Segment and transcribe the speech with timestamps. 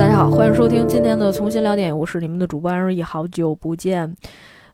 [0.00, 4.16] 大家好，欢迎收听今天的重新聊电影，我是你们的主播安如意，好久不见。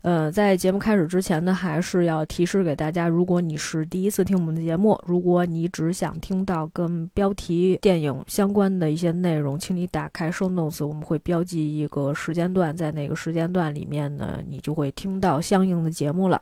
[0.03, 16.41] 呃，在节目开始之前呢，还是要提示给大家，如果你是第一次听我们的节目，如果你只想听到跟标题电影相关的一些内容，请你打开 show notes，我们会标记一个时间段，在那个时间段里面呢，你就会听到相应的节目了。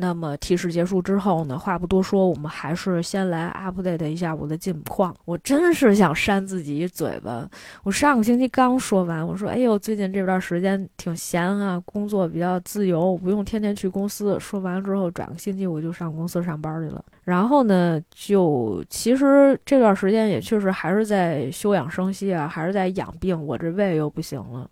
[0.00, 5.14] 那么提示结束之后呢，话不多说，我们还是先来 update 一下我的近况。
[5.26, 7.48] 我真是想扇自己一嘴巴。
[7.84, 17.04] 我上个星期刚说完，我说：“哎呦，最近这段时间挺闲啊，工作比较自由，不用天天去公司。”说完之后，转个星期我就上公司上班去了。
[17.24, 23.38] 然后呢，就其实这段时间也确实还是在休养生息啊，还是在养病。
[23.46, 24.68] 我这胃又不行了。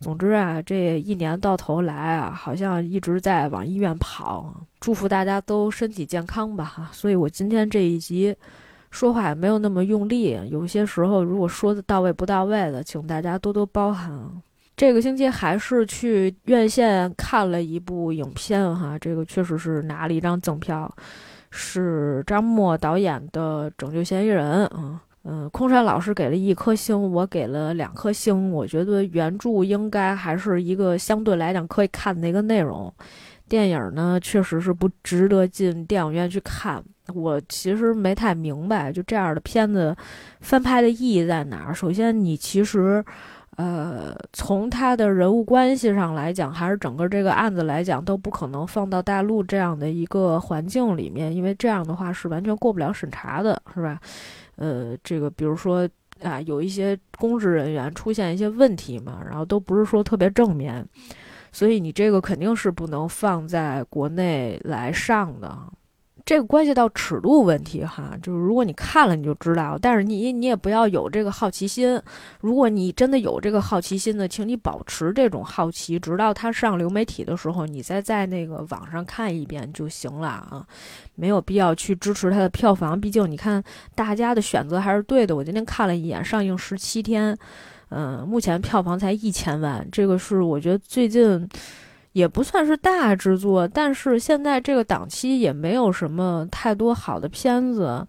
[0.00, 4.54] 总之啊，这一年到头来啊，好像一直在往医院跑。
[4.80, 6.88] 祝福大家都身体健康吧，哈。
[6.92, 8.34] 所以我今天这一集
[8.90, 14.30] 说话也没有那么用力，有些时候如果说的到位不到位的，请大家多多包涵。
[14.76, 20.88] 这个星期还是去院线看了一部影片，哈，这个确实是拿了一张赠票，
[21.50, 24.70] 是张默导演的《拯救嫌疑人》啊。
[24.76, 28.50] 嗯，嗯空山老师给了一颗星，我给了两颗星。
[28.50, 32.92] 我觉得原著应该还是一个相对来讲可以看的一个内容。
[33.48, 36.82] 电影呢，确实是不值得进电影院去看。
[37.14, 39.96] 我其实没太明白，就这样的片子
[40.40, 41.74] 翻拍的意义在哪儿？
[41.74, 43.02] 首先，你其实，
[43.56, 53.98] 呃，从他的人物关系上来讲，还是整个这个案子来讲，都不可能放到大陆这样的一个环境里面，因为这样的话是完全过不了审查的，是吧？
[54.58, 55.88] 呃，这个比如说
[56.22, 60.86] 啊，有一些公职人员出现一些问题嘛，然后都不是说特别正面。
[61.50, 65.56] 所以你这个肯定是不能放在国内来上的，
[66.28, 68.12] 这个关系到尺度问题哈。
[68.22, 71.98] 就是如果你看了你就知道，但是你你也不要有这个好奇心。
[72.42, 80.66] 如果你真的有这个好奇心呢，请你保持这种好奇，直到它上流媒体的时候，你再在那个网上看一遍就行了啊，
[81.14, 83.00] 没有必要去支持它的票房。
[83.00, 83.64] 毕竟你看
[83.94, 85.34] 大家的选择还是对的。
[85.34, 87.34] 我今天看了一眼，上映十七天。
[87.90, 91.48] 嗯，目前票房才一千万，这个是我觉得最近
[92.18, 98.04] 也不算是大制作，但是现在这个档期也没有什么太多好的片子，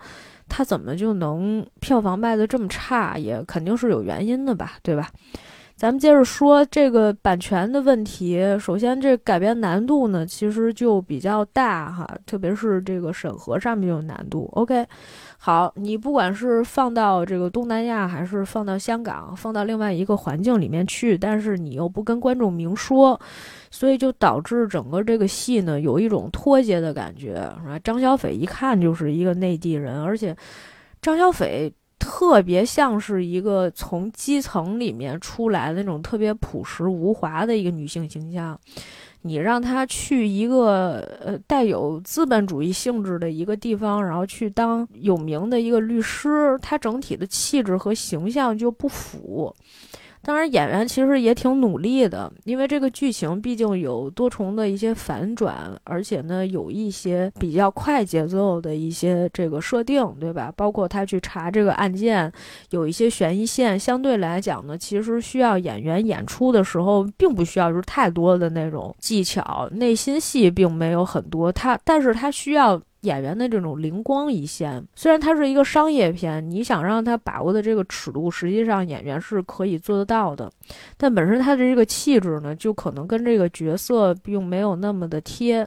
[0.48, 3.20] 它怎么就能票房卖的这么差？
[3.20, 5.10] 也肯定是有原因的吧，对吧？
[5.80, 8.38] 咱们接着说这个版权的问题。
[8.60, 14.50] 首先，这改编难度呢，其实就比较大哈，特别是这个审核上面有难度。
[14.56, 14.86] OK。
[15.38, 23.18] 好，你不管是放到这个东南亚，还是放到香港，放到另外一个环境里面去，但是你又不跟观众明说，
[23.72, 27.50] 所以就导致整个这个戏呢有一种脱节的感觉，
[27.82, 30.36] 张小斐一看就是一个内地人，而且
[31.02, 38.60] 张小斐特别像是一个从基层里面出来的那种特别朴实无华的一个女性形象。
[39.24, 49.54] 你让她去一个呃带有资本主义性质的一个地方，然后去当有名的一个律师，她整体的气质和形象就不符。
[50.22, 60.52] 当然，演员其实也挺努力的，因为这个剧情毕竟有多重的一些反转，而且呢，有一些比较快节奏的一些这个设定，对吧？
[60.56, 62.32] 包括他去查这个案件，
[62.72, 72.80] 有一些悬疑线，相对来讲呢，其实需要演员演出的时候，并不需要就是太多的那种技巧，内心戏并没有很多，他，但是他需要。
[73.02, 80.52] 演员的这种灵光一现，虽然它是一个商业片，你想让他把握的这个尺度，实际上演员是可以做得到的。
[80.98, 85.66] 但本身他的这个气质呢，就可能跟这个角色并没有那么的贴。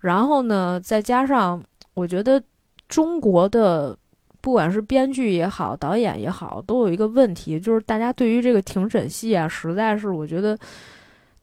[0.00, 1.62] 然后呢，再加上
[1.94, 2.42] 我觉得
[2.88, 3.96] 中国的
[4.40, 10.58] 不管是编剧也好，导演也好，都有一个问题，就是大家对于这个庭审戏啊，实在是我觉得。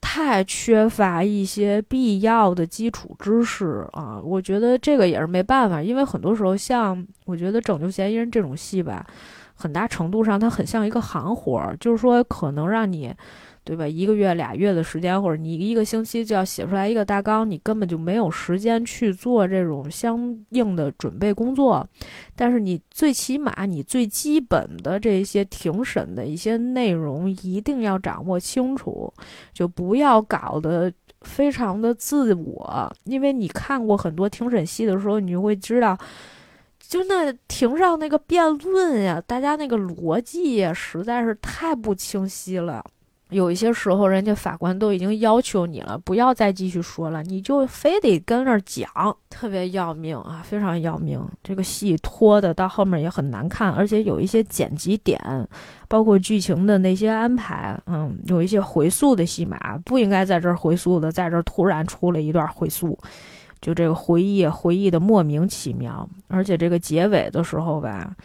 [0.00, 4.20] 太缺乏一些必要的基础知识啊！
[4.22, 9.06] 我觉得这个也是没办法，因为很多时候，像我觉得《拯救嫌疑人》这种戏吧，
[9.54, 13.14] 很大程度上它很像一个行活儿，就是说可能让你。
[13.68, 13.86] 对吧？
[13.86, 21.86] 一个月、俩月的时间，或者你一个星期就要写出来一个大纲，你根本就没有时间去做这种相应的准备工作。
[22.34, 29.12] 但是你最起码，你最基本的这些庭审的一些内容一定要掌握清楚，
[29.52, 32.90] 就不要搞得非常的自我。
[33.04, 35.94] 因为你看过很多庭审戏的时候，你就会知道，
[36.80, 42.82] 就那庭上那个辩论呀，大家那个逻辑呀，实在是太不清晰了。
[43.30, 48.88] 有一些时候，人家法官都已经要求你了，不要再继续说了，你就非得跟那儿讲，
[49.28, 51.22] 特别要命啊，非常要命。
[51.42, 55.20] 这个戏拖的到后面也很难看，而且有一些剪辑点，
[55.88, 62.98] 包括剧情的那些安排，嗯，有一些回溯的戏码，不应该在这儿回溯的，在这儿突然出了一段回溯，
[63.60, 68.16] 就这个回忆回忆的莫名其妙，而且这个结尾的时候吧。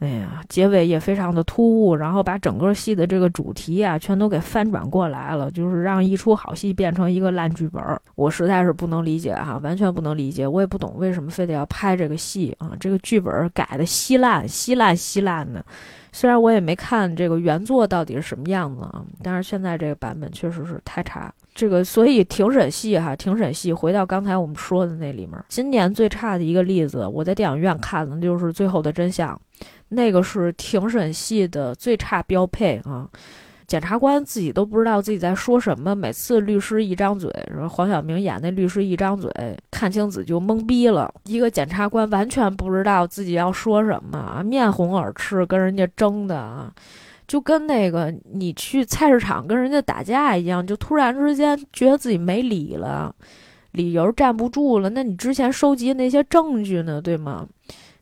[0.00, 8.00] 哎呀，结尾也非常的突兀，然后把整个戏的这个主题啊，全都给翻转过来了，就是让一出好戏变成一个烂剧本儿。
[8.14, 15.64] 我实在是不能理解哈，完全不能理解，我也不懂为什么非得要拍这个戏啊，这个剧本儿改的稀烂稀烂稀烂的。
[16.12, 21.32] 虽然我也没看这个原作到底是什么样子啊，但是现在这个版本确实是太差。
[21.54, 29.34] 这个所以庭审戏哈，庭审戏回到刚才我们说的那里面，今年最差的一个例子，我在电影院看的就是《最后的真相》。
[29.90, 33.08] 那个是庭审戏的最差标配啊！
[33.66, 37.30] 检察官自己都不知道自己在说什么，每次律师一张嘴，
[37.68, 39.30] 黄晓明演那律师一张嘴，
[39.70, 41.12] 阚清子就懵逼了。
[41.24, 46.72] 一个检察官完全不知道自己要说什么，面红耳赤跟人家争的啊，
[47.26, 53.14] 就跟那个你去菜市场跟人家打架一样，就突然之间觉得自己没理了，
[53.72, 54.88] 理由站不住了。
[54.88, 57.02] 那你之前收集那些证据呢？
[57.02, 57.46] 对吗？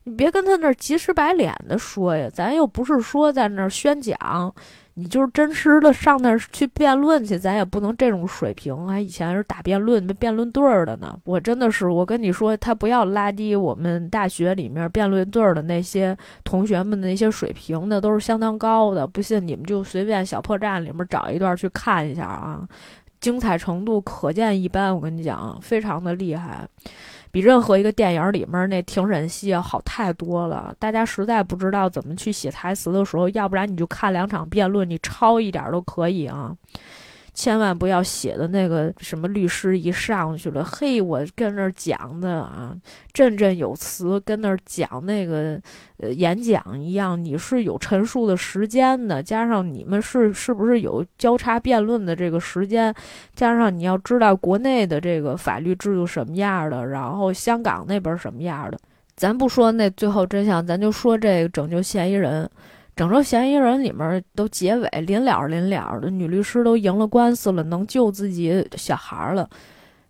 [0.07, 4.55] 你别跟他那儿急赤白脸的说呀，咱又不是说在那儿宣讲，
[4.95, 8.87] 你就是真实的上那儿去辩论去，咱也不能这种水平。
[8.87, 11.19] 还以前是打辩论、辩论队儿的呢。
[11.25, 19.05] 我真的是，我跟你说，他不要拉低我们大学里面辩论队儿的那些同学们的那些水平，那都是相当高的。
[19.05, 22.65] 不信你们就随便小破站里面找一段去看一下啊，
[23.21, 24.95] 精彩程度可见一斑。
[24.95, 26.65] 我跟你讲，非常的厉害。
[27.37, 30.75] 比任何一个电影里面那庭审戏要好太多了。
[30.79, 36.57] 大家实在不知道怎么去写台词的时候，要不然你就看两场辩论，你抄一点都可以啊。
[37.37, 42.75] 千万不要写的那个什么律师一上去了，嘿，我跟那儿讲的啊，
[43.13, 45.61] 振振有词，跟那儿讲那个
[45.99, 47.23] 呃演讲一样。
[47.23, 52.93] 你是有陈述的时间的，加上你们是是不是有交叉辩论的这个时间，
[53.35, 58.79] 加上你要知道国内的这个法律制度什么样的，然后香港那边什么样的。
[59.15, 62.49] 咱不说那最后真相，咱就说这个拯救嫌疑人。
[62.97, 69.49] 整个嫌疑人里面都结尾临了临了的，女律师都赢了官司了，能救自己小孩了，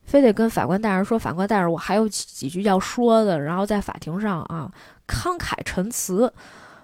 [0.04, 4.70] 非得跟法官大人说：“法官大人，我还有几句要说的。”然后在法庭上啊，
[5.08, 6.32] 慷慨陈词。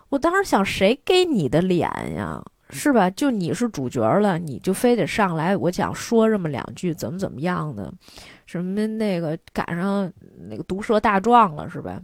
[0.08, 2.42] 我当时想，谁给你的脸呀？
[2.70, 3.08] 是吧？
[3.08, 7.92] 就你是主角了，你就非得上来，我想说这么两句，怎么怎么样的？
[8.44, 10.10] 什么那个赶上
[10.48, 12.00] 那个毒舌大壮了，是吧？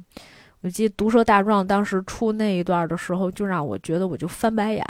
[0.63, 4.85] 我记得《毒舌大壮》当时出那一段的时候，就让我觉得我就翻白眼。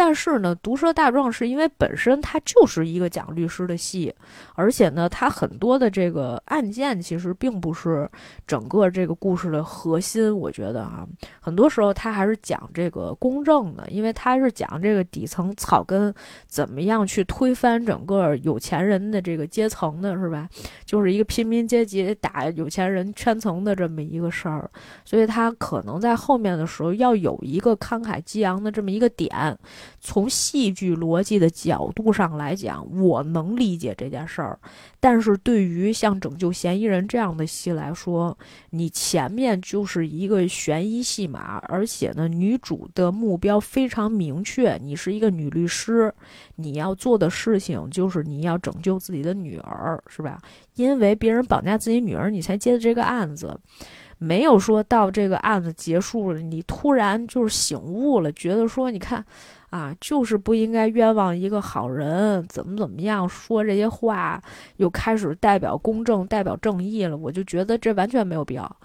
[0.00, 4.14] 但是呢，毒舌大壮是因为本身它就是一个讲律师的戏，
[4.54, 8.08] 而且呢，它很多的这个案件其实并不是
[8.46, 10.32] 整个这个故事的核心。
[10.38, 11.04] 我觉得啊，
[11.40, 16.14] 很多时候它还是讲这个公正的，因为它是讲这个底层草根
[16.46, 20.48] 怎么样去推翻整个有钱人的这个阶层的，是吧？
[20.84, 24.70] 就是一个平民阶级打有钱人圈层的这么一个事儿，
[25.04, 29.58] 所以它可能在后面的时候要有一个慷慨激昂的这么一个点。
[30.00, 34.58] 从戏剧逻辑的角度上来讲，我能理解这件事儿。
[35.00, 38.36] 但是对于像《拯救嫌疑人》这样的戏来说，
[38.70, 46.12] 你前面就是一个悬疑戏码，而且呢，女主的目标非常明确，你是一个女律师，
[46.56, 50.40] 你要做的事情就是你要拯救自己的女儿，是吧？
[50.74, 53.58] 因为别人绑架自己女儿，你才接的这个案子。
[54.20, 59.24] 没有说到这个案子结束了，你突然就是醒悟了，觉得说，你看，
[59.70, 64.40] 啊，就是不应该冤枉一个好人，怎么怎么样说这些话，
[64.76, 67.16] 又开始代表公正、代表正义了。
[67.16, 68.76] 我就觉得这完全没有必要。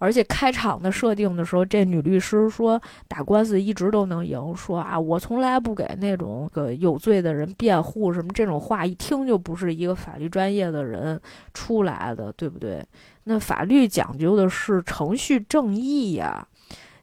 [0.00, 11.20] 而且开场的设定的时候，这女律师说打官司一直都能赢，说啊，我从来不给那种个有罪的人辩护，什么这种话一听就不是一个法律专业的人
[11.52, 12.80] 出来的，对不对？
[13.24, 16.46] 那法律讲究的是程序正义呀，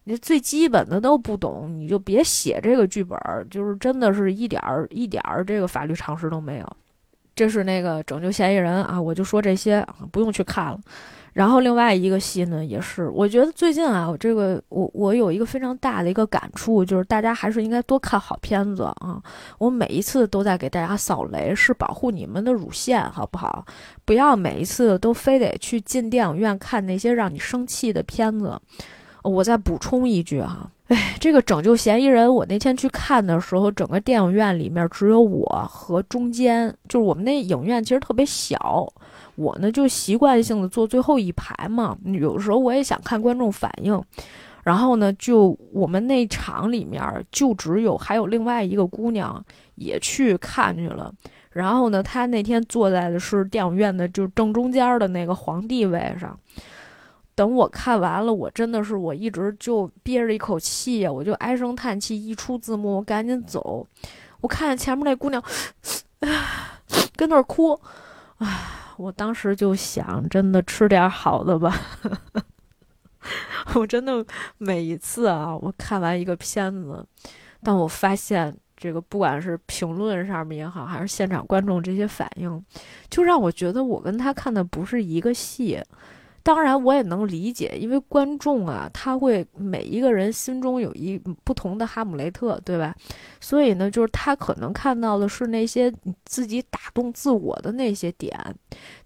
[0.05, 3.19] 你最基本的都不懂，你就别写这个剧本，
[3.49, 6.77] 就是真的是一点儿一点儿这个法律常识都没有。
[7.35, 10.79] 这是那个拯救嫌疑人啊，我就说这些，不用去看了。
[11.33, 19.21] 然后另外一个戏呢，也是我觉得最近啊，我这个我我有一个非常大的一个感触，就是大家还是应该多看好片子啊。
[19.57, 23.65] 我每一次都在给大家扫雷，是保护你们的乳腺，好不好？
[24.05, 28.57] 不要每一次都非得去进电影院看那些让你生气的片子。
[29.25, 38.87] 我再补充一句哈，哎，这个拯救嫌疑人，我那天去看的时候，整个电影院里面只有我和中间，就是我们那影院其实特别小，
[39.35, 41.97] 我呢就习惯性的坐最后一排嘛。
[42.03, 43.99] 有时候我也想看观众反应，
[44.63, 47.01] 然后呢，就我们那场里面
[47.31, 49.43] 就只有还有另外一个姑娘
[49.75, 51.11] 也去看去了，
[51.51, 56.37] 然后呢，她那天坐在的是电影院的就正中间的那个皇帝位上。
[57.35, 62.15] 等我看完了，我真的是我一直就憋着一口气，我就唉声叹气。
[62.15, 63.85] 一出字幕，我赶紧走。
[64.39, 65.43] 我看见前面那姑娘，
[67.17, 67.77] 跟那儿哭，
[68.37, 68.47] 唉，
[68.95, 71.77] 我当时就想，真的吃点好的吧。
[73.75, 74.25] 我真的
[74.57, 77.05] 每一次啊，我看完一个片子，
[77.61, 82.63] 但我发现这个不管是评论上面也好，还是现场观众这些反应，
[83.09, 85.83] 就让我觉得我跟他看的不是一个戏。
[86.45, 92.95] 当然，我也能理解，因为观众啊，他会每一个人心中有一不同的哈姆雷特，对吧？
[93.41, 95.91] 所以呢，就是他可能看到的是那些
[96.23, 98.31] 自己打动自我的那些点，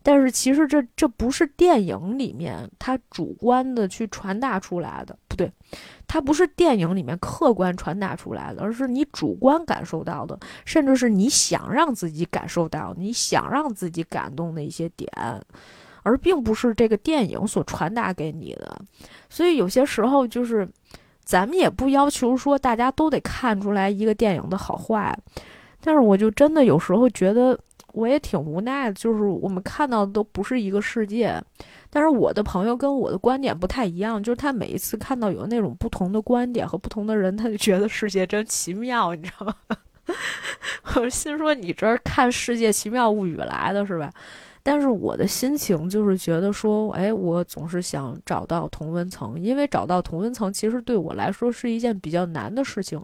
[0.03, 5.49] 但是其实这这不是电影里面他主观的去传达出来的，不对，
[6.05, 15.09] 它不是电影里面客观传达出来的，而是你主观感受到的，甚至是你想让自己感受到、你想让自己感动的一些点。
[16.03, 18.79] 而并不是这个电影所传达给你的，
[19.29, 20.67] 所以有些时候就是，
[21.23, 25.17] 咱们也不要求说大家都得看出来一个电影的好坏，
[25.81, 27.59] 但是我就真的有时候觉得
[27.93, 31.41] 我也挺无奈的，就是我们看到的都不是一个世界，
[31.89, 39.55] 但是我的朋友跟我的观点不太一样，就是他每一次看到有那种不同的观点和不同的人，他就觉得世界真奇妙，你知道吗？
[40.95, 44.11] 我心说你这儿看《世界奇妙物语》来的是吧？
[44.63, 53.01] 但是我的心情就是觉得说，哎，我总是想找到同温层，因为找到同温层其实对我来说是一件比较难的事情，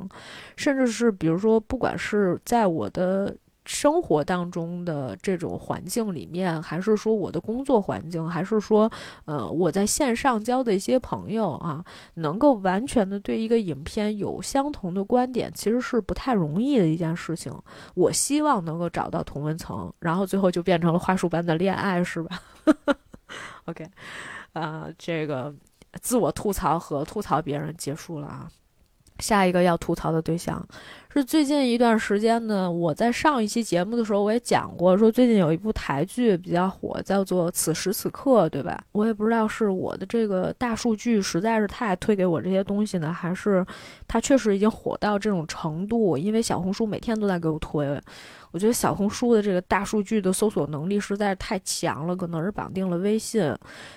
[0.56, 3.36] 甚至是比如说，不管是在我的。
[3.65, 8.89] 生活当中的这种环境里面，还是说我的工作环境，还是说，
[9.25, 11.84] 呃，我在线上交的一些朋友啊，
[12.15, 17.51] 能够完全的对一个影片有相同的观点，其实是不太容易的一件事情。
[17.95, 22.39] 我希望能够找到同温层，然后最后就变成了花束般的恋爱，是吧
[23.65, 23.86] ？OK，
[24.53, 25.53] 啊，这个
[26.01, 28.48] 自我吐槽和吐槽别人结束了啊。
[29.19, 30.65] 下一个要吐槽的对象
[31.10, 38.77] 是最近一段时间呢，我在上一期节目的时候我也讲过，说最近有一部台剧比较火，叫做《此时此刻》，对吧？
[38.91, 43.65] 我也不知道是我的这个大数据实在是太推给我这些东西呢，还是
[44.07, 47.98] 它确实已经火到这种程度，因为小红书每天都在给我推。
[48.56, 53.44] 我觉得小红书的这个大数据的搜索能力实在是太强了，可能是绑定了微信，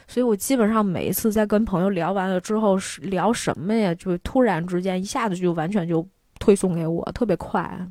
[0.09, 6.05] 所以我基本上每一次在跟朋友聊完了之后，聊什么呀，就突然之间一下子就完全就
[6.41, 7.89] 推送给我，特别快。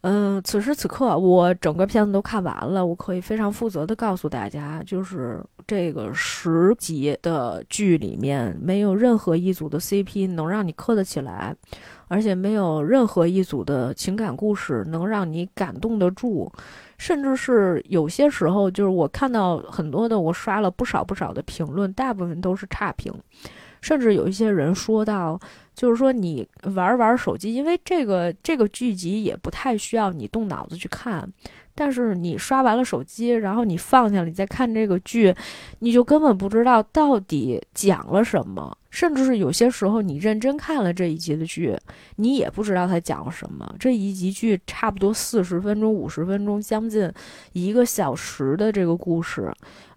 [0.00, 11.54] 嗯，此时此刻我整个片子都看完了，我可以非常负责的告诉大家，就是这个十集的剧里面没有任何一组的 CP 能让你磕得起来。
[12.08, 16.50] 而且没有任何一组的情感故事能让你感动得住，
[16.98, 23.12] 甚至是有些时候，就是我看到很多的，我刷了不少不少的评论，大部分都是差评，
[23.80, 25.38] 甚至有一些人说到，
[25.74, 31.28] 就是说你玩玩手机，因为这个这个剧集也不太需要你动脑子去看，
[31.76, 35.32] 但是你刷完了手机，然后你放下了，你再看这个剧，
[35.80, 38.76] 你就根本不知道到底讲了什么。
[38.90, 41.76] 甚至是有些时候，你认真看了这一集的剧，
[42.16, 43.74] 你也不知道它讲了什么。
[43.78, 47.12] 这一集剧差不多四十分钟、五十分钟，将近
[47.52, 49.52] 一个小时的这个故事。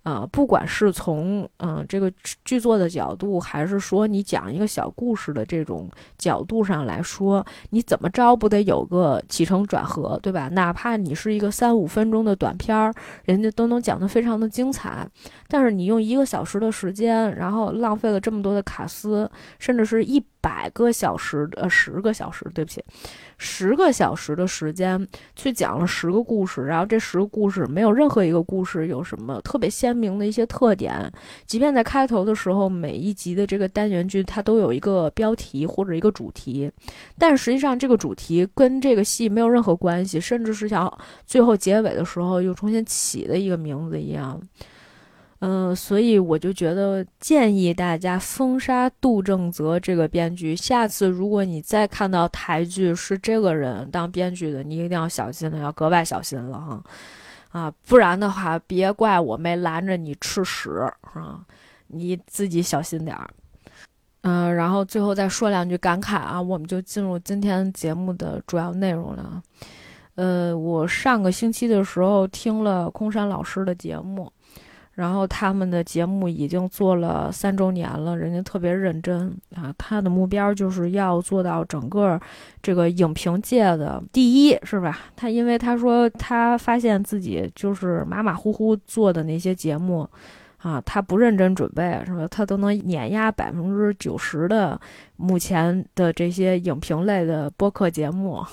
[0.09, 2.11] 啊，不管是从嗯这个
[2.43, 5.87] 剧作的角度，还是说你讲一个小故事的这种
[6.17, 10.49] 角度上来说，你怎么着不得有个起承转合，对吧？
[10.49, 12.91] 哪怕你是一个三五分钟的短片儿，
[13.25, 15.07] 人家都能讲得非常的精彩。
[15.47, 22.84] 但是你用一个小时的时间，然后浪费了这么多的卡司，甚至是一百个小时，呃，十个小时，对不起。
[23.38, 31.12] 十个小时的时间去讲了十个故事，然后这十个故事没有任何一个故事有什么特别鲜明的一些特点。
[31.46, 36.69] 即便在开头的时候，每一集的这个单元剧它都有一个标题或者一个主题，
[37.17, 40.91] 但实际上这个主题跟这个戏没有任何关系，甚至是像
[41.25, 44.41] 最后结尾的时候又重新起的一个名字一样。
[45.41, 50.53] 嗯，所以我就觉得建议大家封杀杜正泽这个编剧。
[50.53, 56.84] 下次如果你再看到台剧是这个人当编剧的，你一定要小心了，要格外小心了哈！
[57.51, 60.69] 啊，不然的话，别怪我没拦着你吃屎
[61.13, 61.39] 啊！
[61.88, 63.29] 你自己小心点儿。
[64.24, 69.41] 嗯，然后最后再说两句感慨啊，我们就进入今天节目的主要内容了。
[70.15, 74.29] 呃，我上个星期的时候听了空山老师的节目。
[75.00, 79.74] 然后他们的节目已经做了三周年了，人家特别认真啊。
[79.77, 82.20] 他的目标就是要做到整个
[82.62, 85.00] 这个影评界的第一，是吧？
[85.15, 90.06] 他因为他说他发现自己就是马马虎虎做的那些节目
[90.58, 92.27] 啊，他不认真准备，是吧？
[92.29, 94.77] 他都能碾压百分之九十的
[95.15, 98.44] 目前的这些影评类的播客节目。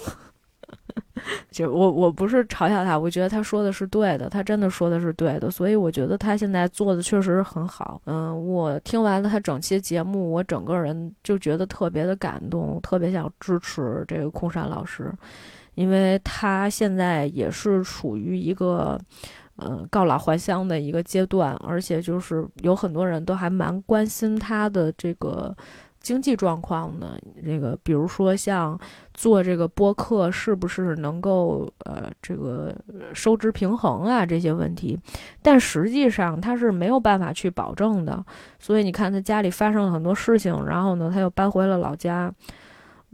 [1.50, 8.00] 就我我不是嘲笑他，我觉得他说的是对的，他真的说的是对的，所以我觉得他现在做的确实很好。
[8.04, 15.12] 嗯，我听完了他整期节目，我整个人就觉得特别的感动，特别想支持这个空山老师，
[15.74, 18.98] 因为他现在也是处于一个
[19.56, 25.56] 嗯告老还乡的一个阶段，而且就是有很多人都还蛮关心他的这个。
[26.06, 27.18] 经济状况呢？
[27.44, 28.78] 这个，比如说像
[29.12, 32.72] 做这个播客，是不是能够呃这个
[33.12, 34.96] 收支平衡啊这些问题？
[35.42, 38.24] 但实际上他是没有办法去保证的。
[38.60, 42.32] 所以你看，他家里发生了很多事情，然后呢，他又搬回了老家。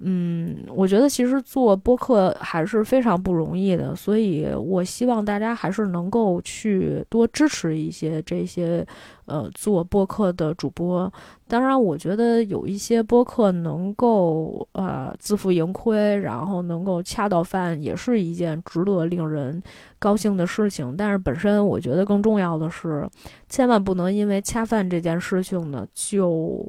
[0.04, 8.84] 嗯，我觉得其实做播客还是非常不容易的，所以我希望大家还是能够去多支持一些这些
[9.26, 11.12] 呃做播客的主播。
[11.52, 19.62] 当然，我觉得有一些播客能够呃自负盈亏，然后能够恰到饭，也是一件值得令人
[19.98, 20.96] 高兴的事情。
[20.96, 23.06] 但是本身我觉得更重要的是，
[23.50, 26.66] 千万不能因为恰饭这件事情呢就。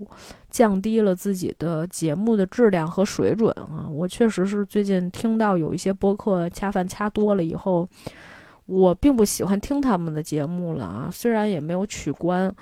[0.50, 3.90] 降低了自己的节目的质量和水准啊！
[3.92, 7.90] 我确实是最近听到有一些播客恰饭恰多了以后，
[8.68, 11.10] 我并不喜欢听他们的节目了啊。
[11.12, 12.54] 虽然也没有取关，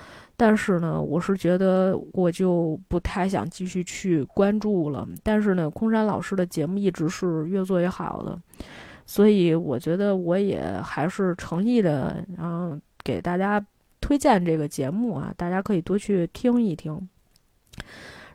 [0.44, 5.08] 但是呢，我是觉得我就不太想继续去关注了。
[5.22, 8.36] 但是呢，空山老师的节目一直是越做越好的，
[9.06, 13.64] 所以我觉得我也还是诚意的，然后给大家
[14.00, 17.08] 推荐这个节目啊，大家可以多去听一听。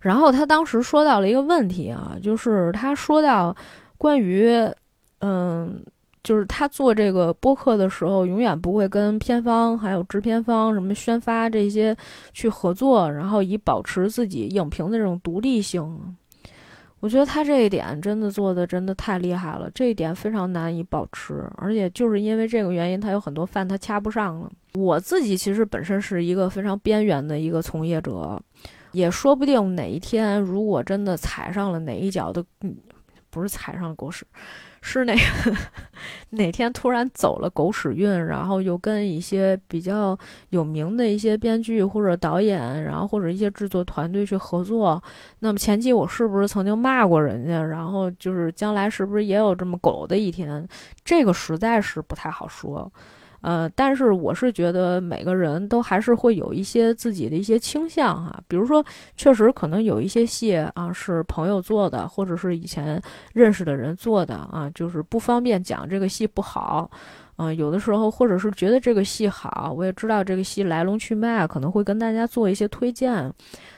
[0.00, 3.56] 然后他当时说到了一个问题啊，就是他说到
[3.98, 4.48] 关于，
[5.18, 5.84] 嗯，
[6.26, 11.96] 就是他做这个播客的时候，永远不会跟片方还有制片方什么宣发这些
[12.32, 16.16] 去合作，然后以保持自己影评的这种独立性。
[16.98, 24.50] 我觉得他这一点真的做的真的太厉害了，这一点非常难以保持，而且就是因为这个原因，他有很多饭他掐不上了。
[24.74, 28.42] 我自己其实本身是一个非常边缘的一个从业者。
[28.92, 32.74] 也说不定哪一天，如果真的踩上了哪一脚的，嗯
[33.28, 34.24] 不是踩上了狗屎，
[34.88, 35.56] 是那个
[36.30, 40.16] 哪天突然走了狗屎运，然后又跟一些比较
[40.50, 45.02] 有名的一些编剧或者导演，然后或者一些制作团队去合作，
[45.40, 47.60] 那么前期我是不是曾经骂过人家？
[47.60, 50.64] 然后就是将来是不是也有这么狗的一天？
[51.04, 52.88] 这个实在是不太好说。
[53.46, 58.84] 呃，但是我是觉得每个人都还是会有一些自己的一些倾向哈，比如说，
[59.16, 63.00] 确实可能有一些戏啊是朋友做的，或者是以前
[63.32, 66.90] 认识的人做的啊，就是不方便讲这个戏不好，
[67.36, 73.32] 嗯，有的时候或者是觉得这个戏好，我也知道这个戏来龙去脉，可能会跟大家做一些推荐，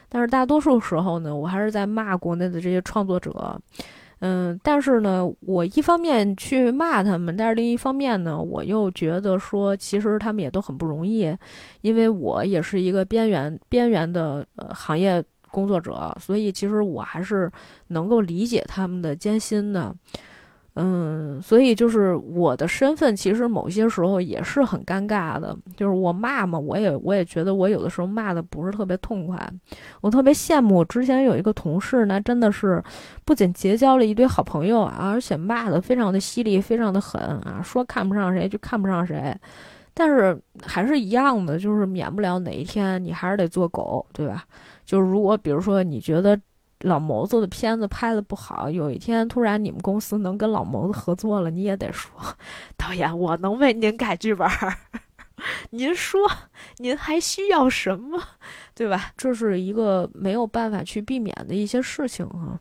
[0.09, 3.61] 但是大多数时候呢，我还是在骂国内的这些创作者。
[4.21, 11.37] 嗯，但是呢，我一方面去骂他们，但是另一方面呢，我又觉得说，其实他们也都很不容易，
[11.83, 17.51] 因为我也是一个边缘边缘的呃行业工作者，所以其实我还是
[17.89, 19.95] 能够理解他们的艰辛的。
[20.81, 25.57] 嗯，所以就是我的身份，其实某些时候也是很尴尬的。
[25.77, 29.37] 就是我骂嘛，我也我也觉得我有的时候骂的不是特别痛快。
[30.01, 32.81] 我特别羡慕之前有一个同事，那真的是
[33.25, 39.37] 不仅结交了一堆好朋友啊，而且骂的非常的犀利，非常的狠啊，说看不上谁就看不上谁。
[39.93, 44.45] 但是还是一样的，就是免不了哪一天你还是得做狗，对吧？
[44.87, 46.41] 就是如果比如说你觉得。
[46.81, 52.11] 老谋子的片子拍的不好，有一天突然你们公司能跟老谋子合作了，你也得说，
[52.77, 54.49] 导演，我能为您改剧本。
[55.71, 56.21] 您说，
[56.79, 58.23] 您还需要什么，
[58.75, 59.13] 对吧？
[59.17, 62.59] 这是一个没有办法去避免的一些事情啊，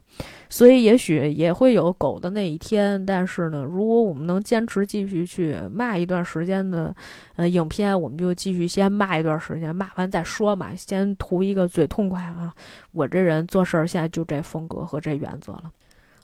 [0.49, 3.05] 所以也许也会有狗的那一天。
[3.05, 6.95] 但是呢，如果我们能坚持继续去骂一段时间的，
[7.35, 12.53] 呃，影片，我们就继续先骂一段时间，骂完再说嘛，先图一个嘴痛快啊。
[12.91, 15.71] 我这人做事儿现在就这风格和这原则了。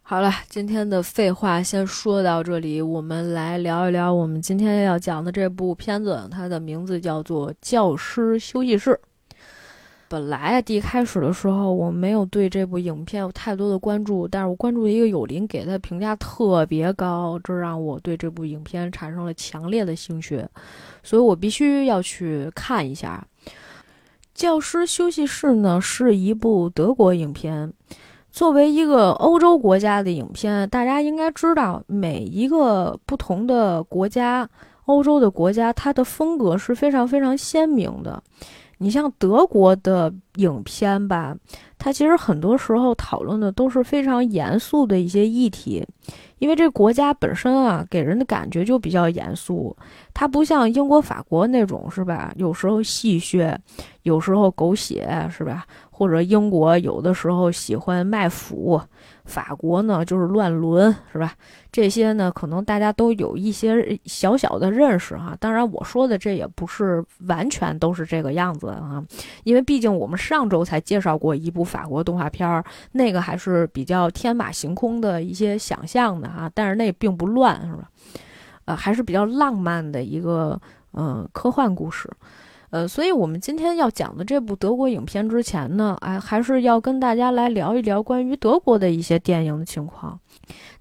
[0.06, 8.92] 好了，今天的废话先说到这里，我们来聊一聊我们今天要讲的这部片子，它的名字叫做《教师休息室》。
[10.10, 20.46] 本来啊，第一开始的时候我没有对这部影片有太多的关注，但是我关注一个友邻给的评价特别高，这让我对这部影片产生了强烈的兴趣，
[21.02, 23.26] 所以我必须要去看一下。
[24.36, 27.72] 教师休息室呢是一部德国影片，
[28.34, 34.50] 作为一个欧洲国家的影片，大家应该知道，每一个不同的国家，
[34.86, 38.24] 欧洲的国家，它的风格是非常非常鲜明的。
[38.80, 41.36] 你像德国的影片吧，
[41.78, 45.86] 它其实很多时候讨论的都是非常严肃的一些议题，
[46.40, 49.76] 因为这国家本身啊，给人的感觉就比较严肃，
[50.14, 52.34] 它不像英国、法国那种是吧？
[52.36, 53.56] 有时候戏谑，
[54.02, 55.66] 有时候狗血是吧？
[55.90, 58.82] 或者英国有的时候喜欢卖腐。
[59.26, 61.34] 法国呢，就是乱伦，是吧？
[61.72, 65.36] 这些呢，可能大家都有一些小小的认识哈。
[65.40, 69.04] 当然，我说的这也不是完全都是这个样子啊，
[69.44, 76.52] 因为毕竟我们上周才介绍过一部法国动画片儿，那个还是比较天马行空的一些想象的哈。
[76.54, 77.90] 但是那并不乱，是吧？
[78.66, 80.60] 呃，还是比较浪漫的一个
[80.94, 82.10] 嗯科幻故事。
[82.74, 90.20] 呃，所以我们今天要讲的这部德国影片之前呢，哎，还是要跟大家来聊一聊关于德国的一些电影的情况。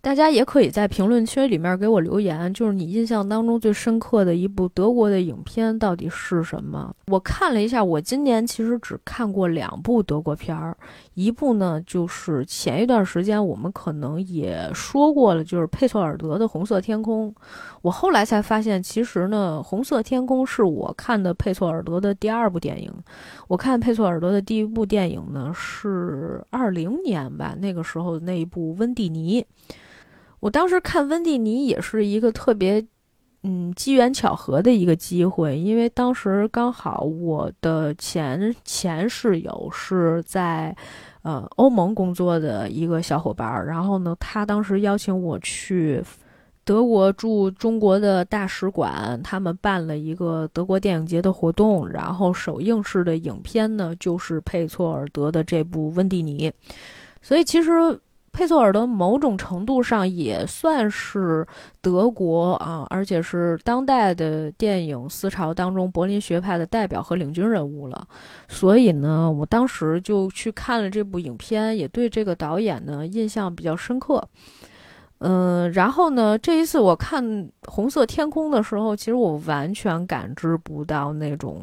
[0.03, 6.93] 大家也可以在评论区里面给我留言，就是你印象当中最深刻的一部德国的影片到底是什么？
[7.07, 10.77] 我看了一下，我今年其实只看过两部德国片儿，
[11.15, 17.31] 一部呢就是前一段时间我们可能也说过了，就是佩索尔德的《红色天空》。
[17.81, 22.93] 我后来才发现，其实呢，《红色天空》是我看的佩索尔德的第二部电影。
[23.47, 29.41] 我看佩索尔德的第一部电影呢是二零年吧，那个时候那一部《温蒂尼》。
[30.43, 32.85] 我当时看温蒂尼也是一个特别，
[33.45, 40.77] 嗯，机缘巧合的一个机会，因为当时刚好我的前前室友是在，
[41.23, 46.03] 呃，欧盟工作的一个小伙伴，然后呢，他当时邀请我去
[46.65, 56.53] 德国驻中国的大使馆，他们办了一个德国电影节的活动，然后首映式的影片呢就是佩措尔德的这部温蒂尼，
[57.21, 57.71] 所以其实。
[58.33, 61.47] 佩索尔德某种程度上也算是
[61.83, 68.09] 德国啊，而且是当代的电影思潮当中柏林学派的代表和领军人物了。
[68.49, 74.27] 所以呢，我当时就去看了这部影片，也对这个导演呢印象比较深刻。
[75.19, 77.23] 嗯，然后呢，这一次我看
[77.67, 81.63] 《红色天空》的时候，其实我完全感知不到那种。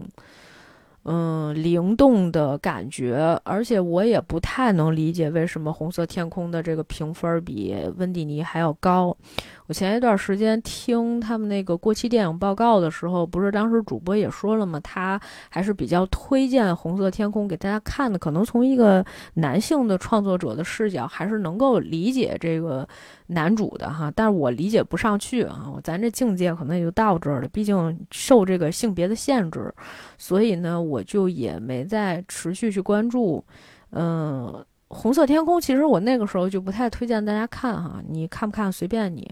[1.11, 9.17] 嗯，灵动的感觉，而且我也不太能理解为什么《红色天空》的这个评分比《温蒂尼》还要高。
[9.65, 14.79] 我前一段时间听他们那个过期电影报告的时候，不是当时主播也说了吗？
[14.81, 15.19] 他
[15.49, 18.19] 还是比较推荐《红色天空》给大家看的。
[18.19, 22.87] 可能从一个男性的创作者的视角，还是能够理解这个
[23.27, 24.11] 男主的哈。
[24.15, 27.47] 但是我理解不上去啊，咱这境界可能也就到这儿了。
[27.47, 29.73] 毕竟受这个性别的限制，
[30.19, 33.43] 所以呢，我就也没再持续去关注。
[33.91, 34.65] 嗯。
[34.91, 39.31] 红色天空，其实我那个时候就不太推荐大家看哈，你看不看随便你。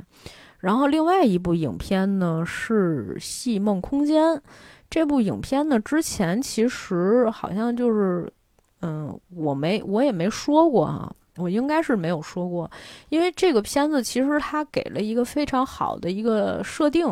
[0.59, 4.23] 然后另外一部影片呢是《戏梦空间》，
[4.87, 8.31] 这部影片呢之前其实好像就是，
[8.81, 11.11] 嗯，我没我也没说过哈。
[11.37, 12.69] 我应该是没有说过，
[13.09, 17.07] 因为这个片子其实它给了一个非常好的一个设定，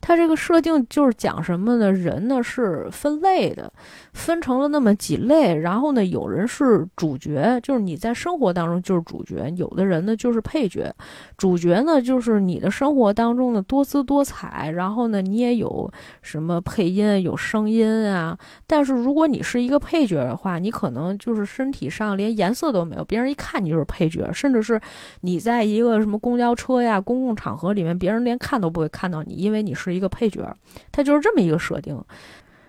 [0.00, 1.92] 它这个设定就是讲什么呢？
[1.92, 3.72] 人呢是分类的，
[4.16, 10.90] 分成了那么几类，然后呢，有人是主角，就是你在生活当中就是主角；有的人呢就是配角。
[11.36, 15.90] 主角呢就是你的生活当中的多姿多彩，然后呢你也有
[16.22, 18.36] 什么配音、有声音啊。
[18.66, 23.62] 但是如果你是一个配角的话，你可能就是身体上连颜色都没有，别人一看。
[23.62, 24.80] 你就是配角，甚至是
[25.22, 30.56] 你在一个什么公交车呀、公共场合里面，别人连看都不会看到你，因为你是一个配角。
[30.92, 32.00] 他就是这么一个设定。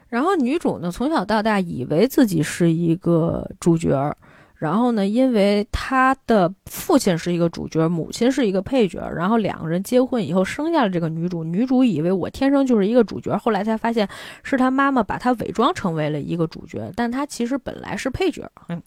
[0.10, 4.16] 然后女主呢，从小到大以为自己是一个主角儿，
[4.56, 11.44] 然后呢，因为她的父亲是一个主角，母亲是一个配角，然后两个人结婚以后生下了这个女主。
[11.44, 14.08] 女主以为我天生就是一个主角，后来才发现
[14.44, 18.50] 是她妈妈把她伪装成为了一个主角，但她其实本来是配角。
[18.70, 18.82] 嗯。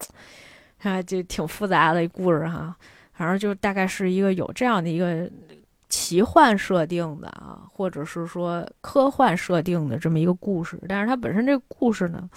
[0.83, 2.75] 啊，就挺复杂的故事哈，
[3.13, 5.31] 反正就大概是一个有这样的一个
[5.91, 10.81] 奇幻设定的啊，或者是说科幻设定的这么一个故事。
[10.89, 12.31] 但是它本身这个故事呢，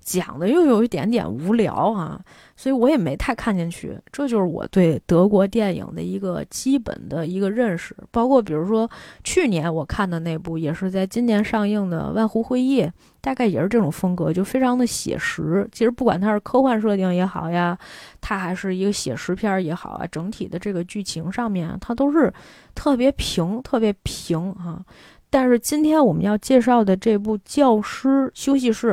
[0.00, 2.20] 讲的又有一点点无聊啊，
[2.56, 3.98] 所以我也没太看进去。
[4.12, 7.94] 这就是我对德国电影的一个基本的一个认识。
[8.12, 8.88] 包括比如说
[9.24, 12.82] 去年我看的那部，也是在今年上映的《万湖会议》，
[13.20, 15.68] 大概也是这种风格，就非常的写实。
[15.72, 17.78] 其实不管它是科幻设定也好呀，
[18.20, 22.32] 它还是一个写实片也好啊，整体的这个剧情上面，它都是
[22.74, 24.84] 特别平，特别平啊。
[25.28, 28.92] 但是今天我们要介绍的这部《教师休息室》。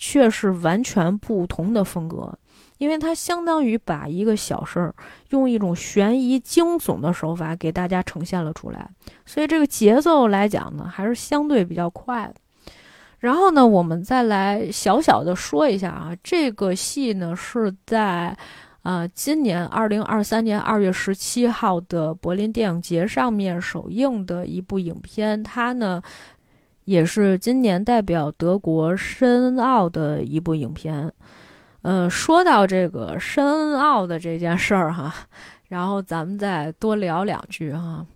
[0.00, 2.32] 却是完全不同的风格，
[2.76, 4.94] 因为它相当于把一个小事儿
[5.30, 8.88] 用一种悬疑惊悚的手法给大家呈现了出来，
[9.26, 12.34] 所以这个节奏来讲呢，还是相对比较快的。
[13.18, 18.36] 然后呢，我们再来小小的说一下啊，这个戏呢是在
[18.82, 26.02] 啊今年二零二三年二月十七号的柏林电影节上面首映的一部影片，它呢。
[26.84, 31.12] 也是今年代表德国申奥的一部影片，
[31.82, 35.14] 呃，说到这个申奥的这件事儿哈，
[35.68, 38.06] 然后咱们再多聊两句哈。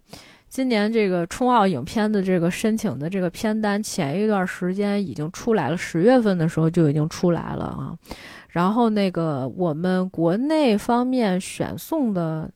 [0.53, 7.97] 今年这个冲奥影片的这个申请的这个片单，前一段时间已经出来了，十月份的时候就已经出来了啊。
[8.51, 12.51] 然后那个我们国内方面选送的，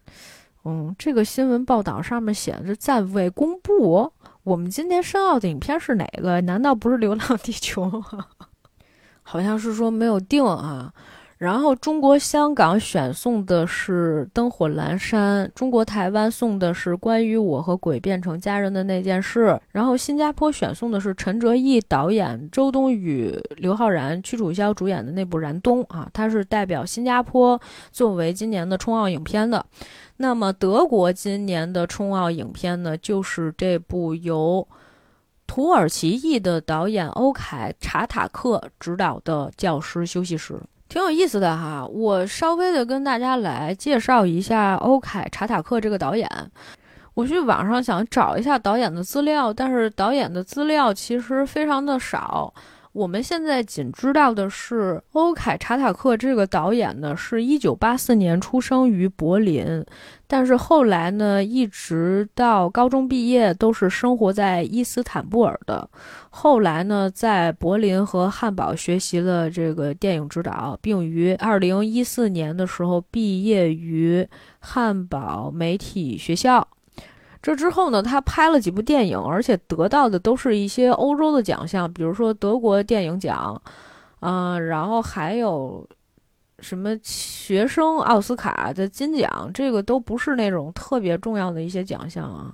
[0.67, 4.13] 嗯，这个新闻报道上面写着暂未公布。
[4.43, 6.39] 我们今年申奥的影片是哪个？
[6.43, 7.87] 难道不是《流浪地球》？
[9.23, 10.93] 好像是说没有定啊。
[11.38, 19.61] 然后中国香港选送的是《灯火阑珊》，中国台湾送的是关于我和鬼变成家人的那件事。
[19.70, 27.61] 然后新加坡选送的是陈哲艺导演、周冬雨、刘昊然、屈楚萧主演的那部《燃冬》啊，它是代表新加坡
[27.92, 29.62] 作为今年的冲奥影片的。
[30.16, 34.66] 那么德国今年的冲奥影片呢，就是这部由
[35.46, 40.55] 土耳其裔的导演欧凯查塔克执导的《教师休息室》，
[40.88, 41.87] 挺有意思的哈。
[41.87, 46.29] 我稍微的跟大家来介绍一下欧凯查塔克这个导演。
[47.14, 52.53] 我去网上想找一下导演的资料，但是导演的资料其实非常的少。
[52.97, 59.85] 我们现在仅知道的是，欧凯查塔克这个导演呢，是一九八四年出生于柏林，
[60.27, 65.87] 但是后来呢，一直到高中毕业都是生活在伊斯坦布尔的。
[66.31, 74.27] 后来呢，在柏林和汉堡学习了这个电影指导，并于二零一四年的时候毕业于
[74.61, 76.67] 汉堡媒体学校。
[77.47, 83.63] 这之后呢，他拍了几部电影，而且得到的都是一些欧洲的奖项，比如说德国电影奖，
[84.19, 85.87] 嗯，然后还有
[86.59, 92.53] 什么学生奥斯卡的金奖，这个都不是那种特别重要的一些奖项啊。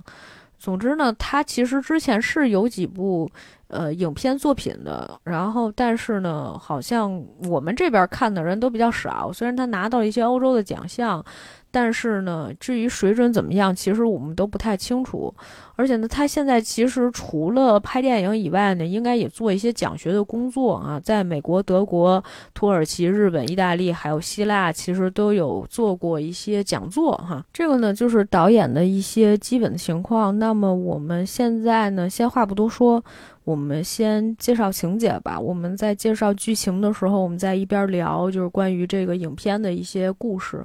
[0.59, 3.27] 总之呢，他其实之前是有几部
[3.69, 9.33] 呃影片作品的，然后但是呢，好像我们这边看的人都比较少。
[9.33, 11.25] 虽然他拿到了一些欧洲的奖项。
[11.73, 15.33] 但是呢，至于水准怎么样，其实我们都不太清楚。
[15.75, 20.99] 而且呢，他现在其实除了拍电影以外呢，应该也做一些讲学的工作啊。
[20.99, 27.43] 在美国、德国、土耳其、日本、意大利还有希腊，其实都有做过一些讲座哈。
[27.51, 30.37] 这个呢，就是导演的一些基本的情况。
[30.37, 33.03] 那么我们现在呢，先话不多说，
[33.45, 35.39] 我们先介绍情节吧。
[35.39, 40.63] 我们在介绍剧情的时候，我们在一边聊，就是关于这个影片的一些故事。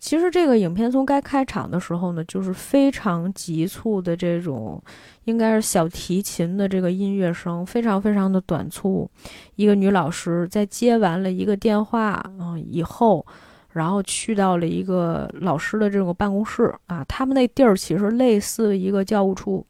[0.00, 4.80] 其实这个影片从该开场的时候呢，就是非常急促的这种，
[5.24, 9.10] 应该是小提琴的这个音乐声，非常非常的短促。
[9.56, 13.26] 一个女老师在接完了一个电话啊以后，
[13.72, 19.66] 然后去到了一个老师的这种办公室啊，他们那地儿其实类似一个教务处，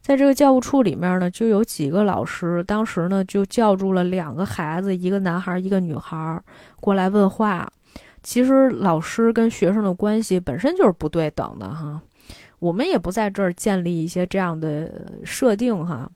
[0.00, 6.40] 在这个教务处里面呢，就有几个老师，当时呢就叫住了两个孩子，一个男孩一个女孩
[6.80, 7.68] 过来问话。
[8.26, 12.02] 其实老师跟学生的关系本身就是不对等的哈，
[12.58, 14.90] 我们也不在这儿建立一些这样的
[15.24, 16.10] 设定哈，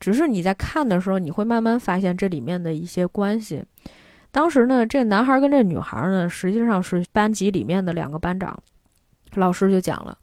[0.00, 3.62] 只是你在看的时候，你会慢慢发现这里面的一些关系。
[4.32, 8.60] 当时呢，这男孩跟这女孩呢，实际上是班级里面的两个班长，
[9.34, 10.18] 老师就讲了，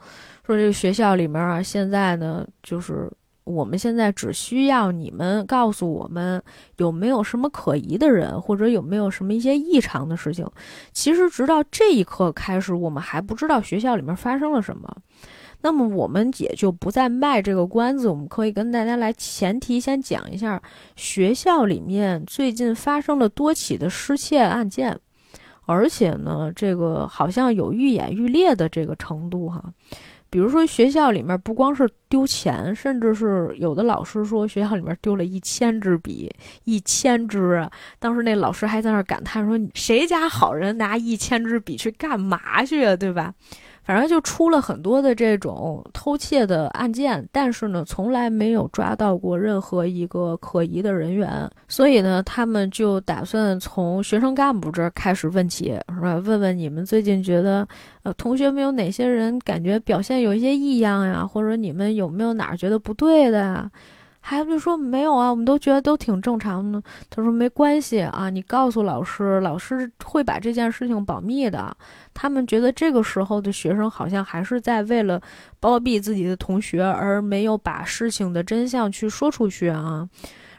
[0.45, 3.09] 说这个学校里面啊，现在呢就是。
[3.43, 6.41] 我们现在只需要你们告诉我们
[6.77, 10.47] 有没有什么可疑的人，或者有没有什么一些异常的事情。
[10.93, 14.95] 其实直到这一刻开始，我们还不知道学校里面发生了什么。
[15.63, 20.61] 那么我们也就不再卖这个关子，我们可以跟大家来前提先讲一下
[20.95, 24.99] 学校里面最近发生了多起的失窃案件，
[25.67, 29.63] 而且呢，这个好像有愈演愈烈的这个程度哈。
[30.31, 37.69] 比如说学校里面不光是丢钱，甚至是有的老师说学校里面丢了一千支笔，一千支！
[37.99, 42.95] 当时那老师还在那感叹说：“谁家好人拿一千支笔去干嘛去啊？
[42.95, 43.33] 对吧？”
[43.83, 51.49] 反正就出了很多的这种偷窃的案件，但是呢，从来没有抓到过任何一个可疑的人员。
[51.67, 56.15] 所以呢，他们就打算从学生干部这儿开始问起，是吧？
[56.23, 57.67] 问问你们最近觉得，
[58.03, 61.25] 呃，同学们有哪些人感觉表现有一些异样呀？
[61.25, 63.71] 或者你们有没有哪儿觉得不对的呀？
[64.23, 66.81] 孩子就说没有啊，我们都觉得都挺正常的。
[67.09, 71.75] 他说没关系啊，你告诉老师，老师会把这件事情保密的。
[72.13, 75.19] 他们觉得这个时候的学生好像还是在为了
[75.59, 80.07] 包庇自己的同学，而没有把事情的真相去说出去啊。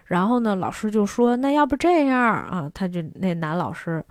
[0.07, 4.05] 然后呢，老师就说那要不这样啊，他就那男老师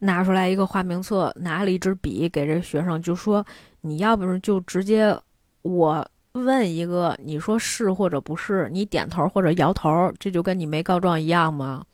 [0.00, 3.46] 拿出来一个花名册，拿了一支笔给这学生，就说
[3.82, 5.16] 你要不就直接
[5.62, 6.06] 我。
[6.32, 11.84] 问一个，你说是或者不是，你点头或者摇头，这就跟你没告状一样吗？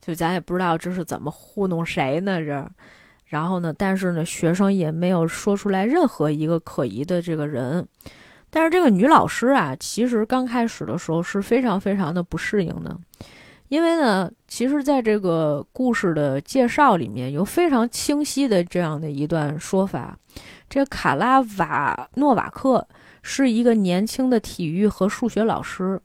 [0.00, 2.44] 就咱也不知道这是怎么糊弄谁呢？
[2.44, 2.68] 这，
[3.26, 3.72] 然后呢？
[3.72, 7.86] 但是呢，学生也没有说出来任何一个可疑的这个人。
[8.50, 12.98] 但是这个女老师啊，其实刚开始的时候是非常非常的不适应的，
[13.68, 20.18] 因为呢，其实在这个故事的介绍里面有非常清晰的这样的一段说法，
[20.68, 22.86] 这卡拉瓦诺瓦克。
[23.22, 26.00] 是一个年轻的体育和数学老师，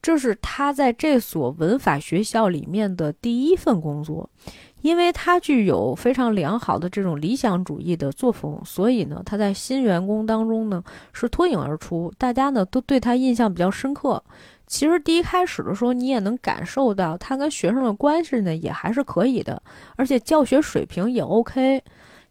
[0.00, 4.30] 这是他在这所文法学校里面的第一份工作。
[4.82, 14.24] 因为他具有非常良好的这种理想主义的作风，所以呢，他在新员工当中呢是脱颖而出，大家呢都对他印象比较深刻。
[14.66, 19.62] 其实第一开始的时候，你也能感受到他跟学生的关系呢也还是可以的，
[19.96, 21.82] 而且教学水平也 OK。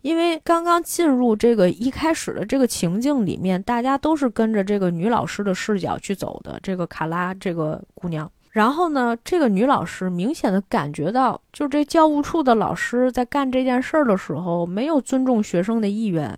[0.01, 6.59] 因为刚刚进入这个一开始的这个情境里面，大家都是跟着这个女老师的视角去走的。
[6.63, 16.37] 这个卡拉这个姑娘，然后呢，这个女老师明显的感觉到，就这教务处的老师在干这件事儿的时候，没有尊重学生的意愿。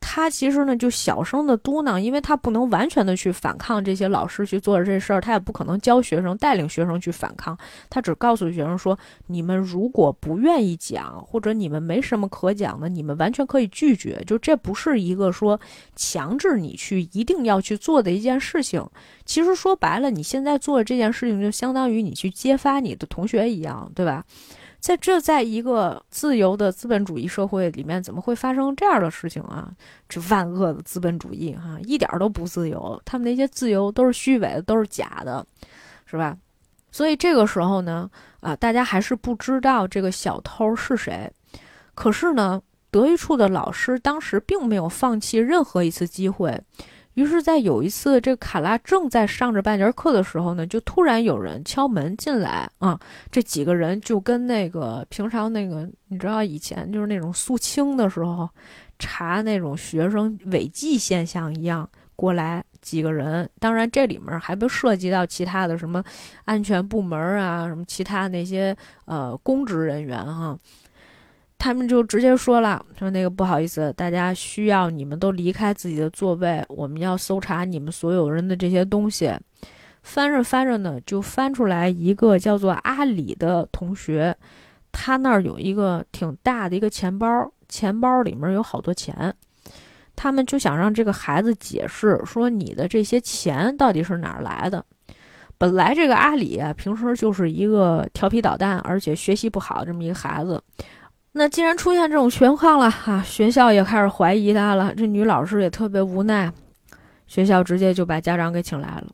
[0.00, 7.56] 他其实呢，就小声的嘟囔，因为他不能完全的去反抗这些老师去做的这事儿，他也不可能教学生、带领学生去反抗。
[7.90, 14.22] 他只告诉学生说：“你们如果不愿意讲，或者你们没什么可讲的，你们完全可以拒绝。
[14.26, 15.60] 就这不是一个说
[15.94, 18.84] 强制你去一定要去做的一件事情。
[19.24, 24.24] 其实说白了，你现在做的这件事情，就相当于你去揭发你的同学一样，对吧？”
[24.80, 29.70] 在这，在一个自由的资本主义社会里面，怎么会发生这样的事情啊？
[30.08, 33.00] 这万恶的资本主义，哈，一点都不自由。
[33.04, 35.44] 他们那些自由都是虚伪的，都是假的，
[36.06, 36.36] 是吧？
[36.90, 38.08] 所以这个时候呢，
[38.40, 41.30] 啊，大家还是不知道这个小偷是谁。
[41.94, 46.58] 可是呢，德育处的老师当时并没有放弃任何一次机会。
[47.18, 52.96] 于是，在有一次，这卡拉正在上着半节课的时候呢，就突然有人敲门进来啊。
[53.28, 58.48] 这几个人就跟那个平常那个，你知道以前就是那种肃清的时候
[59.00, 63.50] 查那种学生违纪现象一样过来几个人。
[63.58, 66.00] 当然，这里面还不涉及到其他的什么
[66.44, 68.76] 安全部门啊，什么其他那些
[69.06, 70.56] 呃公职人员哈。
[71.58, 79.32] 他们就直接说了：“说那个不好意思，大家需要你们都离开自己的座位，我们要搜查你们所有人的这些东西。”
[80.00, 84.34] 翻着翻着呢，就翻出来一个叫做阿里的同学，
[84.92, 89.34] 他那儿有一个挺大的一个钱包，钱包里面有好多钱。
[90.16, 94.82] 他们就想让这个孩子解释，说你的这些钱到底是哪儿来的。
[95.58, 100.62] 本来这个阿里啊，平时就是一个调皮捣蛋，而且学习不好这么一个孩子。
[101.32, 104.94] 那既然出现这种情况了哈，学校也开始怀疑他了。
[104.94, 106.50] 这女老师也特别无奈，
[107.26, 109.06] 学校直接就把家长给请来了。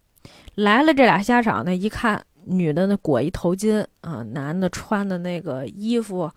[0.55, 6.31] 来了这俩家长呢，一看女的那裹一头巾啊，男的穿的那个衣服，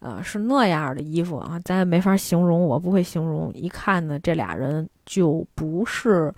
[0.00, 3.52] 啊，是那样的衣服啊，咱也没法形容，我不会形容。
[3.54, 6.34] 一看呢，这俩人就不是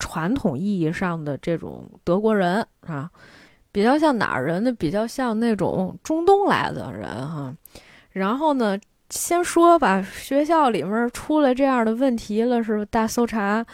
[0.00, 3.08] 传统意义上的这种德国人啊，
[3.70, 4.72] 比较像哪儿人呢？
[4.72, 7.54] 比较像那种中东来的人哈。
[8.12, 8.78] 然后呢，
[9.10, 13.64] 先说吧，学校里面出了这样的问题了，是大搜查，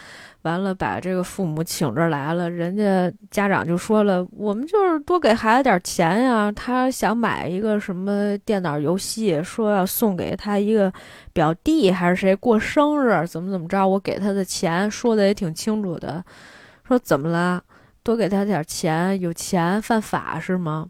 [0.41, 10.91] 完了把这个父母请这来了，人家家长就说了，我们就是多给孩子点钱呀，他想买一个什么电脑游戏，说要送给他一个
[11.33, 16.23] 表弟还是谁过生日，怎么怎么着，我给他的钱说的也挺清楚的，
[16.87, 17.61] 说怎么了，
[18.03, 20.87] 多给他点钱，有钱犯法是吗？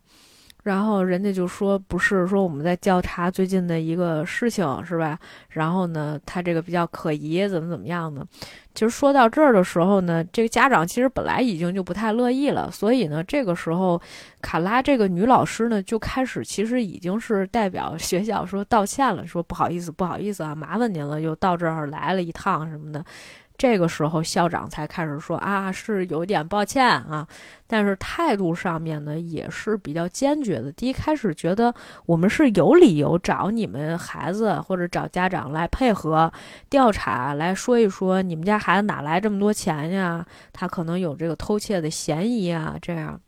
[0.64, 5.18] 然后人家就说不是说我们在调查最近的一个事情是吧？
[5.50, 8.26] 然后呢，他这个比较可疑，怎么怎么样呢？
[8.76, 14.00] 其实说到这儿的时候呢，这个家长其实本来已经就不太乐意了，所以呢，这个时候
[14.42, 23.04] 卡拉这个女老师呢就开始其实已经是代表学校说道歉了，说不好意思，不好意思啊，麻烦您了，又到这儿来了一趟什么的。
[23.60, 27.28] 这个时候，校长才开始说啊，是有点抱歉啊，
[27.68, 30.72] 但是态度上面呢也是比较坚决的。
[30.72, 36.32] 第一开始觉得我们是有理由找你们孩子或者找家长来配合
[36.70, 40.26] 调查，来说一说你们家孩子哪来这么多钱呀？
[40.54, 43.20] 他可能有这个偷窃的嫌疑啊，这样。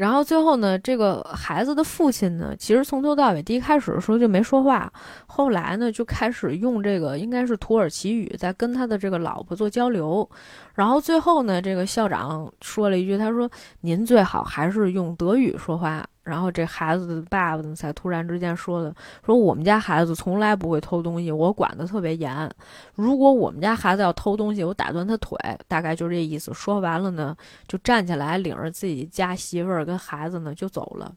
[0.00, 4.90] 然后最后呢，这个孩子的父亲呢，其实从头到尾，第一开始的时候就没说话，
[5.26, 10.26] 后来呢就开始用这个应该是土耳其语在跟他的这个老婆做交流。
[10.80, 13.46] 然后最后呢，这个校长说了一句：“他说
[13.82, 22.50] 您最好还是用德语说话。”然后这孩子的爸爸呢，才突然之间说的：“说我们家孩子从来不会偷东西，我管得特别严。
[22.94, 25.36] 如果我们家孩子要偷东西，我打断他腿。”
[25.68, 26.50] 大概就这意思。
[26.54, 27.36] 说完了呢，
[27.68, 31.12] 就站起来，领着自己家媳妇儿跟孩子呢就走了。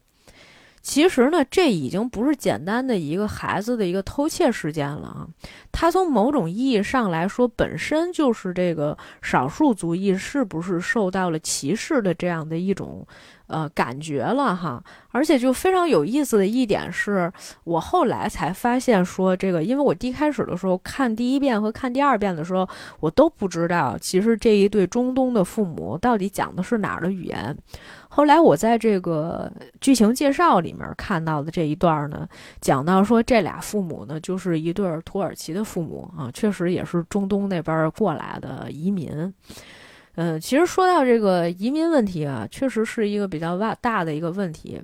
[0.83, 5.27] 其实呢，这已经不是简单的一个孩子的一个偷窃事件了啊！
[5.71, 13.07] 他从某种意义上来说，本身就是这个少数族裔是不是受到了歧视的这样的一种
[13.47, 14.83] 呃感觉了哈。
[15.11, 17.31] 而且就非常有意思的一点是，
[17.63, 22.67] 我后来才发现说这个，因为我第一开始的时候看第一遍和看第二遍的时候，
[22.99, 27.55] 我都不知道其实这一对中东的父母到底讲的是哪儿的语言。
[28.09, 32.27] 后来我在这个剧情介绍里面看到的这一段呢，
[32.59, 39.31] 讲到说这俩父母呢就是一对土耳其的父母啊，确实也是中东那边过来的移民。
[40.15, 44.81] 嗯，其实说到这个移民问题啊，确实是一个比较大大的一个问题。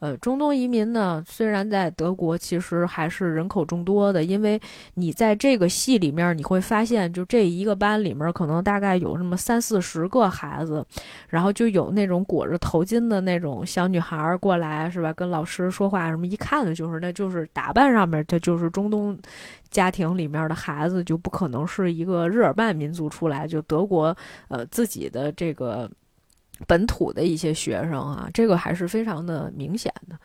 [0.00, 4.58] 呃，中东移民呢，虽然在德国其实还是人口众多的，因为
[4.94, 10.82] 你在这个系里面你会发现，就这一个班里面可能大概有那么三四十个孩子，
[11.28, 15.12] 然后就有那种裹着头巾的那种小女孩过来，是吧？
[15.12, 19.14] 跟老师说话什么，一看的就是那就是打扮上面，这就是中东
[19.70, 24.16] 家庭里面的孩子，就不可能是一个日耳曼民族出来，就德国
[24.48, 25.90] 呃自己的这个。
[26.66, 30.16] 本土的一些学生啊，这个还是非常的明显的，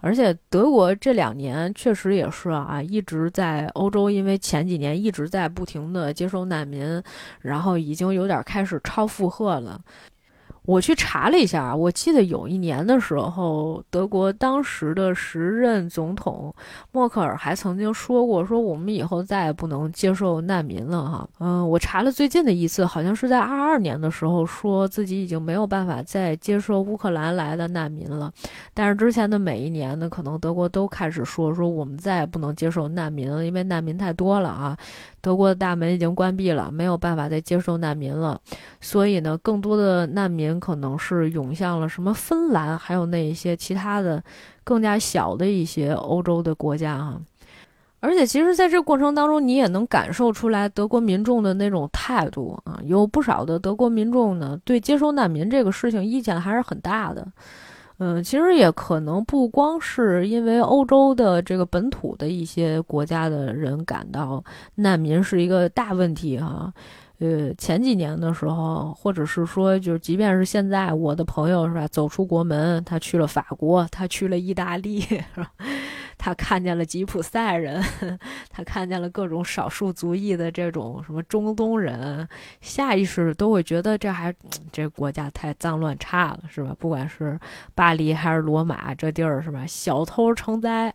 [0.00, 7.02] 而且德国这两年确实也是啊，一直在欧洲，因为前几年一直在不停的接收难民，
[7.40, 9.80] 然后已经有点开始超负荷了。
[10.66, 16.54] 我去查了一下，我记得有一年的时候，德国当时的时任总统
[16.90, 21.28] 默克尔还曾经说过，说我们以后再也不能接受难民了哈。
[21.38, 28.32] 嗯，我查了最近的一次，好像是在二二年的时候，说自己已经没有办法再接受乌克兰来的难民了。
[28.72, 34.74] 但是之前的每一年呢，可能德国都开始说说我们再也不能接受难民了，因为难民太多了啊。
[35.24, 38.38] 德国的大门已经关闭了，没有办法再接受难民了，
[38.78, 44.22] 所以呢，更多的难民可能是涌向了什么芬兰，还有那一些其他的
[44.62, 47.18] 更加小的一些欧洲的国家啊。
[48.00, 57.26] 而且，其实在这过程当中，你也能感受出来德国民众的那种态度啊，有不少的德国民众呢，对接收难民这个事情意见还是很大的。
[58.06, 64.44] 嗯，其实也可能不光是因为欧洲的这个本土的一些国家的人感到
[64.74, 66.70] 难民是一个大问题哈。
[67.20, 75.50] 呃，前几年的时候，或者是说，就是即便是现在，我的朋友是吧，走出国门，他去了法国，他去了意大利，是吧？
[76.16, 77.82] 他看见了吉普赛人，
[78.48, 82.26] 他看见了各种少数族裔的这种什么中东人，
[82.60, 84.34] 下意识都会觉得这还
[84.72, 86.74] 这国家太脏乱差了，是吧？
[86.78, 87.38] 不管是
[87.74, 89.66] 巴黎还是罗马这地儿，是吧？
[89.66, 90.94] 小偷成灾。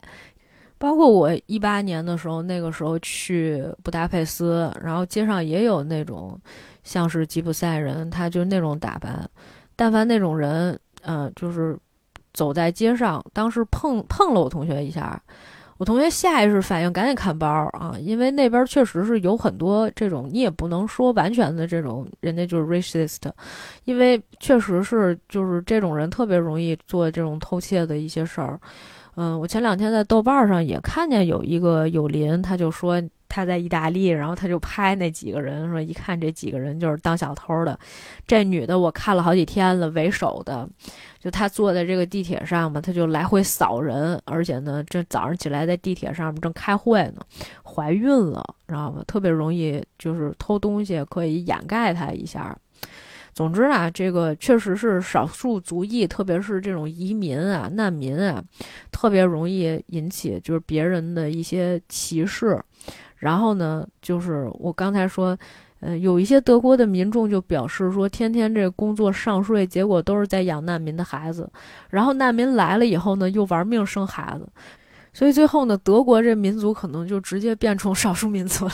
[0.78, 6.40] 包括我一八年的时候，那个时候去布达佩斯，然后街上也有那种
[6.84, 9.30] 像是吉普赛人，他就那种打扮。
[9.76, 11.78] 但凡那种人，嗯，就是。
[12.34, 15.22] 走在街上，当时碰碰了我同学一下，
[15.78, 23.32] 我同学下意识反应赶紧看包啊，因为那边确实是有很多这种，你也不能说完全的这种人家就是 racist，
[23.86, 28.60] 因为确实是就是这种人特别容易做这种偷窃的一些事儿。
[29.16, 33.02] 嗯，我前两天在豆瓣上也看见有一个友邻，他就说。
[33.30, 37.80] 他在意大利，然后他就拍那几个人，说一看这几个人就是当小偷的。
[38.28, 40.68] 这女的我看了好几天了，为首的，
[41.20, 47.22] 就她坐在这个地铁上嘛，她就来回扫人，而且呢，这早上起来在地铁上面正开会呢，
[47.64, 49.04] 怀孕了，知道吗？
[49.06, 52.58] 特别容易就是偷东西，可以掩盖她一下。
[53.32, 58.44] 总之啊，这个确实是少数族裔，特别是这种移民啊、难民啊，
[58.92, 62.60] 特别容易引起就是别人的一些歧视。
[63.20, 65.38] 然后呢，就是我刚才说，
[65.82, 71.50] 呃，有一些德国的民众就表示说，天天这工作上税，结果都是在养难民的孩子。
[71.90, 74.48] 然后难民来了以后呢，又玩命生孩子，
[75.14, 78.74] 所以最后呢，德国这民族可能就直接变成少数民族了。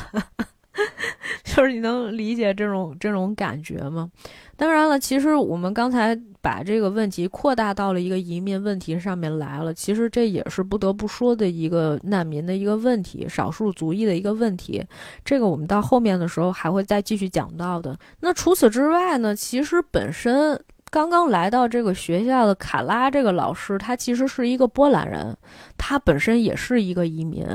[1.44, 4.10] 就是你能理解这种这种感觉吗？
[4.58, 9.74] 当然了，其实我们刚才把这个问题扩大到了一个移民问题上面来了。
[9.74, 14.84] 其实这也是不得不说的一个难民的一个问题，少数族裔的一个问题。
[15.24, 17.98] 这个我们到后面的时候还会再继续讲到的。
[18.22, 19.36] 那除此之外呢？
[19.36, 20.58] 其实本身
[20.90, 25.36] 刚刚来到这个学校的卡拉这个老师，他其实是一个波兰人，
[25.78, 27.46] 他本身也是一个移民。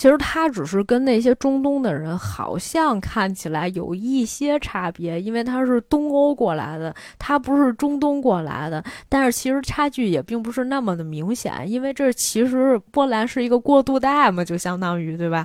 [0.00, 8.82] 其实他只是跟那些中东的人好像看起来有一些差别，因为他是东欧过来的，他不是中东过来的。
[9.10, 15.44] 但是其实差距也并不是那么的明显，因为这其实波兰是一个过渡带嘛，就相当于对吧？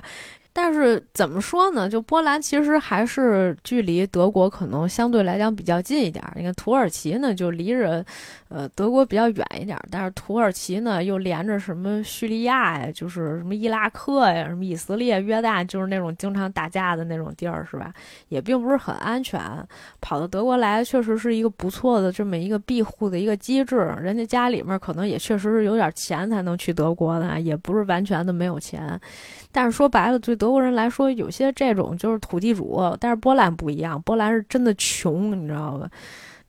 [0.58, 1.86] 但是怎么说呢？
[1.86, 6.24] 就波兰其实还是距离德国可能相对来讲比较近一点。
[6.34, 8.02] 你看土耳其呢，就离着，
[8.48, 9.78] 呃，德国比较远一点。
[9.90, 17.92] 但是土耳其呢，又连着什么叙利亚呀，就是什么伊拉克呀，什么以色列、约旦，就是那种经常打架的那种地儿，是吧？
[18.30, 19.38] 也并不是很安全。
[20.00, 23.94] 跑到德国来，确实是一个不错的这么一个庇护的一个机制。
[24.00, 28.98] 人家家里面可能也确实是有点钱才能去德国的，也不是完全的没有钱。
[29.56, 32.94] 但是说白了，对德国人来说，有些这种就是土地主。
[33.00, 35.88] 但是波兰不一样，波兰是真的穷，你知道吧？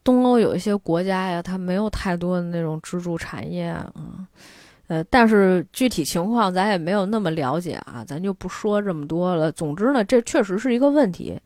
[0.03, 4.27] 东欧有一些国家呀，它没有太多的那种支柱产业，嗯。
[4.87, 9.51] 呃，但是具体情况咱也没有那么了解啊，咱就不说这么多了。
[9.51, 11.37] 总之呢，这确实是一个问题。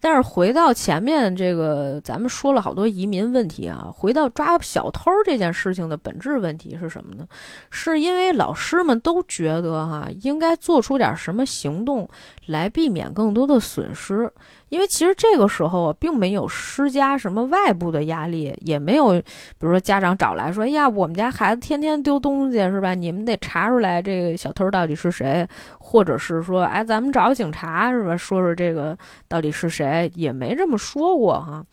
[0.00, 7.26] 但是回到前面这个，咱们说了好多移民问题啊，回到抓小偷这件事情的本质问题是什么呢？
[7.70, 12.08] 是因为老师们都觉得哈，应该做出点什么行动
[12.46, 14.30] 来避免更多的损失。
[14.68, 19.24] 因为其实这个时候啊并没有施加什么外部的压力，也没有，比
[19.60, 22.94] 如说家长找来说：“哎呀，我们家孩子天天丢东西，是吧？
[22.94, 25.46] 你们得查出来这个小偷到底是谁，
[25.78, 28.16] 或者是说，哎，咱们找警察，是吧？
[28.16, 28.96] 说说这个
[29.28, 31.64] 到底是谁，也没这么说过哈。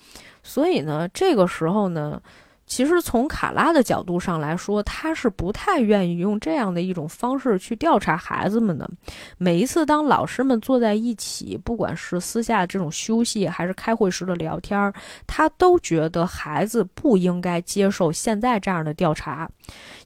[0.44, 2.22] 所以呢，这个时候呢。”
[2.68, 8.90] 其实从卡拉的角度上来说，他是不太愿意用这样的一种方式去调查孩子们的。
[9.38, 14.92] 每一次当老师们坐在一起，不管是私下这种休息，还是开会时的聊天，
[15.28, 19.50] 他都觉得孩子不应该接受现在这样的调查，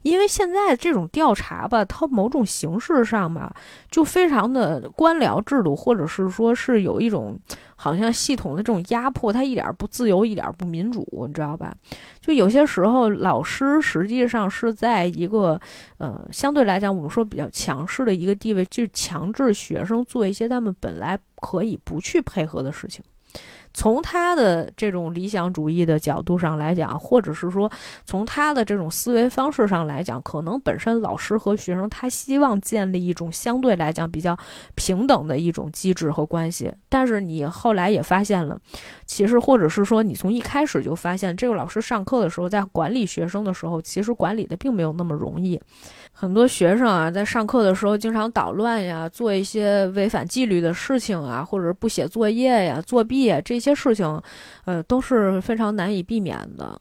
[0.01, 3.53] 因为现在这种调查吧，它某种形式上吧，
[3.91, 7.39] 就非常的官僚制度，或者是说是有一种。
[7.81, 11.73] 好像系统的这种压迫，它一点不自由，一点不民主，你知道吧？
[12.19, 15.57] 就有些时候，老师实际上是在一个，
[15.97, 23.01] 呃，相对来讲，我们说比较强势的一个地位，就是强制学生做一些他们本来可以不去配合的事情。
[23.73, 27.71] 从他的这种理想主义的角度上来讲，或者是说
[28.05, 34.37] 从他的这种思维方式上来讲，可能本身老师和学生他希望建立一种相对来讲比较
[34.75, 36.73] 平等的一种机制和关系。
[36.89, 38.59] 但是你后来也发现了，
[39.05, 45.61] 其实或者是说你从一开始就发现，这个老师上课的时候在管理学生的时候，其实管理的并没有那么容易。
[46.21, 54.21] 很多学生啊，在上课的时候经常捣乱呀，做一些违反纪律的事情啊，或者不写作业呀、作弊这些事情，
[54.65, 56.77] 呃，都是非常难以避免的。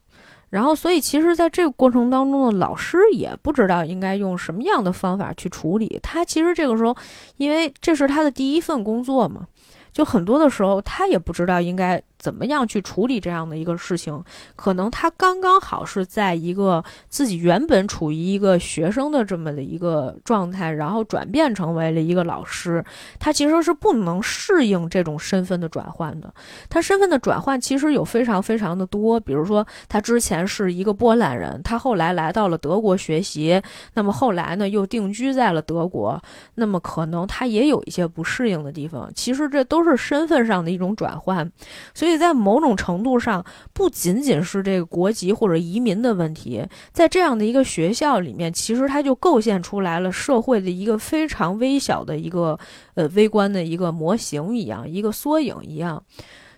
[0.49, 5.97] 然后，所以其实，在这个过程当中呢，老师也不知道应该用什么样的方法去处理。
[6.03, 6.93] 他其实这个时候，
[7.37, 9.47] 因为这是他的第一份工作嘛，
[9.93, 12.03] 就很多的时候，他也不知道应该。
[12.19, 14.21] 怎么样去处理这样的一个事情？
[14.57, 22.83] 可能他刚刚好是在一个自己原本处于一个学生的这么的一个状态，然后转变成为了一个老师。
[23.19, 26.33] 他其实是不能适应这种身份的转换的。
[26.69, 33.61] 他身份的转换其实有非常非常的多，比如说他之前是一个波兰人，他后来来到了德国学习，
[33.93, 36.21] 那么后来呢又定居在了德国，
[36.55, 39.09] 那么可能他也有一些不适应的地方。
[39.15, 41.49] 其实这都是身份上的一种转换，
[41.93, 42.08] 所以。
[42.09, 52.57] 所以在某种程度上，不仅仅是这个国籍或者移民的问题，在这样的一个学校里面，其实它就构建出来了社会的一个非常微小的一个
[52.95, 56.03] 呃微观的一个模型一样，一个缩影一样。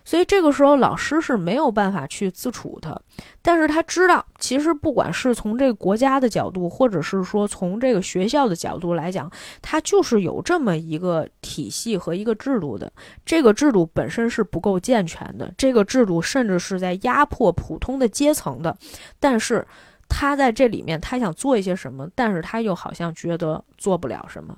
[0.04, 3.00] 所以这个时候老师是没有办法去自处的。
[3.40, 9.30] 但是他知道，其实不管是从这个国家的角度，或者是说从这个学校的角度来讲，
[9.60, 12.92] 他就是有这么一个体系和一个制度的。
[13.24, 18.76] 这个制度本身是不够健全的，这个制度甚至是在压迫普通的阶层的。
[19.18, 19.66] 但是
[20.08, 24.56] 他在这里面，他想做一些什么，但是他又好像觉得做不了什么。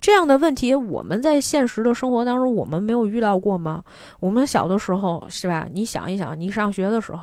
[0.00, 3.82] 这样的问题，我们在现实的生活当中，我们没有遇到过吗？
[4.20, 5.66] 我们小的时候，是吧？
[5.72, 7.20] 你想一想，你上学的时候，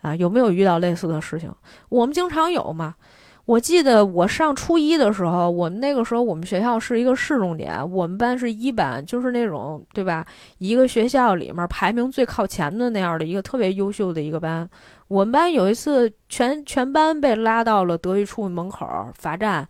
[0.00, 1.52] 啊，有没有遇到类似的事情？
[1.88, 2.94] 我们经常有嘛。
[3.46, 10.24] 我记得我上初一的时候，我们那个时候我们学校是一个市重点，我们班是一班，就是那种对吧？
[10.56, 14.66] 一个学校里面排名最靠前的那样的一个特别优秀的一个班。
[15.08, 19.68] 我们班有一次全全班被拉到了德育处门口罚站。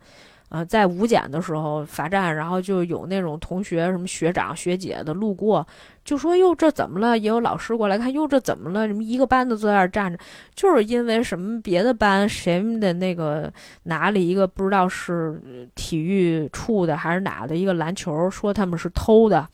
[0.55, 5.67] 呃，在午检的时候罚站，然后就有那种同学、什么学长、学姐的路过，
[6.05, 8.87] 就说：“哟，这怎么了？”也有老师过来看，哟，这怎么了？
[8.87, 10.17] 什么一个班的坐在那儿站着，
[10.53, 13.51] 就是因为什么别的班谁的那个
[13.83, 19.45] 拿了一个不知道是体育处的还是哪的一个篮球，说他们是偷的，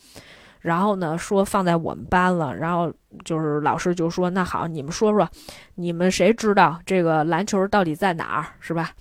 [0.60, 2.94] 然后呢说放在我们班了，然后
[3.26, 5.28] 就是老师就说：“那好，你们说说，
[5.74, 8.46] 你们谁知道这个篮球到底在哪儿？
[8.60, 8.92] 是吧？”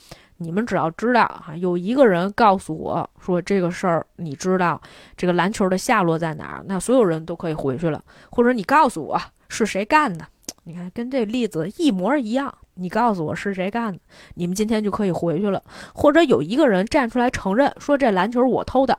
[0.42, 4.80] 你们只要知道哈，有一个人告诉我说这个事儿，你知道
[5.14, 8.02] 这个篮球的下落在哪儿，那所有人都可以回去了。
[8.30, 9.20] 或者你告诉我
[9.50, 10.24] 是谁干的，
[10.64, 12.52] 你看跟这例子一模一样。
[12.76, 14.00] 你告诉我是谁干的，
[14.36, 15.62] 你们今天就可以回去了。
[15.94, 18.98] 或者有一个人站出来承认说这篮球我偷的，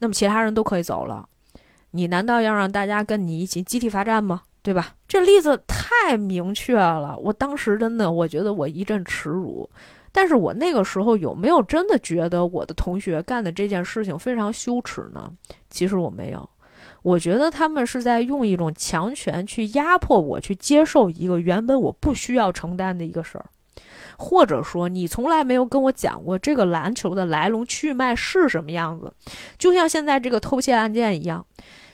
[0.00, 1.26] 那么其他人都可以走了。
[1.92, 4.42] 你难道要让大家跟你一起集体罚站吗？
[4.60, 4.94] 对吧？
[5.08, 9.68] 这例子太明确了，我当时真的我觉得我一阵耻辱。
[10.12, 15.32] 但是我那个时候有没有真的觉得我的同学干的这件事情非常羞耻呢？
[15.70, 16.48] 其实我没有，
[17.02, 23.46] 我觉得他们是在用一种强权去压迫我去接受一个原本我不需要承担的一个事儿，
[24.18, 29.12] 或者说你从来没有跟我讲过这个篮球的来龙去脉是什么样子，
[29.58, 31.44] 就像现在这个偷窃案件一样。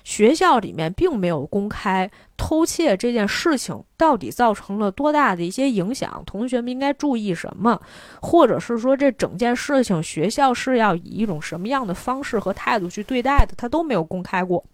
[0.08, 7.78] 学校里面并没有公开偷窃这件事情到底造成了多大的一些影响，同学们应该注意什么，
[8.22, 14.64] 或者是说这整件事情学校是要以一种什么样的方式和态度去对待的，他都没有公开过。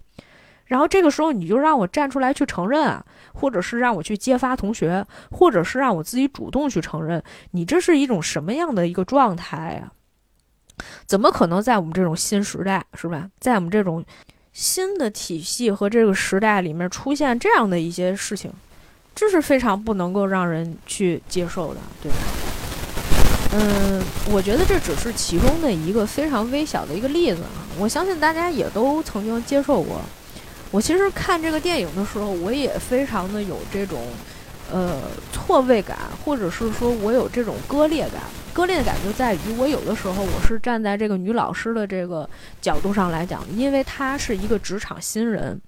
[0.66, 3.04] 然后这个时候你就让我站出来去承认啊，
[3.34, 7.20] 或者是让我去揭发同学，或者是让我自己主动去承认，
[7.50, 9.90] 你这是一种什么样的一个状态啊？
[11.06, 13.28] 怎么可能在我们这种新时代，是吧？
[13.40, 14.04] 在我们这种。
[14.54, 18.52] 新的体系和这个时代里面出现这样的一些事情，
[19.12, 22.18] 这是非常不能够让人去接受的，对吧？
[23.52, 24.00] 嗯，
[24.30, 27.66] 我觉得这只是其中的一个非常微小的一个例子啊。
[27.78, 30.00] 我相信大家也都曾经接受过。
[30.70, 34.00] 我其实看这个电影的时候，我也非常的有这种
[34.72, 35.00] 呃
[35.32, 38.22] 错位感，或者是说我有这种割裂感。
[38.52, 42.28] 割裂感就在于，我有的时候我是站在这个女老师的这个
[42.60, 45.60] 角度上来讲，因为她是一个职场新人，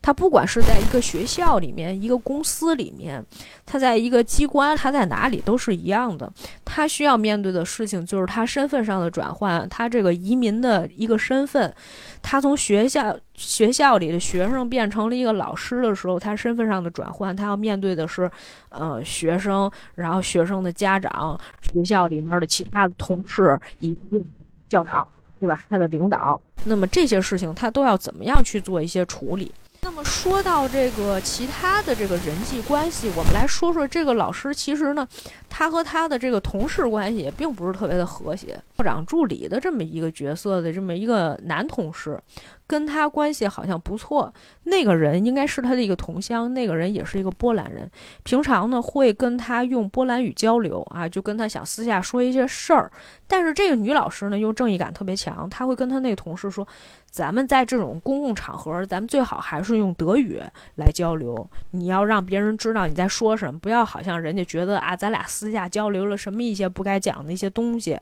[0.00, 3.20] 她不管是在一个学校里面、一个公司里面，
[3.66, 6.32] 她在一个机关，她在哪里都是一样的。
[6.64, 11.74] 她需要面对的事情就是她身份上的转换，她这个移民的一个身份，
[12.22, 18.30] 他从学校学校里的学生变成了一个老师的时候，他身份上的转换，他要面对的是，
[18.68, 21.38] 呃，学生，然后学生的家长，
[21.72, 24.24] 学校里面的其他的同事以及
[24.68, 25.06] 校长，
[25.40, 25.64] 对吧？
[25.68, 29.52] 他的领导，那么这些事情他都要怎么样去做一些处理？
[29.80, 34.54] 那么说到这个其他的这个人际关系，我们来说说这个老师。
[34.54, 35.06] 其实呢，
[35.48, 38.60] 他和他的这个同事关系也并不是特别的和谐。
[38.76, 42.20] 校长助理的这么一个角色的这么一个男同事。
[42.68, 44.32] 跟他关系好像不错，
[44.64, 47.90] 那个人应该是他的一个同乡，那个人也是一个波兰人，
[48.22, 52.92] 平常呢会跟他用波兰语交流啊，就跟他想私下说一些事儿。
[53.26, 56.66] 但是这个女老师呢又正义感特别强，她会跟他那个同事说，
[57.10, 60.38] 咱们在这种公共场合，咱们最好还是用德语
[60.76, 67.98] 来交流，你要让别人知道你在说什么，不要好像人家觉得啊，咱俩私下交流了什么一些不该讲的一些东西。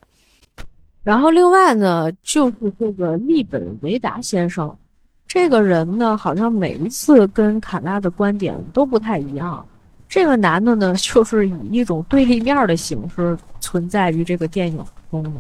[1.07, 4.77] 然后另外呢，就是这个利本维达先生，
[5.25, 9.65] 这个人呢，好像每一次跟卡拉的观点都不太一样。
[10.09, 15.33] 这个男的呢，就是以一种对立面的形式存在于这个电影中。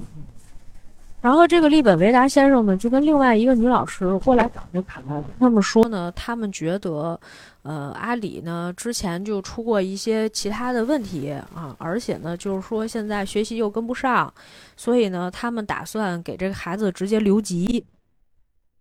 [1.27, 7.18] 然后这个利本维达先生呢，就跟另外一个女老师过来找这卡拉，他们说呢，他们觉得。
[7.62, 14.33] 呃，阿里呢之前就出过一些其他的问题啊，而且呢，就是说现在学习又跟不上，
[14.77, 17.85] 所以呢，他们打算给这个孩子直接留级。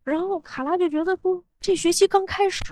[0.04, 2.64] 然后卡拉就觉得不，这学期刚开始，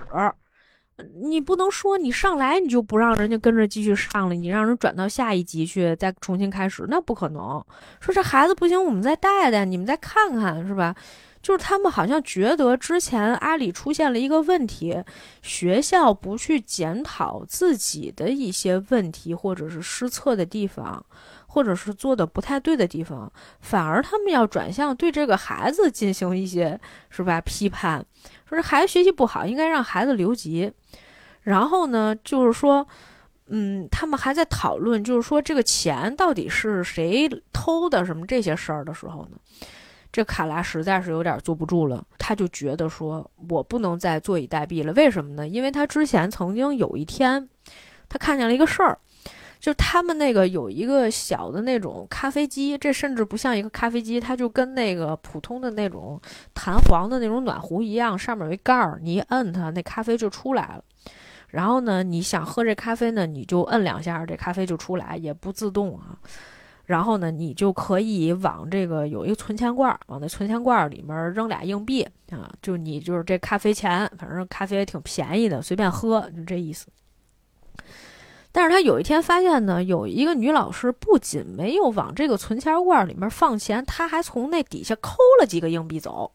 [1.20, 7.64] 你不能说你上来你就不让人家跟着继续上了，你让人转到下一级去再重新开始，那不可能。
[8.00, 10.94] 说这孩子不行，我们再带带，你们再看看，是吧？
[11.42, 15.02] 就是他们好像觉得之前阿里出现了一个问题，
[15.42, 21.04] 学校不去检讨自己的一些问题或者是失策的地方，
[21.46, 23.30] 或者是做的不太对的地方，
[23.60, 26.80] 反而他们要转向对这个孩子进行一些
[27.10, 28.02] 是吧批判，
[28.54, 30.72] 这孩子学习不好，应该让孩子留级。
[31.42, 32.86] 然后呢，就是说，
[33.48, 39.36] 嗯，他们还在讨论，就是说这个钱到底是谁偷的，什么这些事儿的时候呢，
[40.10, 44.92] 这卡拉实在是有点坐不住了，他就觉得说，我不能再坐以待毙了。
[44.94, 45.46] 为什么呢？
[45.46, 47.48] 因为他之前曾经有一天，
[48.08, 48.98] 他看见了一个事儿，
[49.64, 56.20] 就他们那个有一个小的那种咖啡机，这甚至不像一个咖啡机，它就跟那个普通的那种
[56.52, 60.84] 弹簧的那种暖壶一样，上面有一盖儿，你一摁它，那咖啡就出来了。
[61.48, 66.18] 然后呢，你想喝这咖啡呢，你就摁两下，这咖啡就出来，也不自动啊。
[66.84, 76.86] 然后呢，你就可以往这个有一个存钱罐儿，往那存钱罐儿里面扔俩硬币啊，就你就是这咖啡钱，反正咖啡也挺便宜的，随便喝，就这意思。
[78.56, 86.30] 但是他有一天发现呢，有一个女老师不仅没有往这个存钱罐里面放钱，她还从那底下抠了几个硬币走。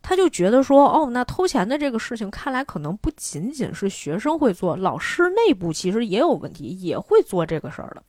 [0.00, 8.02] 他就觉得说，哦，那偷钱的这个事情，看来可能不仅仅是学生会做，老师内部其实也有问题，也会做这个事儿的。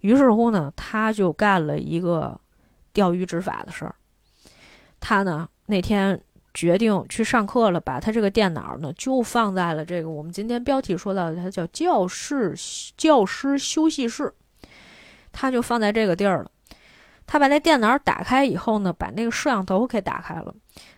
[0.00, 2.36] 于是乎呢，他就干了一个
[2.92, 3.94] 钓鱼执法的事儿。
[4.98, 6.20] 他呢那天
[6.52, 12.54] 决定去上课了，把他这个电脑呢就放在了这个我们今天标题说到的，它叫教室
[12.96, 14.32] 教师休息室，
[15.32, 16.50] 他就放在这个地儿了。
[17.26, 20.52] 他把那电脑打开以后呢，把那个摄像头给打开了。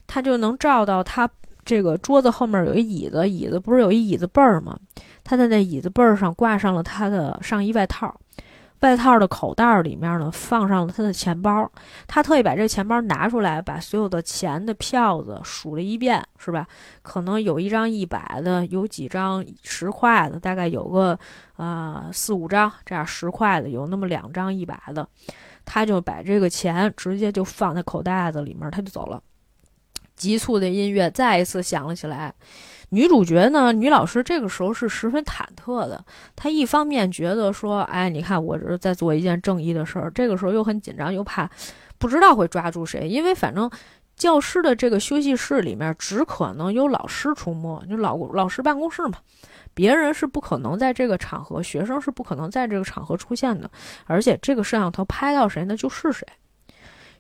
[0.06, 1.28] 他就能照到他
[1.64, 4.78] 这个桌子后面有一椅子，椅子不是有一椅子背儿吗？
[5.22, 8.18] 他在那椅子背儿上挂上了他的上衣外套，
[8.82, 11.70] 外套的口袋里面呢放上了他的钱包。
[12.06, 16.66] 他特意把这钱包拿出来，把所有的钱的票子数了一遍，是吧？
[17.00, 21.18] 可能有一张一百的，有几张十块的，大概有个
[21.56, 25.08] 啊四五张这样十块的，有那么两张一百的。
[25.64, 29.22] 他就把这个钱直接就放在口袋子里面，他就走了。
[30.16, 32.34] 急促的音乐再一次响了起来。
[32.94, 36.04] 女主角呢，女老师这个时候是十分忐忑的。
[36.36, 41.48] 她一方面觉得说：“哎，你看我这是在做一件正义的事儿。”这个时候又很紧张，又怕
[41.96, 43.70] 不知道会抓住谁，因为反正
[44.14, 49.14] 教师的这个休息室里面只可能有老师出没，就老老师办公室嘛，
[49.72, 53.70] 别人是不可能在这个场合，学生是不可能在这个场合出现的。
[54.04, 56.28] 而且这个摄像头拍到谁，那就是谁。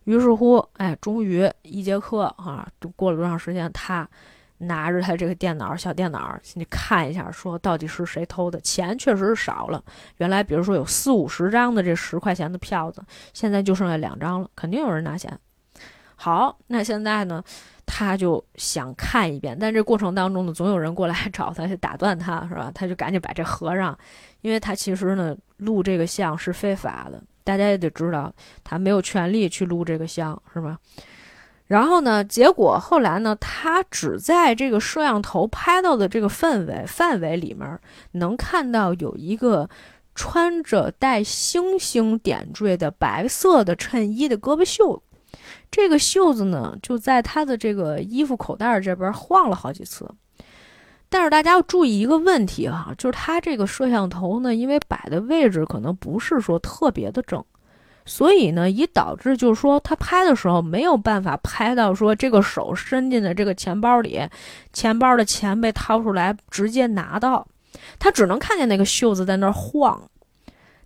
[0.04, 3.72] 于是乎，哎，终于一节课啊，就过了多长时间？
[3.72, 4.06] 他
[4.62, 8.60] 拿着他这个电脑，小电脑，你看一下，说到底是谁偷的？
[8.60, 9.82] 钱确实是少了，
[10.18, 13.02] 原来比如说有四五十张的这十块钱的票子，
[13.32, 15.38] 现在就剩下两张了，肯定有人拿钱。
[16.14, 17.42] 好，那现在呢，
[17.84, 22.70] 他就想看一遍，但这过程当中呢，总有人过来 找他，去打断他，是吧？
[22.72, 23.98] 他就赶紧把这合上，
[24.42, 27.20] 因为他其实呢，录这个像是非法的。
[27.44, 28.32] 大家也得知道，
[28.62, 30.78] 他没有权利去录这个像，是吧？
[31.72, 39.66] 然后呢，结果后来呢，他只在这个摄像头拍到的这个氛围范围里面，能看到有一个
[40.14, 45.02] 穿着带星星点缀的白色的衬衣的胳膊袖，
[45.70, 50.06] 这个袖子呢，就在他的这个衣服口袋这边晃了好几次。
[51.08, 57.42] 但是大家要注意一个问题哈，就是它这个摄像头呢，因为摆的位置可能不是说特别的正，
[58.04, 64.20] 所以呢，以导致就是说他拍的时候没有办法拍到说这个手伸进的这个钱包里，
[64.72, 67.46] 钱包的钱被掏出来直接拿到，
[67.98, 70.02] 他只能看见那个袖子在那儿晃，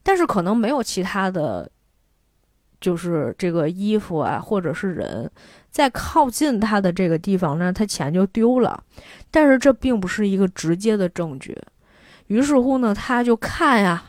[0.03, 1.71] 但是可能没有其他的，
[2.81, 5.31] 就是这个衣服啊，或者是人。
[5.71, 8.83] 在靠近他的这个地方呢，他钱就丢了，
[9.31, 11.55] 但是这并不是一个直接的证据。
[12.29, 14.03] 于是乎呢，他就看呀，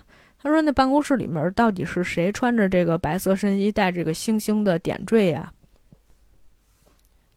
[0.48, 5.52] 他说那办公室里面到底是谁穿着这个白色衬衣，带这个星星的点缀呀？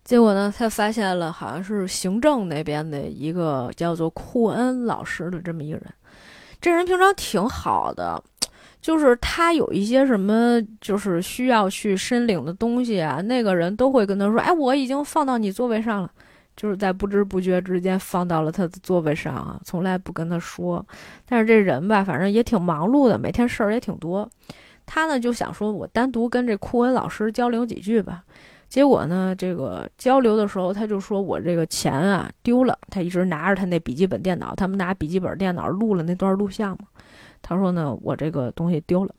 [0.04, 5.86] 结果呢，他发现了好像是行政那边的一个叫做库恩老师的这么一个人，
[6.60, 8.22] 这人平常挺好的。
[8.80, 16.10] 就是他有一些什么，就是需要去申领的东西啊，那个人都会跟他说：“哎，我已经放到你座位上了。”
[16.60, 20.86] 就是在不知不觉之间放到了他的座位上啊，从来不跟他说。
[21.26, 24.28] 但是这人吧，反正也挺忙碌的，每天事儿也挺多。
[24.84, 28.22] 他呢就想说：“我单独跟这库恩老师交流几句吧。”
[28.68, 36.88] 结果呢，这个交流的时候，他就说我这个钱啊丢了，他一直拿着他那笔记本电脑，他们拿笔记本电脑录了那段录像嘛。
[37.40, 39.14] 他说呢，我这个东西丢了，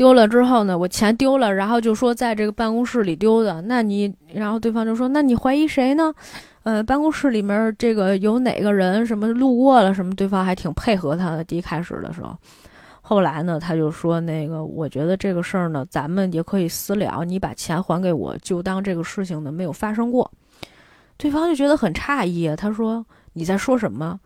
[0.00, 3.60] 丢了之后呢，我钱丢了，然后就说在这个办公室里丢的。
[3.60, 6.10] 那你，然后对方就说，那你怀疑谁呢？
[6.62, 10.14] 呃，办公室里面这个有哪个人什么路过了什么？
[10.14, 12.34] 对方还挺配合他的，第一开始的时候。
[13.02, 17.22] 后来呢，他就说：“那个，我觉得这个事儿呢，咱们也可以私了。
[17.26, 20.32] 你把钱还给我，就当这个事情呢没有发生过。”
[21.18, 24.18] 对方就觉得很诧异，他说：“你在说什么？”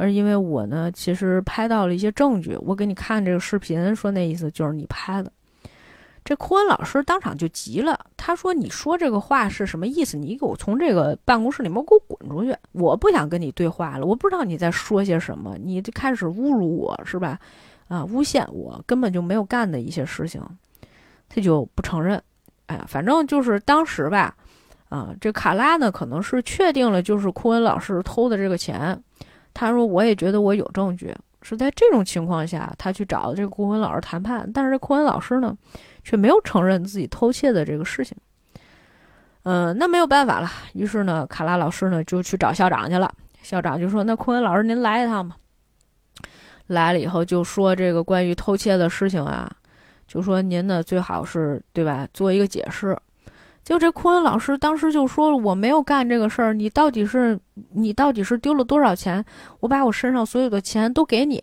[0.00, 5.30] 而因为我呢，其实拍到了一些证据，我给你看这个视频，说那意思就是你拍的。
[6.24, 10.16] 这库恩老师当场就急了，他说：“你说这个话是什么意思？
[10.16, 12.56] 你给我从这个办公室里面给我滚出去！
[12.72, 17.38] 我不想跟你对话了，我不知道你在说些什么，你就开始侮辱我是吧？”
[17.88, 18.02] 啊！
[18.06, 20.40] 诬陷我根本就没有干的一些事情，
[21.28, 22.22] 他就不承认。
[22.66, 24.34] 哎呀，反正就是当时吧，
[24.88, 28.98] 啊，这卡拉呢可能是确定了就是库恩老师偷的这个钱。
[29.60, 34.50] 他说：“我也觉得我有证据。”是在这种情况下，他去找这个库恩老师谈判。
[34.54, 35.54] 但是这库恩老师呢，
[36.02, 38.16] 却没有承认自己偷窃的这个事情。
[39.42, 40.50] 嗯，那没有办法了。
[40.72, 43.12] 于是呢，卡拉老师呢就去找校长去了。
[43.42, 45.36] 校长就说：“那库恩老师，您来一趟吧。”
[46.68, 49.50] 来了以后就说这个关于偷窃的事情啊，
[50.06, 52.96] 就说您呢最好是对吧做一个解释。
[53.62, 57.38] 就这库恩老师当时就说我没有干这个事儿，你到底是
[57.72, 59.24] 你到底是丢了多少钱？
[59.60, 61.40] 我把我身上所有的钱都给你。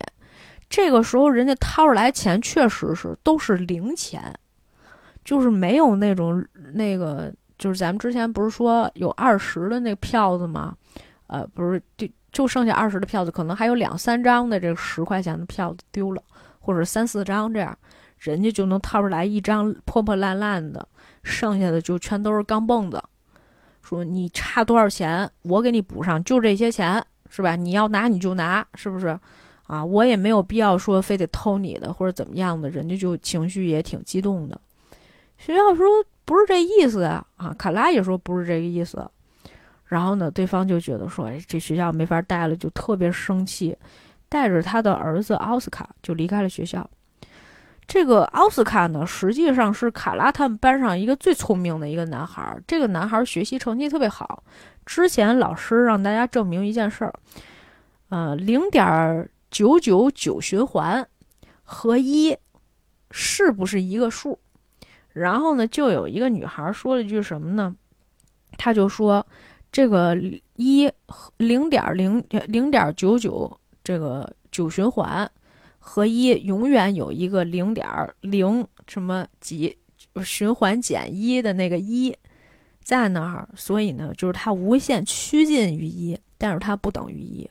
[0.69, 4.33] 这个时候人家掏出来钱确实是都是零钱，
[5.23, 10.75] 就是没有那种那个就是咱们之前不是说有二十的那票子吗？
[11.27, 12.07] 呃，不是就。
[12.29, 16.21] 就剩下二十的票子，可能还有两三张的这十块钱的票子丢了，
[16.59, 17.75] 或者三四张这样，
[18.19, 20.87] 人家就能掏出来一张破破烂烂的，
[21.27, 23.03] 剩下的就全都是钢镚子。
[23.83, 27.55] 说你差多少钱，我给你补上，就这些钱，是吧？
[27.55, 29.19] 你要拿你就拿，是不是？
[29.67, 34.59] 啊，我也没有必要说非得偷你的或者怎么样的，人家就情绪也挺激动的。
[35.37, 35.85] 学校说
[36.25, 39.05] 不是这意思啊，啊，卡拉也说不是这个意思。
[39.85, 43.77] 然后呢，对方就觉得说，哎，这学校没法待了，就特别生气，
[44.27, 46.89] 带着他的儿子奥斯卡就离开了学校。
[47.87, 52.59] 这个奥斯卡呢，实际上是卡拉他们班上一个最聪明的一个男孩。
[52.67, 54.43] 这个男孩学习成绩特别好。
[54.85, 57.13] 之前老师让大家证明一件事儿，
[58.09, 61.07] 呃，零点九九九循环
[61.63, 62.37] 和一
[63.11, 64.37] 是不是一个数？
[65.13, 67.75] 然后呢，就有一个女孩说了一句什么呢？
[68.57, 69.25] 他就说。
[69.69, 70.17] 这个
[70.55, 70.89] 一
[71.35, 75.29] 零点零零点九九这个九循环
[75.89, 77.87] 和一永远有一个零点
[78.19, 79.77] 零什么几
[80.21, 82.13] 循环减一的那个一
[82.83, 87.49] 在那儿，所以呢，就是它无限趋近于一，但是它不等于一。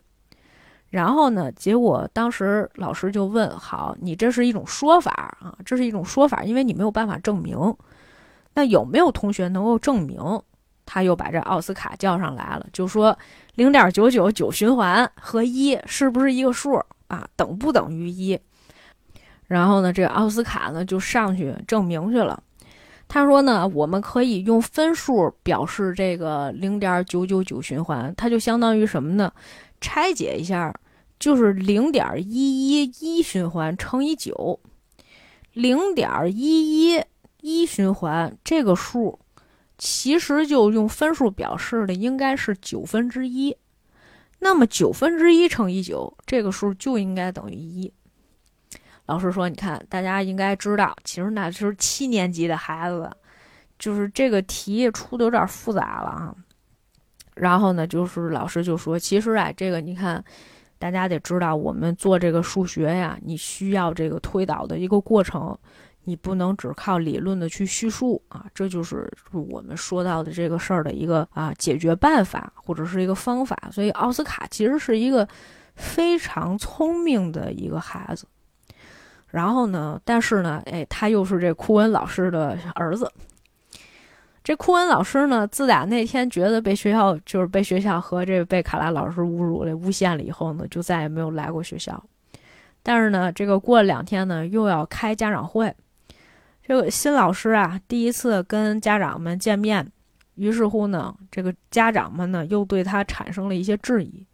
[0.90, 7.56] 然后呢，结果当时老师就问：好，你这是一种说法啊，这是一种说法，因为你没有办法证明。
[8.52, 10.20] 那有没有同学能够证明？
[10.84, 13.18] 他又把这奥斯卡叫上来了，就说
[13.54, 16.78] 零点九九九循环和一是不是一个数
[17.08, 17.28] 啊？
[17.36, 18.38] 等不等于一？
[19.46, 22.42] 然后呢，这个奥斯卡呢就上去证明去了。
[23.08, 29.32] 他说呢，我们可以用分数表示这个零点九九九循环，它就相当于什么呢？
[29.80, 30.74] 拆解一下，
[31.18, 34.58] 就是零点一一一循环乘以九，
[35.52, 37.02] 零点一一
[37.40, 39.18] 一循环这个数。
[39.78, 43.54] 其实就用分数表示的应该是九分之一，
[44.38, 47.92] 那么九分之一乘以九，这个数就应该等于一。
[49.06, 53.10] 老师说：“你看，大家应该知道，其实那是七年级的孩子，
[53.78, 56.34] 就是这个题出的有点复杂了啊。”
[57.34, 60.22] 然后呢，就是老师就说：“其实啊，这个你看，
[60.78, 65.56] 大家得知道，我们做这个数学呀，你需要这个推导的一个过程。”
[66.06, 73.58] 你不能只靠理论的去叙述啊，这就是我们说到的这个事儿的一个啊解决办法或者是一个方法。
[73.72, 75.28] 所以奥斯卡其实是一个
[75.74, 78.24] 非常聪明的一个孩子。
[79.28, 83.12] 然后呢，但是呢，哎，他又是这库恩老师的儿子。
[84.44, 92.00] 这库恩老师呢，自打那天觉得被学校就是被学校和这被卡拉老师侮辱了、诬陷了以后呢，就再也没有来过学校。
[92.84, 95.74] 但是呢，这个过了两天呢，又要开家长会。
[96.66, 99.88] 这个新老师啊，第一次跟家长们见面，
[100.34, 104.26] 于是乎呢，这个家长们呢又对他产生了一些质疑。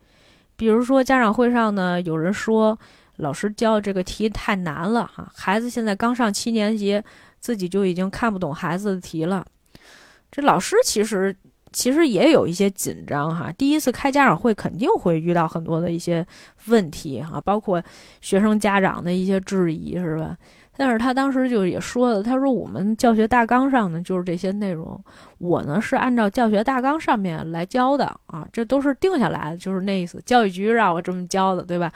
[0.57, 2.79] 比如说，家长会上呢，有人说
[3.17, 7.03] 老师教这个题太难了哈，孩子现在刚上七年级，
[7.39, 9.45] 自己就已经看不懂孩子的题了。
[10.31, 11.37] 这老师其实
[11.71, 13.53] 其实也有一些紧张哈。
[13.53, 16.27] 第一次开家长会肯定会遇到很多的一些
[16.69, 17.83] 问题哈，包括
[18.23, 20.35] 学生家长的一些质疑，是吧？
[20.77, 24.99] 但是他当时就也说了，他说我们教学大纲上呢就是这些内容，
[25.39, 31.93] 我呢是按照教学大纲上面来教的啊，这都是定下来的，就是那意思，教育局让我这么教的，对吧？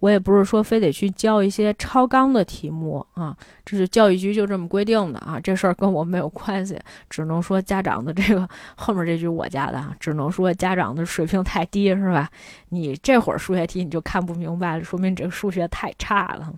[0.00, 3.36] 我也不是说非得去教一些超纲的题目啊，
[3.66, 6.80] 这是教育局就这么规定的啊，这事儿跟我没有关系，
[7.10, 12.30] 只能说家长的这个后面这句我家的啊，只能说家长的水平太低是吧？
[12.70, 16.50] 你这会儿数学题你就看不明白了，说明这个数学太差了。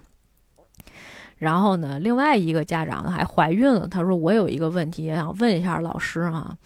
[1.43, 6.57] 然后呢，另外一个家长还怀孕了，他说我有一个问题也想问一下老师啊。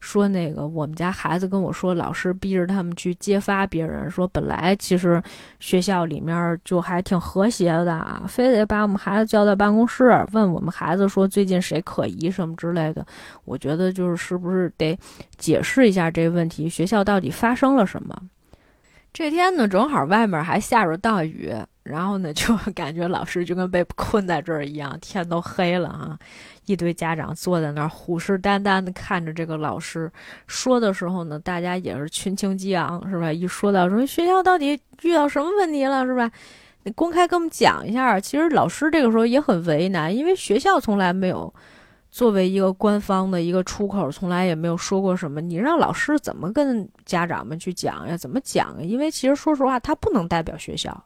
[0.00, 4.10] 说那个，我们家孩子跟我说，老师逼着他们去揭发别人。
[4.10, 5.22] 说本来其实
[5.60, 13.06] 学校里面就还挺和谐的啊，非得把我们孩子叫到办公室，问我们孩子说最近谁可疑什么之类的。
[13.44, 14.98] 我觉得就是是不是得
[15.36, 18.16] 解释一下这个问题，学校到底发生了什么？
[19.12, 21.54] 这天呢，正好外面还下着大雨。
[21.82, 26.18] 然后呢， 就感觉老师就跟被困在这儿一样，天都黑了啊！
[26.66, 30.10] 一堆家长坐在那儿，虎视眈眈地看着这个老师
[30.46, 33.32] 说的时候呢，大家也是群情激昂，是吧？
[33.32, 36.30] 一说到说学校到底遇到什么问题了，是吧？
[36.84, 38.18] 你公开跟我们讲一下。
[38.20, 41.52] 其实老师这个时候也很为难，因为学校从来没有
[42.12, 45.40] 作为一个官方的一个出口，从来也没有说过什么。
[45.40, 48.16] 你让老师怎么跟家长们去讲呀？
[48.16, 48.76] 怎么讲？
[48.86, 51.04] 因为其实说实话，他不能代表学校。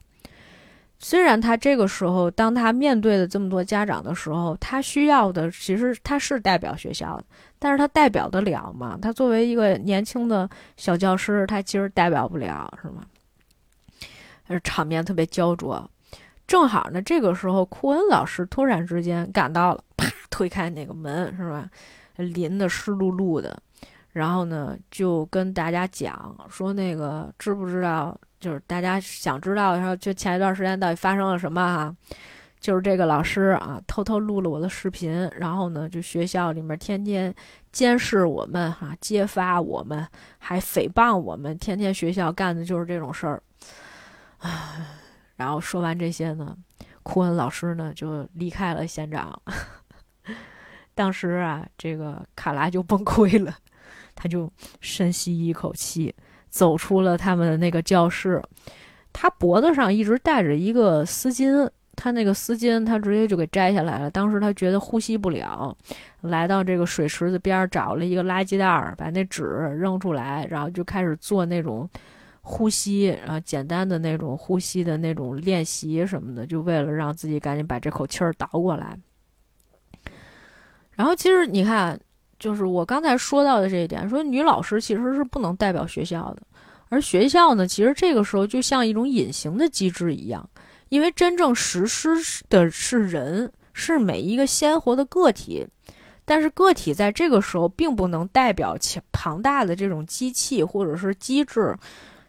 [0.99, 7.25] 虽然他这个时候，当他面对的这么多家长的时候，他需要的其实他是代表学校的，
[7.59, 8.99] 但是他代表得了吗？
[9.01, 13.03] 他作为一个年轻的小教师，他其实代表不了，是吗？
[14.49, 15.89] 而场面特别焦灼。
[16.47, 21.69] 正好呢，这个时候，库恩老师突然之间赶到了，啪推开那个门，是吧？
[22.17, 23.61] 淋得湿漉漉的，
[24.13, 31.97] 然后呢，就跟大家讲说：“那个知不知道？”就是大家想知道，然后就前一段时间到底发生了什么哈？
[32.59, 37.33] 就是这个老师啊，偷偷录了我的视频，然后呢，就学校里面天天
[37.71, 40.05] 监视我们哈，揭发我们，
[40.39, 43.43] 还诽谤我们，天天学校干的就是这种事儿。
[44.39, 44.51] 唉，
[45.37, 46.57] 然后说完这些呢，
[47.03, 49.41] 库恩老师呢就离开了现场。
[50.95, 53.55] 当时啊，这个卡拉就崩溃了，
[54.15, 56.13] 他就深吸一口气。
[56.57, 58.43] 走出了他们的那个教室，
[59.13, 64.11] 他脖子上一直戴着一个丝巾，他那个丝巾他直接就给摘下来了。
[64.11, 65.77] 当时他觉得呼吸不了，
[66.23, 69.43] 来到这个水池子边找了一个垃圾袋儿，把那纸
[69.79, 71.87] 扔出来，然后就开始做那种
[72.41, 78.99] 呼吸，然后简单的那种呼吸的那种练习什么的，就为了让自己赶紧把这口气儿倒过来。
[80.93, 82.01] 然后其实你看。
[82.39, 86.43] 就是我刚才说到的这一点，说女老师其实是不能代表学校的，
[86.89, 90.49] 而学校呢，其实这个时候就像一种隐形的机制一样，
[90.89, 92.11] 因为真正实施
[92.49, 95.67] 的是人，是每一个鲜活的个体，
[96.25, 101.77] 但是个体在这个时候并不能代表强庞大的这种机器或者是机制，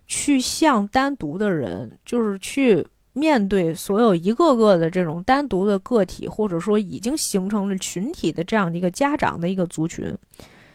[0.07, 2.85] 去向单独的人，就是去。
[3.13, 10.15] 面对所有一个个的这种单独的个体，或者说已经形成了群体的这样的一个家长的一个族群，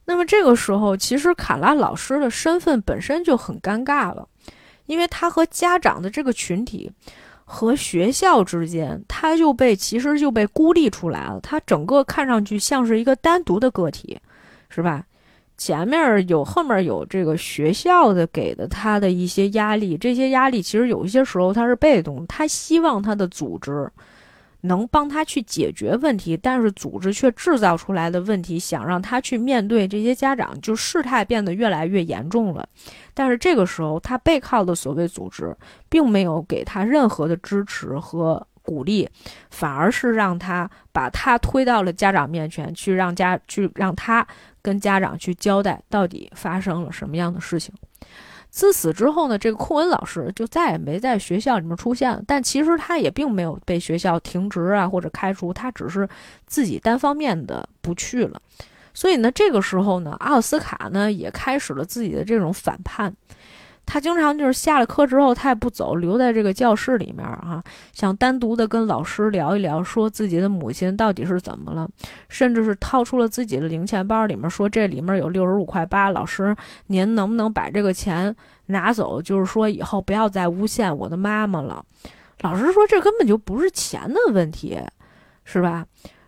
[0.04, 4.26] 那么这个时候，其实卡拉老师的身份本身就很尴尬了，
[4.86, 6.90] 因为他和家长的这个群体
[7.44, 14.18] 和学校之间，他就被其实就被孤立出来了，他整个看上去像是一个单独的个体，
[14.68, 15.04] 是吧？
[15.58, 23.88] 前面有，后面有这个学校的给的他的一些压力，这些压力其实有一些时候他是被动，他希望他的组织
[24.62, 32.68] 能帮他去解决问题，但是组织却制造出来的问题，想让他去面对这些家长，就事态变得越来越严重了。
[33.14, 35.56] 但是这个时候，他背靠的所谓组织，
[35.88, 39.08] 并没有给他任何的支持和鼓励，
[39.50, 44.26] 反而是让他把他推到了家长面前去，让家去让他。
[44.64, 47.74] 跟家长去交代到底发生了什么样的事情。
[48.52, 52.22] 自此之后呢，这个库恩老师就再也没在学校里面出现了。
[52.26, 56.06] 但其实他也并没有被学校停职啊或者开除，他只是
[56.46, 58.40] 自己单方面的不去了。
[58.92, 63.10] 所以呢，这个时候呢，奥斯卡呢也开始了自己的这种反叛。
[63.92, 67.62] 他经常就是下了课之后，他也不走，留在这个教室里面啊，
[67.92, 71.86] 想单独的跟老师聊一聊，说自己的母亲到底是怎么了，
[72.30, 78.34] 甚至是掏出了自己的零钱包里面，说这里面有六十五块八，老师您能不能把这个钱
[78.68, 79.20] 拿走？
[79.20, 81.84] 就是说以后不要再诬陷我的妈妈了。
[82.40, 84.80] 老师说这根本就不是钱的问题，
[85.44, 85.84] 是吧？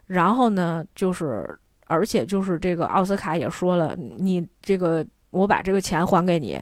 [0.06, 6.60] 然后呢，就是而且就是这个奥斯卡也说了，你这个我把这个钱还给你，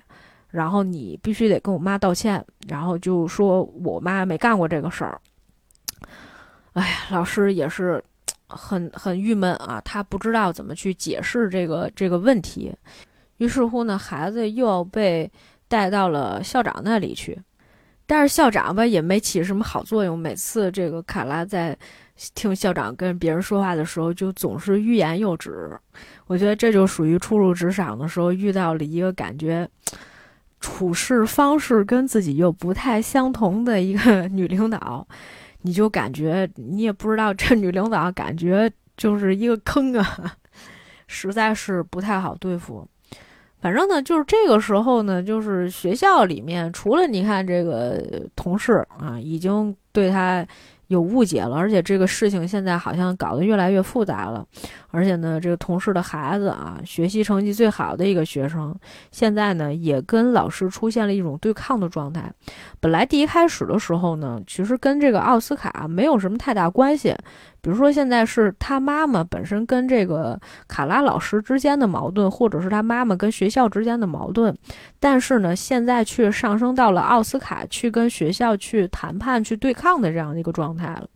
[0.53, 5.21] 然后你必须得跟我妈道歉，然后就说我妈没干过这个事儿。
[6.75, 8.03] 哎呀，老师也是
[8.47, 12.73] 很很郁闷啊，他不知道怎么去解释这个这个问题，
[13.39, 15.29] 于是乎呢，孩子又要被
[15.69, 17.37] 带到了校长那里去。
[18.05, 21.75] 但是校长吧也没起什么好作用，每次这个卡拉在
[22.35, 25.71] 听校长跟别人说话的时候，就总是欲言又止。
[26.27, 29.67] 我觉得这就属于初入职场的时候遇到了一个感觉
[30.63, 35.07] 处事方式跟自己又不太相同的一个女领导，
[35.63, 40.37] 你就感觉你也不知道这女领导感觉就是一个坑啊，
[41.09, 42.87] 实在是不太好对付。
[43.61, 50.47] 反正呢，就是这个时候呢，就是学校里面，除了你看这个同事啊，已经对他
[50.93, 54.47] 有误解了，而且这个事情现在好像搞得越来越复杂了。
[54.91, 58.77] 而且呢，这个同事的孩子啊，学习成绩最好的一个学生，
[59.11, 62.31] 现在呢也跟老师出现了一种对抗的状态。
[62.83, 67.15] 本来第一开始的时候呢，其实跟这个奥斯卡没有什么太大关系。
[67.61, 74.53] 比如说，现在是他妈妈本身跟这个卡拉老师之间的矛盾，或者是他妈妈跟学校之间的矛盾，
[74.99, 81.07] 但是呢，现在却上升到了奥斯卡去跟学校去谈判、去对抗的这样的一个状态了。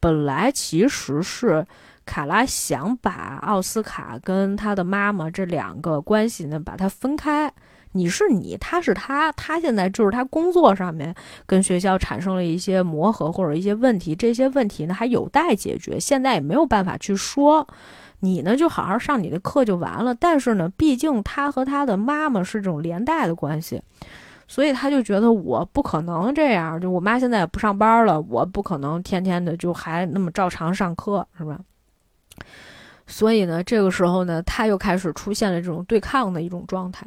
[0.00, 1.66] 本来其实是
[2.06, 7.52] 卡拉想把奥斯卡跟他的妈妈这两个关系呢，把它分开。
[7.92, 11.14] 你是你，他是他，他现在就是他工作上面
[11.46, 17.66] 跟学校产生了一些磨合或者一些问题，这些问题呢还有待解决，现在也没有办法去说。
[18.24, 20.14] 你呢就好好上你的课就完了。
[20.14, 23.82] 但是呢，毕竟他和他的妈妈是这种连带的关系，
[24.46, 26.80] 所以他就觉得我不可能这样。
[26.80, 31.58] 就我妈现在也不上班了，我不可能天天的就还那么照常上课，是吧？
[33.08, 37.04] 所以呢，这个时候呢，他又开始出现了这种对抗的一种状态。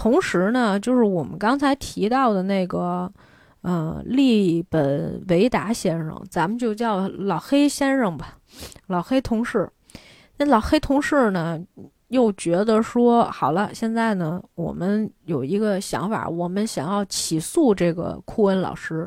[0.00, 3.12] 同时呢，就是我们刚才提到的那个，
[3.60, 8.38] 呃，利本维达先生，咱们就叫老黑先生吧。
[8.86, 9.70] 老黑同事，
[10.38, 11.60] 那老黑同事呢，
[12.08, 19.06] 又觉得说，好了，现在呢，我们有一个想法，我们想要起诉这个库恩老师。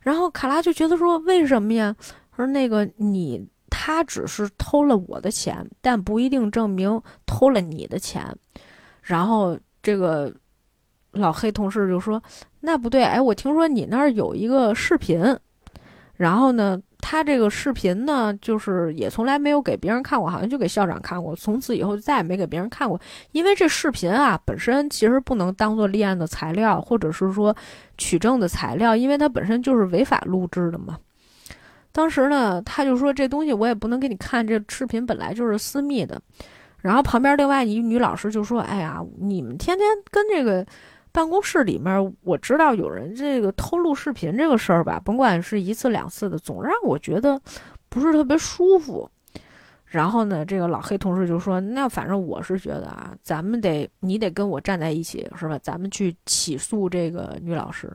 [0.00, 1.96] 然后卡拉就觉得说，为什么呀？
[2.36, 8.22] 说那个你他只是偷了我的钱，但不一定证明偷了你的钱。
[9.00, 9.58] 然后。
[9.84, 10.32] 这个
[11.12, 12.20] 老黑同事就说
[12.60, 15.22] ：“那不对，哎，我听说你那儿有一个视频，
[16.16, 22.98] 然后呢，他这个视频呢，就是也从来没有给别人看过，好像就给校长看过，从此以后就再也没给别人看过。
[23.32, 27.54] 因为这视频啊，本身其实不能当做立案的材料，或者是说
[27.98, 30.98] 取证的材料，因为它本身就是违法录制的嘛。
[31.92, 36.18] 当时呢，他就说这东西我也不能给你看，这视频本来就是私密的。”
[36.84, 40.64] 然后旁边另外一女老师就说：“哎呀，你们天天跟这个
[41.12, 47.40] 办公室里面，我知道有人这个偷录视频这个事儿吧，甭管是一次两次的，总让我觉得
[47.88, 49.10] 不是特别舒服。”
[49.86, 55.58] 然后呢，这个老黑同事就说：“那反正我是觉得啊，咱们得你得跟我站在一起，是吧？
[55.62, 57.90] 咱们去起诉这个女老师。”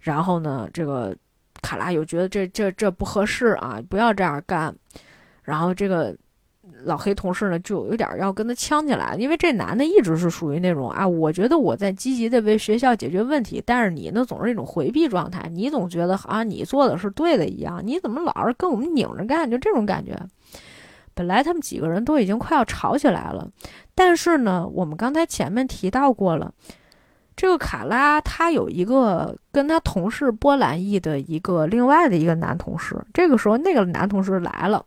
[0.00, 1.16] 然后呢，这个
[1.62, 4.74] 卡拉又觉得这这这不合适啊，不要这样干。
[5.44, 6.12] 然后这个。
[6.84, 20.18] 老黑同事呢，就有点要跟他呛起来，因为这男的一直是属于那种啊，我觉得我在积极的为学校解决问题，但是你呢总是一种回避状态，你总觉得好像你做的是对的一样，你怎么老是跟我们拧着干，就这种感觉。
[21.14, 23.48] 本来他们几个人都已经快要吵起来了，
[23.94, 26.52] 但是呢，我们刚才前面提到过了，
[27.36, 34.84] 这个卡拉他有一个跟他同事波兰裔的一个另外的一个男同事，这个时候那个男同事来了。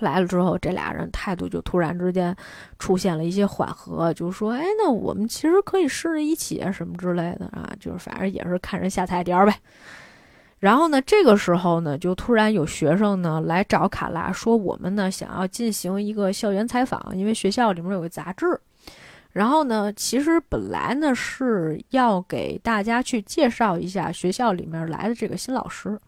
[0.00, 2.34] 来了之后，这俩人态度就突然之间
[2.78, 9.54] 出现了一些缓和，就说：“哎，那我们其实可以试着一起啊，什么之类的啊，就是反正也是看人下菜碟儿呗。”
[10.58, 18.58] 然后呢，这个时候呢，就突然有学生呢来找卡拉说：“我们呢想要进行一个校园采访，因为学校里面有个杂志。
[19.32, 26.00] 然后呢，其实本来呢是要给大家去介绍一下学校里面来的这个新老师。”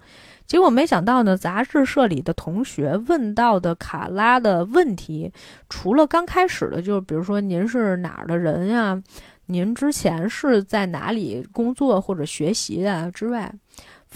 [0.47, 5.33] 结果没想到呢，杂志社里的同学问到的卡拉的问题，
[5.69, 9.03] 除了刚开始的，就是比如说您是哪儿的人呀，
[9.47, 13.53] 您之前是在哪里工作或者学习的之外，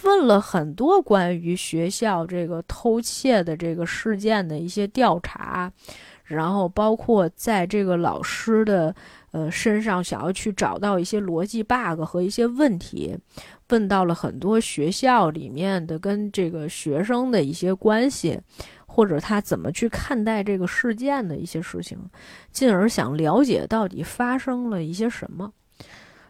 [0.04, 5.70] 问了很多关于学校这个偷窃的这个事件的一些调查，
[6.24, 8.94] 然后包括在这个老师的
[9.32, 13.16] 呃身上想要去找到一些逻辑 bug 和一些问题。
[13.68, 18.40] 问到了很多学校里面的跟这个学生的一些关系，
[18.84, 21.96] 或者他怎么去看待这个事件的一些事情，
[22.50, 25.52] 进而想了解到底发生了一些什么。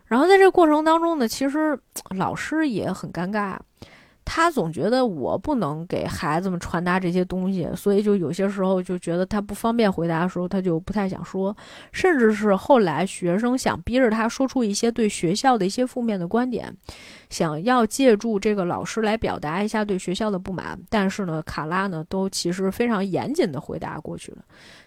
[0.05, 1.79] 然后在这个过程当中呢，其实
[2.11, 3.57] 老师也很尴尬。
[4.33, 11.55] 他总觉得我不能给孩子们传达这些东西，所以就有些时候就觉得他不方便回答的时候，他就不太想说。
[11.91, 16.73] 甚至是后来学生想逼着他说出一些对学校的一些负面的观点，
[17.29, 24.39] 想要借助这个老师来表达一下对学校的不满，但是呢，卡拉呢都其实非常严谨的回答过去了。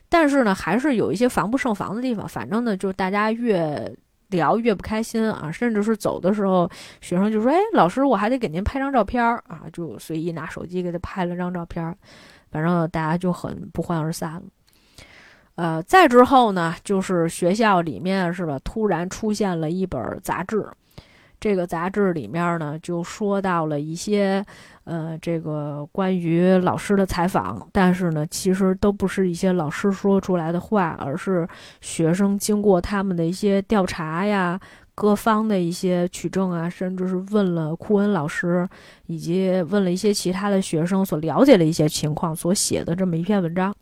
[0.07, 2.25] 但是呢，还是有一些防不胜防的地方。
[2.25, 3.93] 反正呢，就是大家越。
[4.33, 6.69] 聊越不开心啊，甚至是走的时候，
[7.01, 11.95] 学生就说：“哎，老师，我还得给您拍张照片啊！”就随意拿手机给他拍了张照片，
[12.51, 14.43] 反正大家就很不欢而散了。
[15.55, 20.67] 呃，再之后呢，就是学校里面是吧，突然出现了一本杂志。
[21.43, 24.41] 这个杂志里面呢，就说到了一些，
[24.85, 31.45] 呃，这个关于老师的采访，但是呢，其实都不是一些老师说出来的话，而是
[31.81, 34.57] 学生经过他们的一些调查呀，
[34.95, 38.65] 各方的一些取证啊，甚至是问了库恩老师，
[39.07, 43.75] 以及问了一些其他的学生所了解的一些情况所写的这么一篇文章。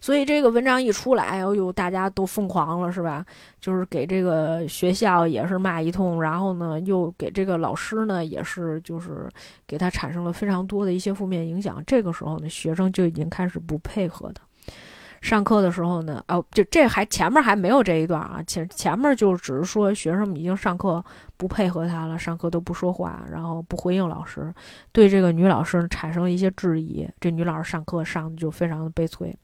[0.00, 3.24] 所以这个文章一出来，哎呦，大家都疯狂了，是吧？
[3.60, 9.28] 就是给这个学校也是骂一通，然后呢，又给这个老师呢，也是就是
[9.66, 11.82] 给他产生了非常多的一些负面影响。
[11.86, 14.40] 这个时候呢，学生就已经开始不配合的。
[15.20, 21.04] 上课的时候呢，哦，就这还前面还没有这一段啊，前前面就只是说学生们已经上课
[21.36, 24.50] 不配合他了，上课都不说话，然后不回应老师，
[24.92, 27.06] 对这个女老师产生了一些质疑。
[27.20, 29.36] 这女老师上课上的就非常的悲催。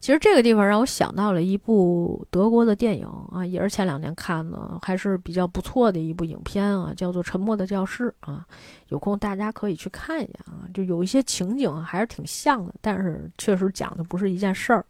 [0.00, 8.46] 其实这个地方让我想到了一部德国的电影啊，也是前两年看的，还是比较不错的一部影片啊，叫做《沉默的教室》啊，
[8.90, 14.86] 有空大家可以去看一下啊，就有一些情景还是挺像的，但是确实讲的不是一件事儿。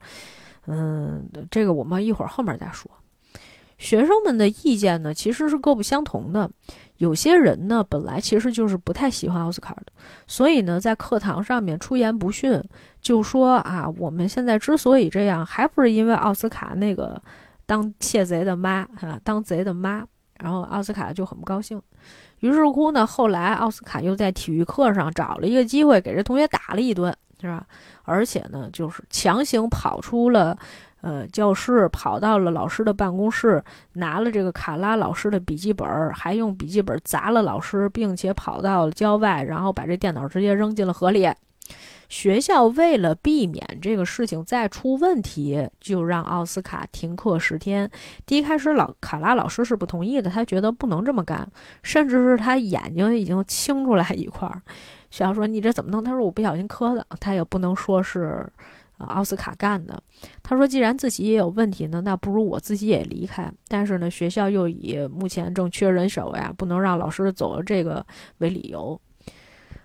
[0.66, 2.90] 嗯，这个我们一会儿后面再说。
[3.78, 6.50] 学生们的意见呢，其实是各不相同的。
[6.98, 9.86] 有些人呢，本来其实就是不太喜欢奥斯卡的，
[10.26, 12.62] 所以呢，在课堂上面出言不逊，
[13.00, 17.22] 就说啊，我们现在之所以这样，还不是因为奥斯卡那个
[17.66, 20.04] 当窃贼的妈啊，当贼的妈。
[20.40, 21.82] 然后奥斯卡就很不高兴。
[22.38, 27.66] 于是乎呢，后来奥斯卡又在体育课上找了一个机会，给这同学打了一顿，是吧？
[28.04, 30.56] 而且呢，就是强行跑出了。
[31.00, 33.62] 呃，教室跑到了老师的办公室，
[33.92, 41.30] 拿了这个卡拉老师的笔记本，还用笔记本砸了老师，并且跑到了郊外，然后把这电脑直接扔进了河里。
[42.08, 47.88] 学校为了避免这个事情再出问题，就让奥斯卡停课十天。
[48.24, 51.46] 第一开始，老卡拉老师是不同意的，他觉得不能这么干，
[51.82, 54.60] 甚至是他眼睛已经青出来一块儿。
[55.10, 58.44] 学校说：“你这怎么弄？”他说：“我不小心磕的。”他也不能说是。
[59.06, 60.02] 奥斯卡干的，
[60.42, 63.52] 他说：“既然自己也有问题呢，那不如我自己也离开。
[63.68, 68.04] 但是呢，学校又以目前正缺人手呀，不能让老师走了这个
[68.38, 69.00] 为理由。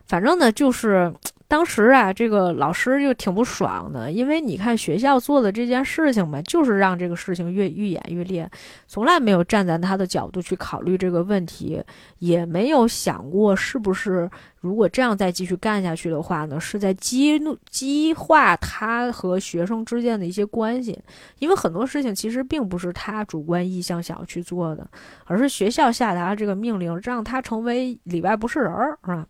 [0.05, 1.13] 反正呢，就是。”
[1.47, 8.49] 当时啊，这个老师就挺不爽的，因为你看学校做的这件事情吧，就是让这个事情越愈演愈烈，
[8.87, 11.83] 从来没有站在他的角度去考虑这个问题，
[12.17, 14.27] 也没有想过是不是
[14.61, 20.99] 如果这样再继续干下去的话呢，是在激怒激化他和学生之间的一些关系。
[21.37, 24.87] 因为很多事情其实并不是他主观意向想要去做的，
[25.25, 29.27] 而是学校下达这个命令，让他成为里外不是人儿，是吧？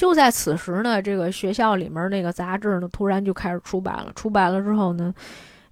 [0.00, 4.10] 就在此时呢，这个学校里面那个杂志呢，突然就开始出版了。
[4.14, 5.14] 出版了之后呢，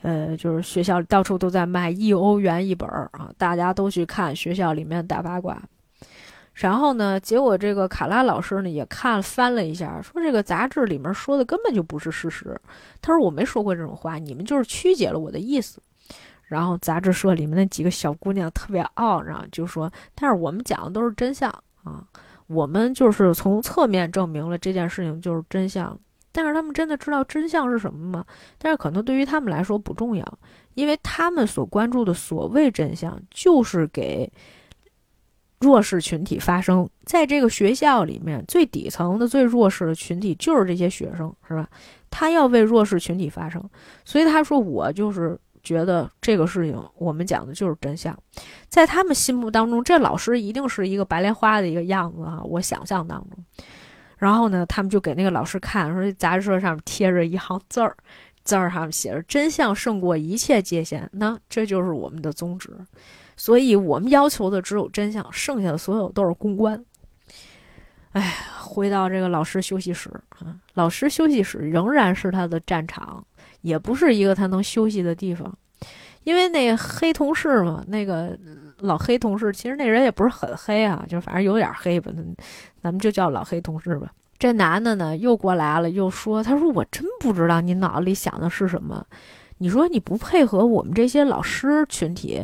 [0.02, 5.58] 呃，就是学校到处都在卖一欧元一本儿啊，大家都去看学校里面大八卦。
[6.52, 12.54] 然后呢，结果这个卡拉老师呢也看翻了一下，说这个杂志里面说的根本就不是事实。
[13.00, 15.80] 他说我没说过这种话，你们就是曲解了我的意思。
[16.48, 21.48] 然后杂志社里面那几个小姑娘特别傲，然后就说，但是我们讲的都是真相
[21.82, 22.04] 啊。
[22.48, 25.96] 我们就是从侧面证明了这件事情就是真相，
[26.32, 28.24] 但是他们真的知道真相是什么吗？
[28.58, 30.38] 但是可能对于他们来说不重要，
[30.74, 34.30] 因为他们所关注的所谓真相就是给
[35.60, 36.88] 弱势群体发声。
[37.04, 41.68] 在这个学校里面，最底层的最弱势的群体就是这些学生，是吧？
[42.10, 43.62] 他要为弱势群体发声，
[44.04, 45.38] 所以他说我就是。
[45.68, 48.18] 觉得这个事情我们讲的就是真相，
[48.70, 52.40] 在他们心目当中，这老师一定是一个白莲花的一个样子啊！
[52.42, 53.38] 我想象当中，
[54.16, 57.94] 然后呢，他们就给那个老师看，说杂志社上面贴着一行字儿，
[58.44, 62.70] 字儿上面写着“真相胜过一切界限”，那这就是我们的宗旨，
[63.36, 66.82] 所以我们要求的只有真相，剩下的所有都是公关。
[68.12, 73.22] 哎，回到这个老师休息室啊，老师休息室仍然是他的战场，
[73.62, 75.52] 也不是一个他能休息的地方，
[76.24, 78.38] 因为那黑同事嘛，那个
[78.78, 82.12] 老黑同事，其实那人也不是很黑啊，就反正有点黑吧，
[82.82, 84.12] 咱们就叫老黑同事吧。
[84.38, 89.04] 这男的呢又过来了，又说：“他说我真不知道你脑子里想的是什么。
[89.58, 92.40] 你说你不配合我们这些老师群体，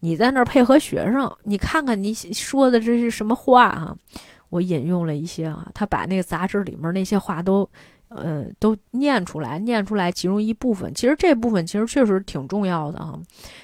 [0.00, 3.94] 你在那儿配合学生，你看看你说的这是什么话啊？”
[4.50, 7.68] 我引用了一些啊，他把那个杂志里面那些话都，
[8.14, 10.94] 呃，都念出来，念出来其中一部分。
[10.94, 13.18] 其实这部分其实确实挺重要的啊，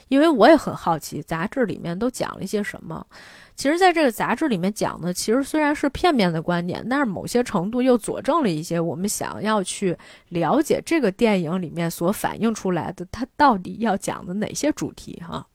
[0.08, 3.06] 因为我也很好奇杂志里面都讲了一些什么。
[3.54, 9.94] 其实，在这个杂志里面讲的，其实虽然是片面的观点，但是某些程度又佐证了一些我们想要去
[10.30, 15.46] 了解这个电影里面所反映出来的，它到底要讲的哪些主题哈？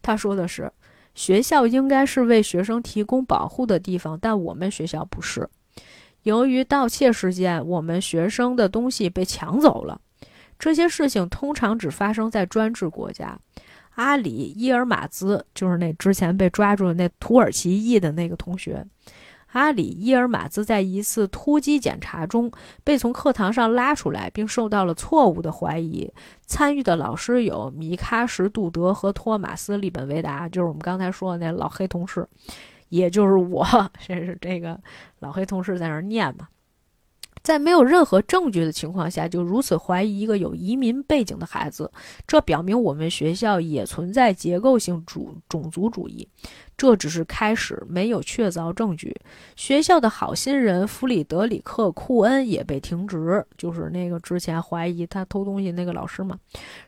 [0.00, 0.72] 他说的是，
[1.14, 5.46] 学校应该是为学生提供保护的地方，但我们学校不是。
[6.22, 10.00] 由于盗窃事件，我们学生的东西被抢走了。
[10.58, 13.38] 这些事情通常只发生在专制国家。
[13.94, 18.86] 阿里伊尔马兹就是那之前被抓住的那土耳其裔的那个同学。
[19.52, 22.50] 阿里伊尔马兹在一次突击检查中
[22.84, 26.08] 被从课堂上拉出来，并受到了错误的怀疑。
[26.46, 32.26] 参与的老师有米喀什杜德和托马斯利本维达，就是我们刚才说的那老黑同事，
[32.90, 33.66] 也就是我。
[34.06, 34.78] 这是这个
[35.20, 36.46] 老黑同事在那儿念嘛。
[37.42, 41.90] 在没有任何证据的情况下，就如此怀疑一个有移民背景的孩子，
[42.26, 46.28] 这表明我们学校也存在结构性主种族主义。
[46.76, 49.14] 这只是开始，没有确凿证据。
[49.56, 56.38] 学校的好心人弗里德里克·库恩也被停职，就是那个之前怀疑他偷东西那个老师嘛。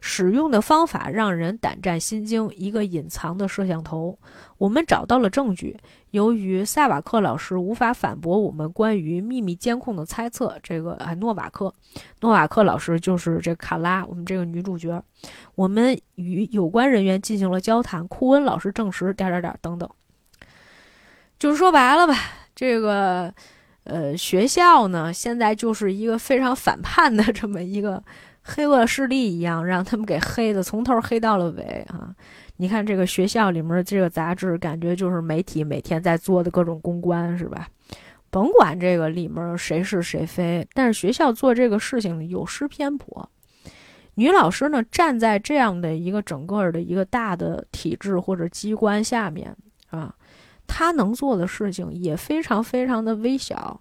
[0.02, 4.18] 使用的方法让人胆战心惊，一个隐藏的摄像头。
[4.62, 5.76] 我们找到了证据。
[6.12, 11.74] 由于萨瓦克老师无法反驳我们关于秘密监控的猜测，这个哎，诺瓦克，
[12.20, 15.02] 诺瓦克老师就是这卡拉，我们这个女主角。
[15.56, 19.90] 我们与有关人员进行了交谈，库恩老师证实点点点等等。
[21.40, 22.14] 就是说白了吧，
[22.54, 23.34] 这个
[23.82, 28.00] 呃学校呢，现在就是一个非常反叛的这么一个
[28.42, 32.14] 黑恶势力一样，让他们给黑的从头黑到了尾啊。
[32.62, 37.66] 你看这个学校里面这个杂志，感觉就是媒体每天在做的各种公关，是吧？
[38.30, 43.28] 甭管这个里面谁是谁非，但是学校做这个事情有失偏颇。
[44.14, 49.56] 女老师呢，站在这样的一个整个的一个大的体制或者机关下面
[49.90, 50.14] 啊，
[50.68, 53.80] 她能做的事情也非常非常的微小。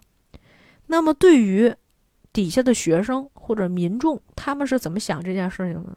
[0.88, 1.72] 那么对于
[2.32, 5.96] 底下的学生或者民众，他们是怎么想这件事情呢？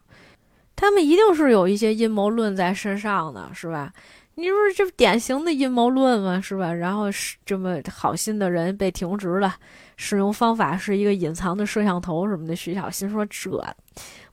[0.76, 3.92] 他们一定是有一些阴谋论在身上的，是吧？
[4.38, 6.42] 你说这不典型的阴谋论吗？
[6.42, 6.74] 是吧？
[6.74, 9.56] 然后是这么好心的人被停职了，
[9.96, 12.54] 使用方法是一个隐藏的摄像头什么的。
[12.54, 13.50] 徐小新说这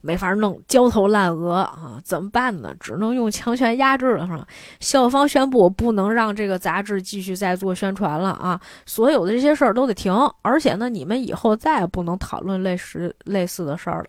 [0.01, 2.75] 没法弄，焦头烂额啊，怎么办呢？
[2.81, 4.45] 只能用强权压制了，是吧？
[4.81, 10.13] 校方宣布不能让这个杂志继续再做宣传了啊，所有的这些事儿都得停，
[10.43, 14.07] 而且呢，你们以后再也不能讨论类似类似的事儿了。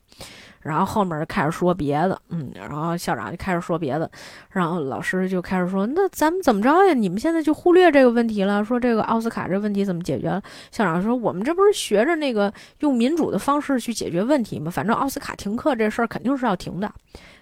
[0.64, 4.10] 然后后面开始说别的，嗯，然后校长就开始说别的，
[4.50, 6.94] 然后老师就开始说：“那咱们怎么着呀？
[6.94, 8.64] 你们现在就忽略这个问题了？
[8.64, 10.42] 说这个奥斯卡这问题怎么解决？”
[10.72, 14.72] 校长说：“我们这不是学着那个用民主的方式去解决问题吗？
[14.72, 16.90] 反正奥斯卡停课这事儿肯定是要停的，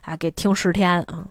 [0.02, 1.24] 啊，给停十天啊。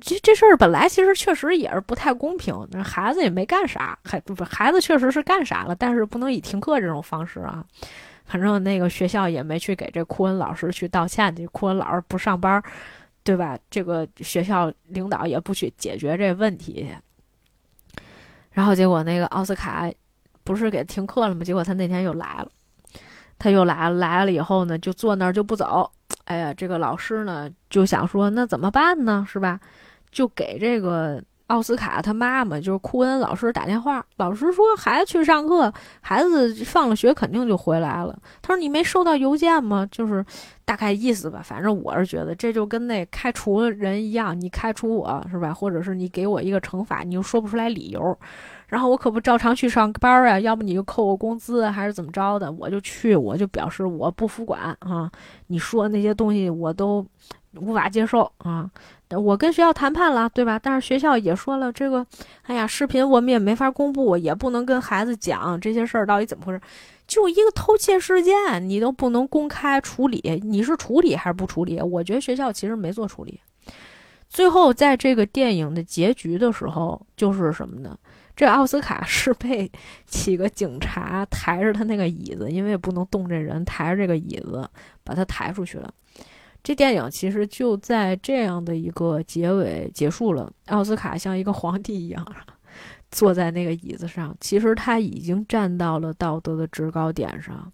[0.00, 7.64] 这这事儿本来其实确实也是不太公平，那孩子也没干啥，还不孩子确实是干啥了，但是不能以停课这种方式啊。”
[8.28, 12.62] 反正那个学校也没去给这库恩老师去道歉去，库恩老师不上班，
[13.24, 13.58] 对吧？
[13.70, 16.86] 这个学校领导也不去解决这问题。
[18.52, 19.90] 然后结果那个奥斯卡
[20.44, 21.42] 不是给停课了吗？
[21.42, 22.48] 结果他那天又来了，
[23.38, 25.90] 他又来了，来了以后呢，就坐那儿就不走。
[26.24, 29.26] 哎呀，这个老师呢就想说，那怎么办呢？
[29.26, 29.58] 是吧？
[30.12, 31.24] 就给这个。
[31.48, 38.18] 奥斯卡他妈妈就是库恩老师打电话，老师说孩子去上课，孩子放了学肯定就回来了。
[38.40, 39.86] 他说你没收到邮件吗？
[39.90, 40.24] 就是
[40.64, 41.40] 大概意思吧。
[41.42, 45.52] 反正我是觉得这就跟那开除人一样，你开除我是吧？
[45.52, 48.18] 或者是你给我一个惩罚，你又说不出来理由，
[48.68, 50.38] 然后我可不照常去上班啊？
[50.38, 52.52] 要不你就扣我工资还是怎么着的？
[52.52, 55.10] 我就去，我就表示我不服管啊！
[55.46, 57.04] 你说那些东西我都
[57.54, 58.70] 无法接受啊！
[59.10, 60.58] 我跟学校谈判了，对吧？
[60.58, 62.06] 但是学校也说了，这个，
[62.42, 66.60] 哎呀，视频我们也没法公布，也不能跟孩子讲这些事儿到底怎么回事。
[67.06, 68.34] 就一个偷窃事件，
[68.68, 71.80] 你都不能公开处理，你是处理还是不处理？
[71.80, 73.40] 我觉得学校其实没做处理。
[74.28, 77.96] 最后，在这个电影的结局的时候，就是什么呢？
[78.38, 79.68] 这奥斯卡是被
[80.06, 84.70] 几个警察抬着他那个椅子，因为不能动这人，抬着这个椅子
[85.02, 85.92] 把他抬出去了。
[86.62, 90.52] 这电影其实就在这样的一个结尾结束了。
[90.66, 92.24] 奥斯卡像一个皇帝一样
[93.10, 97.72] 坐在那个椅子上，其实他已经站到了道德的制高点上。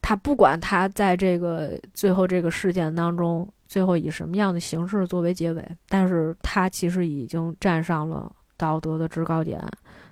[0.00, 9.60] 他不管他在这个最后这个事件当中，最后以什么样的形式作为结尾，但是他其实已经站上了道德的制高点，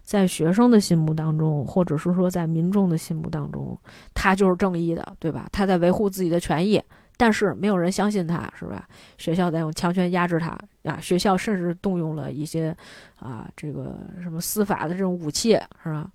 [0.02, 3.78] 在学生的心目当中，或者是说在民众的心目当中，
[4.14, 5.48] 他就是正义的，对吧？
[5.52, 6.82] 他在维护自己的权益。
[7.16, 8.88] 但是没有人相信他，是吧？
[9.18, 10.98] 学校在用强权压制他啊！
[11.02, 12.74] 学校甚至动用了一些
[13.18, 15.50] 啊，这个什么司法的这种武器，
[15.82, 16.10] 是吧？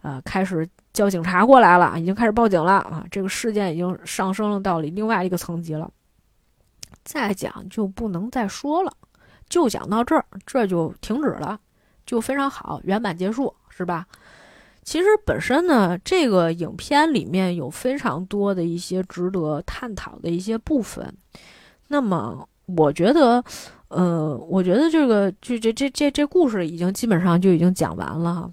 [0.00, 3.04] 啊，开始叫警察过来了，已经开始报警了啊！
[3.10, 5.90] 这个事件已经上升了到了另外一个层级了。
[7.04, 8.90] 再讲就不能再说了，
[9.48, 11.58] 就讲到这儿，这就停止了，
[12.06, 14.06] 就非常好，圆满结束，是吧？
[14.82, 21.14] 其实本身呢，这个影片里面有非常多的一些值得探讨的一些部分。
[21.88, 23.42] 那么，我觉得，
[23.88, 28.50] 呃，我觉得这个就这这这这故事已经基本上就已经讲完了。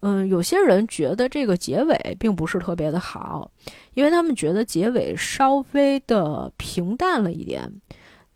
[0.00, 3.50] 嗯，有些人觉得这个结尾并不是特别的好，
[3.94, 7.70] 因为他们觉得结尾稍微的平淡了一点。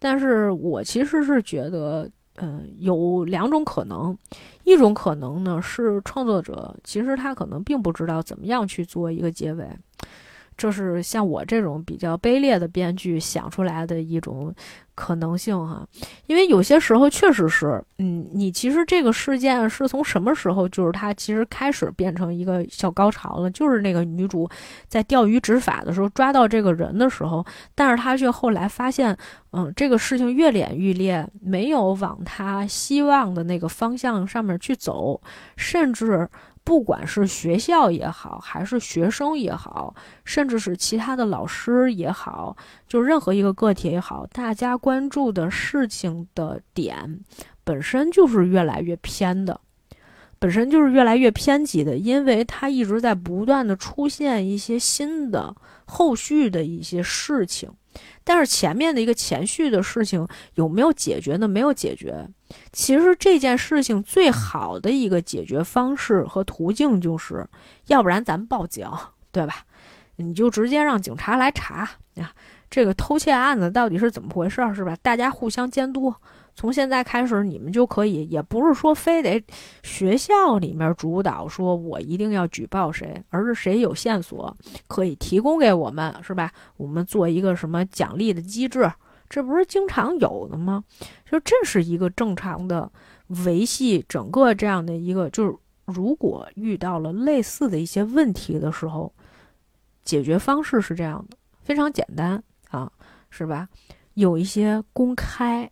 [0.03, 2.11] 但是我其实是觉得。
[2.37, 4.17] 嗯，有两种可能，
[4.65, 9.69] 一种可能呢是创作者其实他可能并不知道怎么样去做一个结尾。
[10.57, 14.55] 这是像我这种比较卑劣的编剧想出来的一种
[14.95, 15.87] 可能性哈，
[16.27, 24.49] 因为有些时候确实是，嗯，你其实这个事件是从什么时候，就是它其实开始变成一个小高潮了，就是那个女主
[24.87, 29.17] 在钓鱼执法的时候抓到这个人的时候，但是她却后来发现，
[29.53, 35.21] 嗯，这个事情越演愈烈，没有往她希望的那个方向上面去走，
[35.57, 36.29] 甚至。
[36.65, 39.95] 不管是学校也好，还是学生也好，
[40.25, 42.57] 甚至是其他的老师也好，
[42.87, 47.21] 就任何一个个体也好，大家关注的事情的点
[47.65, 49.61] 本身就是越来越偏的，
[50.39, 57.71] 本身就是越来越偏激的，因为它一直在不断的出现一些新的后续的一些事情。
[58.25, 61.47] 但是前面的一个前续的事情有没有解决呢？
[61.47, 62.27] 没有解决。
[62.73, 67.47] 其实这件事情最好的一个解决方式和途径就是，
[67.87, 68.89] 要不然咱报警，
[69.31, 69.65] 对吧？
[70.17, 72.33] 你就直接让警察来查呀，
[72.71, 74.97] 这个偷窃案子到底是怎么回事，是吧？
[75.03, 76.15] 大家互相监督。
[76.55, 79.43] 从现在开始，你们就可以，也不是说非得
[79.83, 84.55] 学校里面主导，说我一定要举报谁，而是谁有线索
[84.87, 86.53] 可以提供给我们，是吧？
[86.77, 88.93] 我们做一个什么奖励的机制，
[89.33, 90.85] 这不是经常有的吗？
[91.25, 92.93] 就这是一个正常的
[93.47, 95.57] 维系整个这样的一个，就是
[95.87, 99.11] 如果遇到了类似的一些问题的时候，
[100.05, 102.93] 解决方式是这样的，非常简单啊，
[103.31, 103.67] 是吧？
[104.13, 105.71] 有一些公开。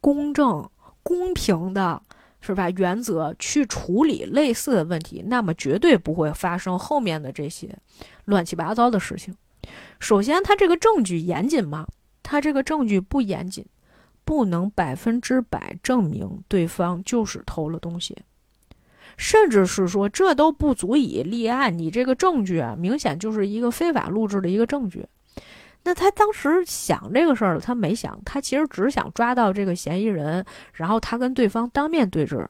[0.00, 0.68] 公正、
[1.04, 2.02] 公平的，
[2.40, 2.68] 是吧？
[2.70, 7.78] 原则去处理类似的问题，那么绝对不会发生后面的这些
[8.24, 9.36] 乱七八糟的事情。
[10.00, 11.86] 首先，他这个证据严谨吗？
[12.22, 13.64] 他这个证据不严谨，
[14.24, 18.16] 不能百分之百证明对方就是偷了东西，
[19.16, 21.76] 甚至是说这都不足以立案。
[21.76, 25.06] 你这个证据啊，明显就是一个非法录制的一个证据。
[25.84, 30.44] 那他当时想这个事儿，他没想，他其实只想抓到这个嫌疑人，
[30.74, 32.48] 然后他跟对方当面对质。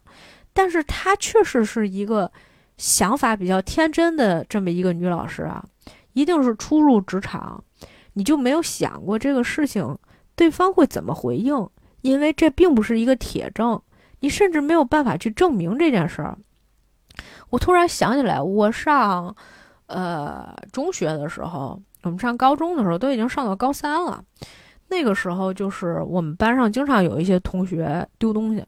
[0.53, 2.31] 但是他确实是一个
[2.77, 5.65] 想法比较天真的这么一个女老师啊，
[6.13, 7.65] 一定是初入职场，
[8.15, 9.99] 你就没有想过这个事情
[10.35, 11.69] 对方会怎么回应？
[12.01, 13.81] 因为这并不是一个铁证，
[14.21, 16.37] 你甚至没有办法去证明这件事儿。
[17.51, 19.35] 我突然想起来，我上
[19.87, 21.81] 呃中学的时候。
[22.05, 24.25] 我们上高中的时候都已经上到高三了，
[24.89, 28.67] 那个时候就是我们班上经常有一些同学丢东西、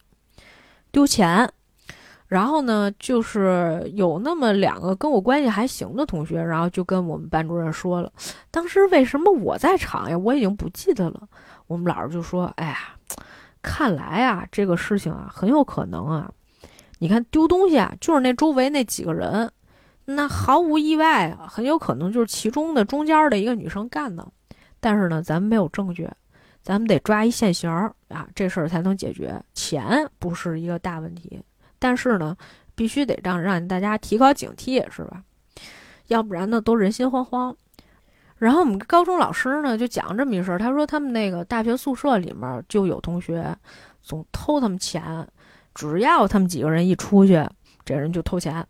[0.92, 1.52] 丢钱，
[2.26, 8.12] 然后呢，就是有那么两个跟我关系还行的同学，然后就跟我们班主任说了。
[8.50, 10.16] 当时为什么我在场呀？
[10.16, 11.28] 我已经不记得了。
[11.66, 12.78] 我们老师就说：“哎呀，
[13.62, 16.30] 看来啊，这个事情啊，很有可能啊，
[16.98, 19.50] 你看丢东西啊，就是那周围那几个人。”
[20.06, 24.26] 那毫无意外啊，很有可能就是其中的中间的一个女生干的，
[24.78, 26.06] 但是呢，咱们没有证据，
[26.62, 27.70] 咱们得抓一现行
[28.08, 29.42] 啊，这事儿才能解决。
[29.54, 31.40] 钱不是一个大问题，
[31.84, 32.34] 但是呢，
[32.74, 35.22] 必须得让让大家提高警惕，是吧？
[36.06, 37.54] 要不然呢，都人心惶惶。
[38.38, 43.54] 然后我们高中老师呢就讲这么一事儿，他说他们那个大学宿舍里面就有同学
[44.00, 45.28] 总偷他们钱。
[45.74, 47.46] 只要他们几个人一出去，
[47.84, 48.66] 这人就偷钱。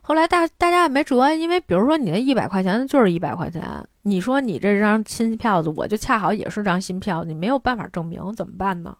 [0.00, 3.62] 后来大大家也没辙，因为比如说你那一百块钱就是一百块钱，
[4.00, 8.96] 你说你这张新票子，我就恰好也是张新票，你没有办法证明，怎么办呢？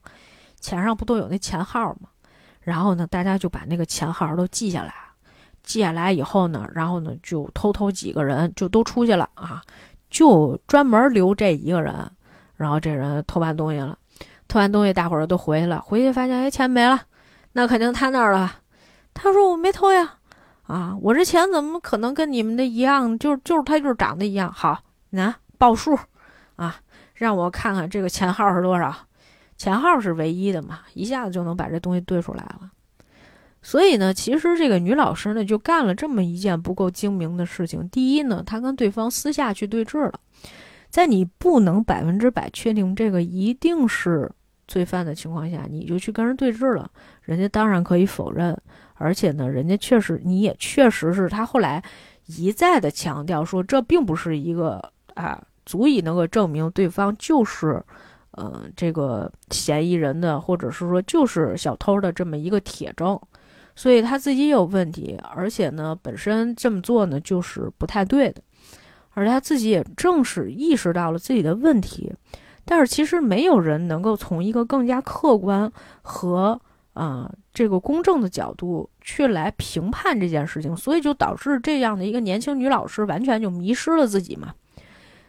[0.60, 2.09] 钱上不都有那钱号吗？
[2.60, 4.94] 然后呢，大家就把那个钱号都记下来，
[5.62, 9.62] 记下来以后呢，然后呢就偷偷几个人就都出去了啊，
[10.10, 11.94] 就专门留这一个人，
[12.56, 13.96] 然后这人偷完东西了，
[14.48, 17.00] 偷完东西大伙儿都回去了，回去发现哎钱没了，
[17.52, 18.56] 那肯定他那儿了，
[19.14, 20.16] 他说我没偷呀。
[20.64, 23.18] 啊，我这钱怎么可能跟你们的一样？
[23.18, 24.52] 就就是他就是长得一样。
[24.52, 24.78] 好，
[25.10, 25.98] 拿报数，
[26.54, 26.76] 啊，
[27.14, 28.94] 让我看看这个钱号是多少。
[29.60, 32.70] 前号是唯一的嘛，一下子就能把这东西对出来了。
[33.60, 37.86] 所以呢，其实这个女老师呢，就干了这么一件不够精明的事情。
[37.90, 40.18] 第一呢，她跟对方私下去对峙了，
[40.88, 44.32] 在你不能百分之百确定这个一定是
[44.66, 48.58] 罪犯的情况下，你就去跟人对峙了，人家当然可以否认。
[48.94, 51.84] 而且呢，人家确实，你也确实是他后来
[52.24, 57.84] 一再的强调说，这并不是一个啊，足以能够证明对方就是，
[58.32, 63.19] 呃，这个嫌疑人的，或者是说就是小偷的这么一个铁证，
[63.74, 68.43] 所以他自己有问题，而且呢，本身这么做呢就是不太对的，
[69.15, 72.12] 而他自己也正是意识到了自己的问题，
[72.65, 75.70] 但是其实没有人能够从一个更加客观
[76.02, 76.61] 和。
[76.93, 84.52] 啊，这个公正的角度去来评判这件事情，所以就导致这样的一个年轻女老师完全就迷失了自己嘛。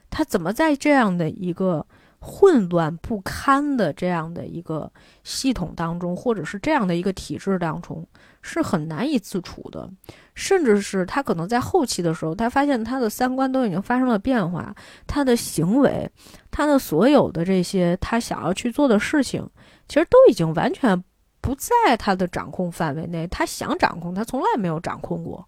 [0.09, 1.85] 她怎么在这样的一个
[2.21, 4.89] 混乱不堪的这样的一个
[5.23, 8.07] 系统当中，或者是这样的一个体制当中，
[8.41, 9.89] 是很难以自处的。
[10.35, 14.73] 甚至是他可能在后期的时候，他发现他的三观都已经发生了变化，
[15.07, 16.09] 他的行为，
[16.51, 19.49] 他的所有的这些他想要去做的事情，
[19.87, 21.03] 其实都已经完全。
[21.43, 25.43] 不在他的掌控范围内，他想掌控，他从来没有掌控过。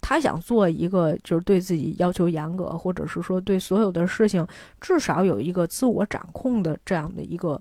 [0.00, 4.46] 他想做一个，就是对自己要求严格，或者是说对所有的事情
[4.80, 7.60] 至少有一个自我掌控的这样的一个，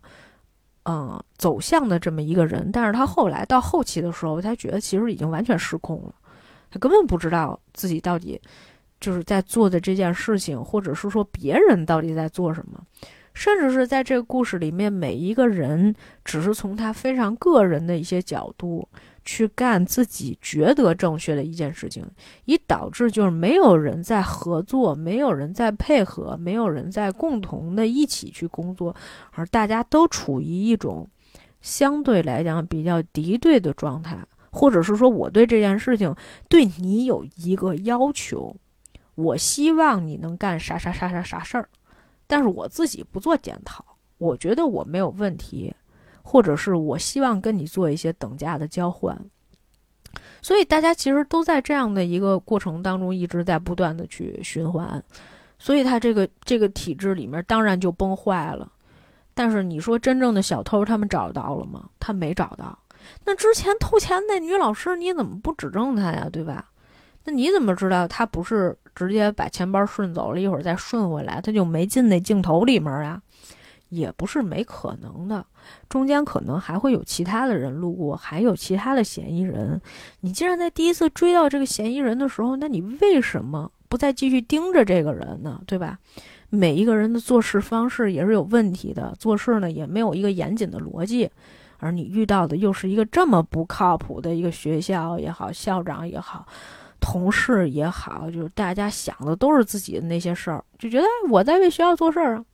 [0.83, 2.69] 嗯，走向的这么一个人。
[2.71, 6.15] 但是他后来到后期的时候，他觉得其实已经完全失控了，
[6.71, 8.39] 他根本不知道自己到底
[8.99, 12.81] 就是在做的这件事情，或者是说别人到底在做什么。
[13.35, 15.95] 甚至是在这个故事里面，每一个人
[16.25, 18.85] 只是从他非常个人的一些角度
[19.23, 22.05] 去干自己觉得正确的一件事情，
[22.45, 28.95] 以导致就是没有人在合作，没有人在配合，没有人在共同的一起去工作，
[29.31, 31.07] 而大家都处于一种
[31.61, 34.17] 相对来讲比较敌对的状态，
[34.51, 36.15] 或者是说我对这件事情
[36.47, 38.55] 对你有一个要求，
[39.15, 41.69] 我希望你能干啥啥啥啥啥事儿。
[42.25, 43.83] 但是我自己不做检讨，
[44.17, 45.73] 我觉得我没有问题，
[46.29, 49.19] 或者是我希望跟你做一些等价的交换，
[50.43, 55.03] 所以大家其实都在这样的一个过程当中一直在不断的去循环，
[55.57, 58.71] 所以他这个这个体制里面当然就崩坏了。
[59.33, 61.89] 但是你说真正的小偷他们找到了吗？
[61.99, 62.77] 他没找到。
[63.25, 66.29] 那之前偷钱那女老师你怎么不指证他呀？
[66.31, 66.69] 对吧？
[67.23, 68.77] 那你怎么知道他不是？
[68.95, 73.21] 直接把钱包顺走了，一会儿再顺回来，他就没进那镜头里面啊，
[73.89, 75.45] 也不是没可能的。
[75.89, 79.79] 中间可能还会有其他的人路过，还有其他的嫌疑人。
[80.21, 85.61] 你既然在第一次追到这个嫌疑人的时候，那你为什么不再继续盯着这个人呢？
[85.67, 85.99] 对吧？
[86.49, 91.29] 每一个人的做事方式也是有问题的，做事呢也没有一个严谨的逻辑，
[91.77, 96.47] 而你遇到的又是一个这么不靠谱的一个学校也好，校长也好。
[96.99, 102.45] 同事也好，就是大家想的都是自己的那些事儿，就觉得我在为学校做事儿啊。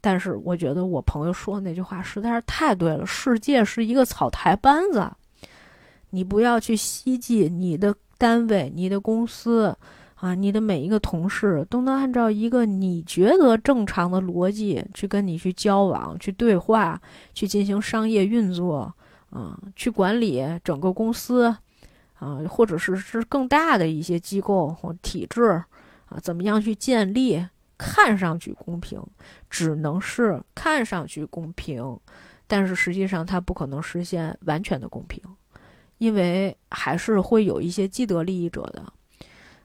[0.00, 5.10] 但是我觉得我朋友说的那句话实在是太对了：世界是一个草台班子，
[6.10, 9.76] 你不要去希冀你的单位、你的公司
[10.16, 17.00] 啊，你的每一个同事都能按照一个你觉得正常的逻辑去跟你去交往、去对话、
[17.34, 18.94] 去进行商业运作
[19.30, 21.54] 啊，去管理整个公司。
[22.20, 25.42] 啊，或者是是更大的一些机构或体制
[26.10, 27.42] 啊，怎么样去建立？
[27.82, 29.02] 看上去公平，
[29.48, 31.98] 只能是看上去公平，
[32.46, 35.18] 但是实际上它不可能实现完全的公平，
[35.96, 38.84] 因为还是会有一些既得利益者的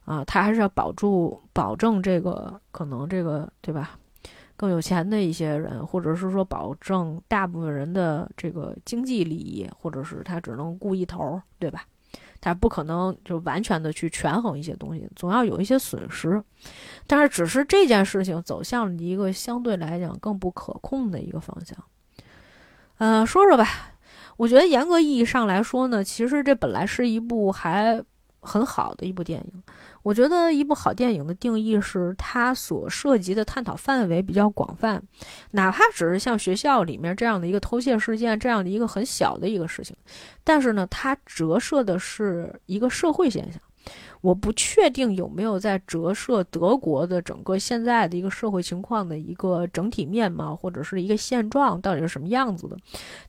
[0.06, 4.00] 啊，他还是要保住保证这个可能这个对吧？
[4.56, 11.86] 更有钱的一些人，或者是说保证大部分人的这个经济利益，或者是他只能顾一头，对吧？
[12.40, 16.44] 他不可能就完全的去权衡一些东西，总要有一些损失。
[17.08, 21.78] 但是，只是这件事情走向了一个相对来讲更不可控的一个方向。
[22.98, 23.68] 嗯，说说吧，
[24.38, 28.04] 我觉得严格意义上来说呢，其实这本来是一部还
[28.40, 29.64] 很好的一部电影。
[30.06, 35.02] 我觉得一部好电影的定义是它所涉及的探讨范围比较广泛，
[35.50, 39.98] 哪怕只是像学校里面这样的一个偷窃事件这样的一个很小的一个事情，
[40.44, 43.60] 但是呢，它折射的是一个社会现象。
[44.26, 52.76] 我不确定有没有在折射德国的整个现在的一个社会情况的一个整体面貌，或者是一个现状到底是什么样子的。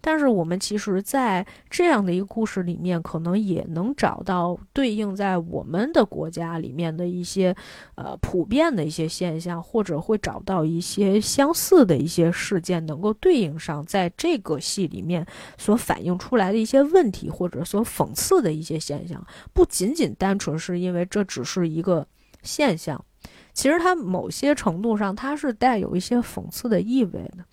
[0.01, 7.55] 但是我们其实，在这样的一个故事里面，可能也能找到对应在我们的国家里面的一些
[7.97, 15.27] 呃普遍的一些现象，或者会找到一些相似的一些事件，能够对应上在这个戏里面
[15.59, 20.86] 所反映出来的一些问题，或者所讽刺的一些现象，不仅仅单纯是。
[20.87, 22.07] 因为这只是一个
[22.43, 23.05] 现象，
[23.53, 27.45] 其实它某些程度上它是带有一些讽刺的意味的，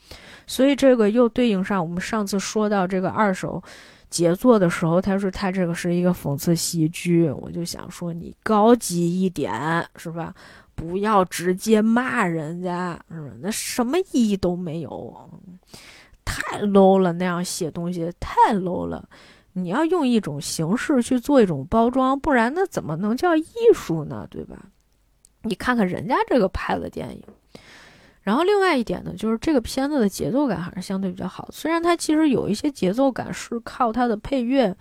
[0.45, 3.61] 所以这个又对应上我们上次说到这个二手
[4.09, 9.51] 杰作的时候，他说他这个是一个讽刺喜剧，我就想说你高级一点
[9.95, 10.33] 是吧？
[10.75, 13.29] 不要直接骂人家，是吧？
[13.41, 15.29] 那什么意义都没有，
[16.23, 19.07] 太 low 了，那样写东西太 low 了。
[19.53, 24.27] 你要用一种形式去做一种包装，不然那怎么能叫艺术呢？
[24.29, 24.57] 对吧？
[25.43, 27.23] 你看看人家这个拍的电影，
[28.21, 31.47] 然后另外一点呢，就是这个片子的节奏感还是相对比较好。
[31.51, 34.75] 虽然它其实有一些节奏感是靠它的配乐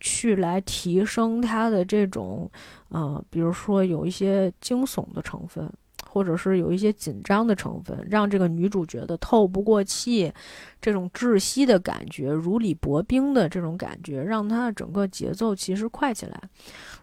[0.00, 2.50] 去来提升它的这种，
[2.88, 5.70] 呃，比如说有一些惊悚的成分。
[6.16, 10.32] 或者是有一些紧张的成分，让这个女主角的透不过气，
[10.80, 16.40] 这种窒息的感觉，如履薄冰的这种感觉，让她的整个节奏其实快起来。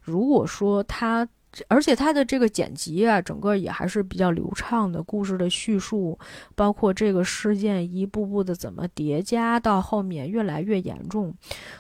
[0.01, 1.27] 如果说她，
[1.67, 6.17] 而且她的这个剪辑啊，整个也还是比较流畅的，故事的叙述，
[6.55, 11.31] 包括这个事件一步步的怎么叠加到后面越来越严重，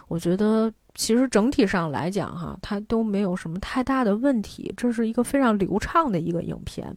[0.07, 0.71] 我觉得。
[0.95, 4.71] 其实整体上来讲，哈，它都没有什么太大的问题。
[4.77, 6.95] 这是一个非常流畅的一个影片，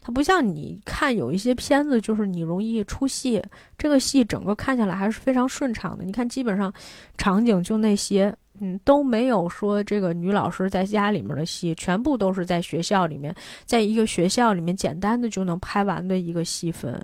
[0.00, 3.42] 它不像你看有一些片子，就是你容易出戏。
[3.78, 6.04] 这个戏整个看下来还是非常顺畅的。
[6.04, 6.72] 你看，基本上
[7.16, 13.34] 场景就那些，嗯，都没有说这个女老师在家里面的戏，全部都是在学校里面，
[13.64, 17.02] 在一个学校里面简单的就能拍完的一个戏份。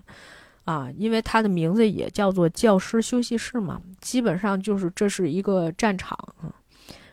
[0.64, 6.18] 啊，因为它的名字也叫做教师休息室嘛，基本上就是这是一个战场。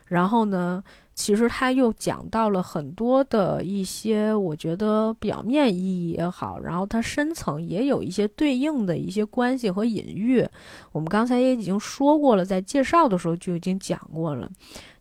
[0.06, 0.84] 然后呢，
[1.14, 10.46] 其实他又讲到了很多的一些，我觉得表面意义也好，然后它深层也有一些对应的一些关系和隐喻。
[10.92, 14.46] 我们刚才也已经说过了，在介绍的时候就已经讲过了。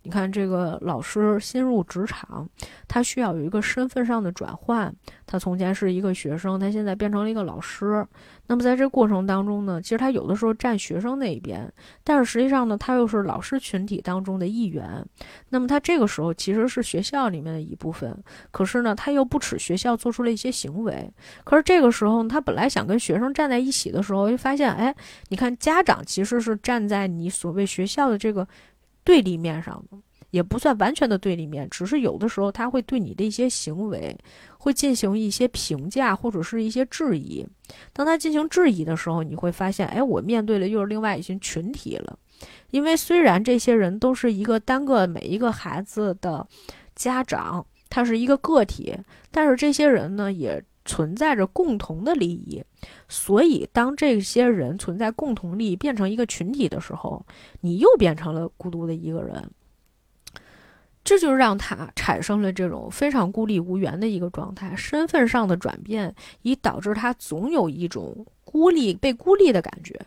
[0.04, 2.50] 你看，这个老师新入职场，
[2.88, 4.92] 他需要有一个身份上的转换。
[5.28, 8.08] 他从前是一个学生，他现在变成了一个老师。
[8.52, 11.72] 那么在这过程当中呢，其实他有的时候站学生那一边，
[12.04, 15.06] 但是实际上呢，他又是老师群体当中的一员。
[15.52, 18.22] 那么他这个时候其实是学校里面的一部分，
[18.52, 21.10] 可是呢，他又不耻学校做出了一些行为。
[21.46, 24.94] 可是这个时候，他本来想跟学生站在一起的时候，就发现，哎，
[25.30, 28.46] 你看家长其实是站在你所谓学校的这个。
[29.04, 29.98] 对立面上的
[30.30, 34.16] 也不算完全的对立面，只是有的时候他会对你的一些行为
[34.62, 37.46] 会进行一些评价或者是一些质疑。
[37.92, 42.18] 当他进行质疑的时候，你会发现，哎，我面对的又是另外一群群体了。
[42.70, 46.48] 因为虽然这些人都是一个单个每一个孩子的
[46.96, 48.96] 家长，他是一个个体，
[49.32, 50.64] 但是这些人呢也。
[50.84, 52.62] 存在着共同的利益，
[53.08, 57.24] 所以当这些人存在共同利益变成一个群体的时候，
[57.62, 59.48] 你又变成了孤独的一个人，
[61.04, 64.76] 这就让他产生了这种非常孤立无援的一个状态。
[64.76, 66.14] 身份上的转变，
[66.44, 70.00] 以导致他总有一种孤立、被孤立的感觉。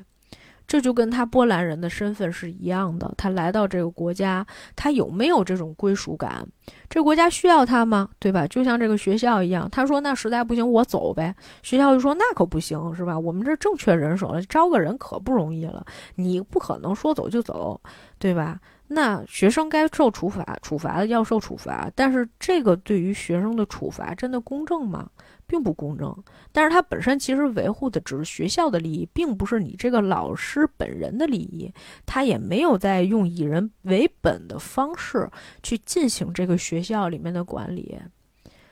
[0.67, 6.47] 这就跟他波兰人的身份是一样的，他来到这个国家，他有没有这种归属感？
[6.89, 8.09] 这国家需要他吗？
[8.19, 8.47] 对吧？
[8.47, 11.35] 就像这个学校一样，他说那实在不行我走呗。
[11.63, 13.19] 学校就说那可不行，是吧？
[13.19, 15.85] 我们这正缺人手了，招个人可不容易了，
[16.15, 17.81] 你不可能说走就走，
[18.19, 18.61] 对吧？
[18.87, 25.09] 那学生该受处罚，处罚的要受处罚，但是这个对于学生的处罚真的公正吗？
[25.47, 26.15] 并不公正，
[26.53, 31.71] 但是它本身其实维护的只是学校的利益，并不是你这个老师本人的利益。
[32.07, 35.31] 他也没有在用以人为本的方式
[35.63, 37.99] 去进行这个学校里面的管理，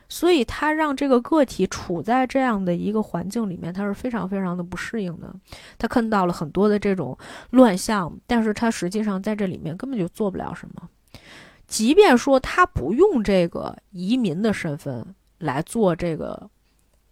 [0.09, 5.35] 所以他让这个个体处在这样的一个环境里面，他是非常非常的不适应的。
[5.79, 7.17] 他看到了很多的这种
[7.51, 10.89] 乱象，但是他实际上在这里面根本就做不了什么。
[11.67, 16.51] 即便说他不用这个移民的身份来做这个。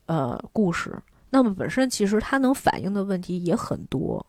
[0.07, 4.27] 呃，故事，那么本身其实他能反映的问题也很多，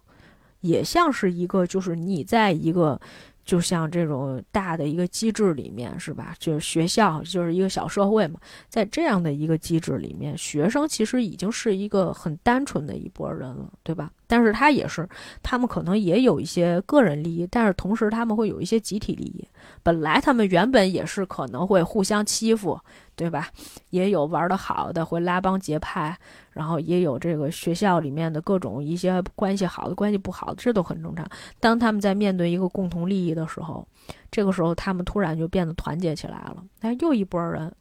[0.59, 3.01] 也像是一个，就是你在一个。
[3.43, 6.35] 就像这种大的一个机制里面，是吧？
[6.39, 8.39] 就是学校就是一个小社会嘛，
[8.69, 14.11] 在这样的一个机制里面，学生其实已经是一个很单纯的一波人了，对吧？
[14.27, 15.07] 但是他也是，
[15.43, 19.45] 他们可能也有一些个人利益，但是同时他们会有一些集体利益。
[19.83, 22.79] 本来他们原本也是可能会互相欺负，
[23.21, 23.47] 对吧？
[23.91, 26.17] 也有玩的好的会拉帮结派，
[26.53, 31.23] 然后也有这个学校里面的各种一些关系好的、关系不好的，这都很正常。
[31.59, 33.87] 当他们在面对一个共同利益的时候，
[34.31, 36.63] 这个时候他们突然就变得团结起来了。
[36.79, 37.71] 哎，又一拨人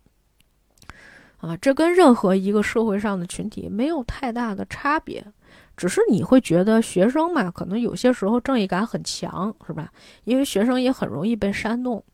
[1.39, 5.25] 啊，这跟任何一个社会上的群体没有太大的差别。
[5.75, 9.91] 只是你会觉得学生嘛，可能有些时候正义感很强，是吧？
[10.25, 12.05] 因为学生也很容易被煽动，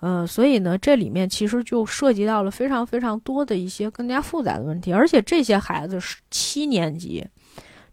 [0.00, 4.92] 嗯，所以呢，这里面其实就涉及到了非常非常多的一些更加复杂的问题。
[4.92, 7.26] 而且这些孩子是七年级，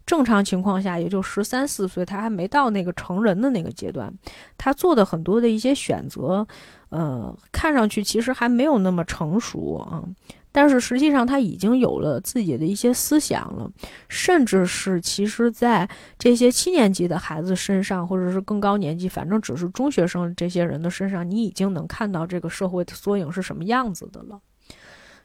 [0.06, 4.12] 正常情况下也就十三四岁，他还没到那个成人的那个阶段，
[4.56, 6.46] 他做的很多的一些选择，
[6.88, 10.02] 呃，看上去其实还没有那么成熟啊。
[10.50, 13.70] 但是实际上，他已经有了自己的一些思想了，
[14.08, 15.88] 甚至是其实，在
[16.18, 24.40] 这些七年级的孩子身上，或者是更高年级，反正只是中学生这些人的身上，你已经能看到这个社会的缩影是什么样子的了。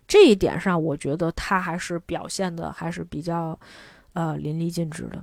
[0.08, 3.60] 这一点上，我觉得他还是表现的还是比较。
[4.16, 5.20] 呃，淋漓尽致的。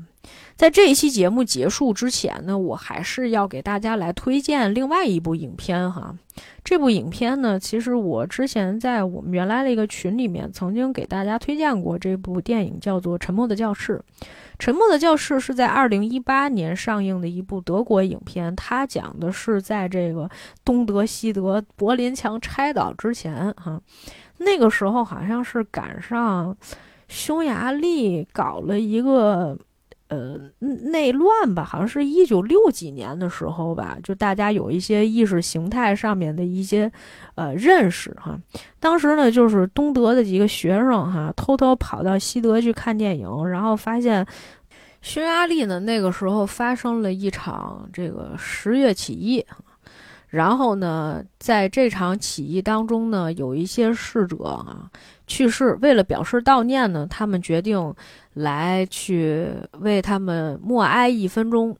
[0.56, 6.14] 在这一期节目结束之前呢，我还是要给大家来推荐另外一部影片哈。
[6.62, 14.02] 这部影片呢，其实我之前在我们原来的一个群里面曾经给大家推荐过这部电影，叫做《沉默的教室》。
[14.59, 20.28] 《沉默的教室》是在二零一八年上映的一部德国影片，它讲的是在这个
[20.64, 23.80] 东德西德柏林墙拆倒之前哈，
[24.36, 26.55] 那个时候好像是赶上。
[27.09, 29.59] 匈牙利搞了一个
[30.11, 30.37] 呃
[30.91, 36.91] 内乱吧，好像是一九六几年的时候吧，就大家有一些意识形态上面的一些
[37.37, 38.39] 呃认识哈。
[38.78, 44.27] 当时呢，就是东德的几个学生哈，偷偷跑到西德去看电影，然后发现
[45.01, 49.47] 匈牙利呢那个时候发生了一场这个十月起义，
[50.28, 54.91] 然后呢，在这场起义当中呢，有一些逝者啊。
[55.27, 57.95] 去世，为了表示悼念呢，他们决定
[58.35, 59.48] 来去
[59.81, 61.77] 为他们默哀一分钟。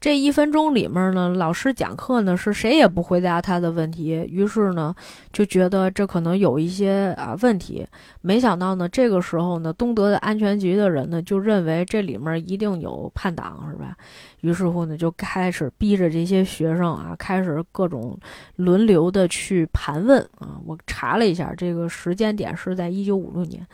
[0.00, 4.94] 这一分钟里面呢，老师讲课呢是谁也不回答他的问题，于是呢
[5.32, 7.84] 就觉得这可能有一些啊问题。
[8.20, 13.96] 没想到呢，这个时候呢，东德的安全局的人呢就认为这里面一定有叛党，是吧？
[14.42, 18.16] 于是乎呢，就开始逼着这些学生啊，开始各种
[18.54, 20.60] 轮流的去盘问啊。
[20.64, 23.66] 我查了一下，这个时间点是在一九五六年，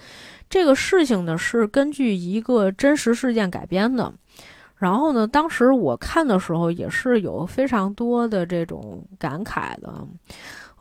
[0.48, 4.10] 这个事情呢是根据一个真实事件改编的。
[4.84, 10.06] 然后呢，当时我看的时候也是有非常多的这种感慨的，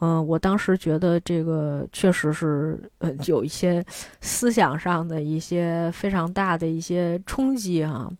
[0.01, 2.77] 嗯，我当时觉得这个确实是
[3.27, 3.81] 有一些
[4.19, 8.11] 思想上的一些非常大的一些冲击哈，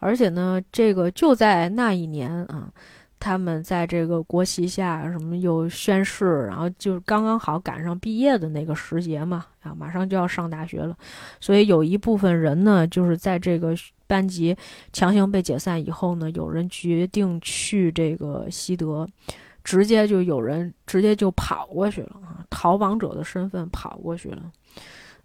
[0.00, 2.68] 而且呢，这个就在那一年啊，
[3.20, 10.96] 他们在这个国旗下什么又宣誓，然后就刚刚好赶上毕业的那个时节嘛，啊，马上就要上大学了，
[11.40, 13.74] 所以有一部分人呢，就是在这个。
[14.08, 14.56] 班级
[14.90, 19.06] 强行被解散以后呢，有人决定去这个西德，
[19.62, 24.50] 直接就有人直接就跑过去了啊，逃亡者的身份跑过去了，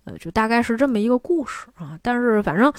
[0.06, 1.98] 呃，就大概是这么一个故事啊。
[2.02, 2.72] 但是反正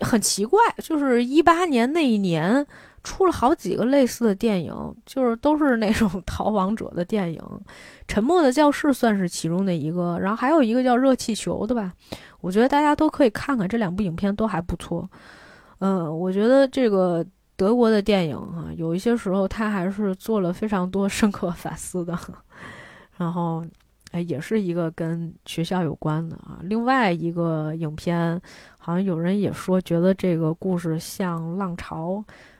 [0.00, 2.66] 很奇怪，就是一八年那一年
[3.02, 4.72] 出了好几个类似的电影，
[5.04, 7.40] 就是都是那种 逃亡者的电影，
[8.08, 11.92] 《沉默的教室》算是其中的一个，然后还有一个叫《热气球》的吧，
[12.40, 15.08] 我觉得大家都可以看看这两部影片，都还不错。
[15.80, 17.24] 嗯，我觉得这个
[17.56, 22.18] 德国的电影哈，有一些时候他还是做了非常多深刻反思的。
[23.16, 23.64] 然后，
[24.14, 26.60] 哎，也是一个跟学校有关的啊。
[26.62, 28.40] 另外一个影片，
[28.78, 32.12] 好像有人也说觉得这个故事像《浪潮》，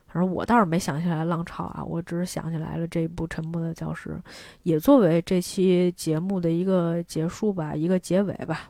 [0.09, 4.20] 反正我倒是没想起来《浪潮》啊，我只是想起来了这一部《沉默的教室》，
[4.64, 8.68] 也作为这期节目的一个结束吧，一个结尾吧。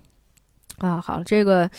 [0.77, 1.71] 啊，好，这个。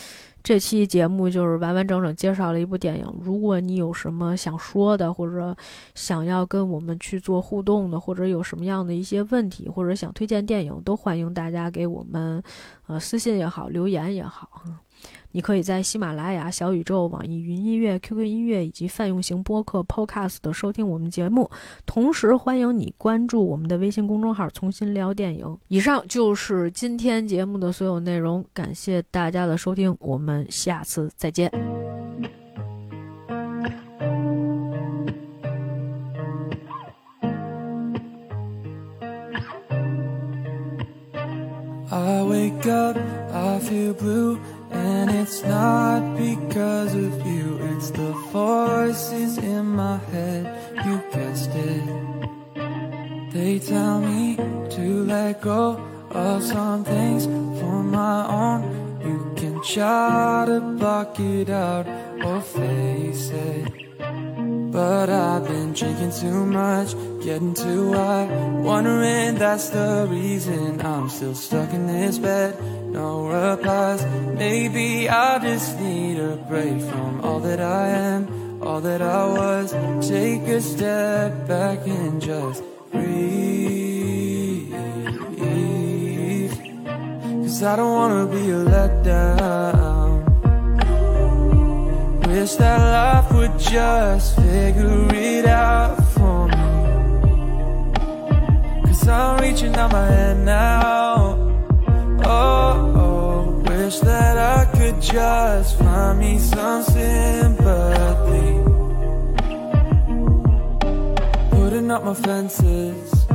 [0.46, 3.14] 这期节目就是完完整整介绍了一部电影。
[3.20, 5.56] 如果你有什么想说的，或者
[5.96, 12.40] 想要跟我们去做互动的，或者有什么样的一些问题，或者想推荐电影，都欢迎大家给我们，
[12.86, 14.48] 呃，私信也好，留言也好。
[15.36, 21.50] 你可以在喜马拉雅、小宇宙、网易云音乐、QQ 音乐以及泛用型播客 Podcast 的收听我们节目。
[21.84, 25.58] 同时，欢迎你关注我们的微信公众号“重新聊电影”。
[25.68, 31.52] 以上就是今天节目的所有内容，感谢大家的收听，我们下次再见。
[41.90, 42.96] I wake up,
[43.32, 44.38] I feel blue.
[44.76, 50.42] And it's not because of you, it's the voices in my head.
[50.84, 51.84] You guessed it.
[53.32, 54.36] They tell me
[54.76, 55.80] to let go
[56.10, 57.24] of some things
[57.60, 58.60] for my own.
[59.06, 61.86] You can try to block it out
[62.24, 63.85] or face it.
[64.76, 66.94] But I've been drinking too much,
[67.24, 68.26] getting too high.
[68.60, 72.60] Wondering that's the reason I'm still stuck in this bed.
[72.92, 74.04] No replies.
[74.36, 79.72] Maybe I just need a break from all that I am, all that I was.
[80.06, 82.62] Take a step back and just
[82.92, 83.32] breathe.
[87.44, 89.95] Cause I don't wanna be a letdown.
[92.36, 96.68] Wish that life would just figure it out for me.
[98.84, 101.38] Cause I'm reaching out my hand now.
[102.26, 108.52] Oh, oh, wish that I could just find me some sympathy.
[111.56, 113.26] Putting up my fences.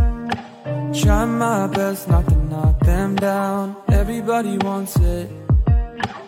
[1.02, 3.76] Trying my best not to knock them down.
[3.88, 5.28] Everybody wants it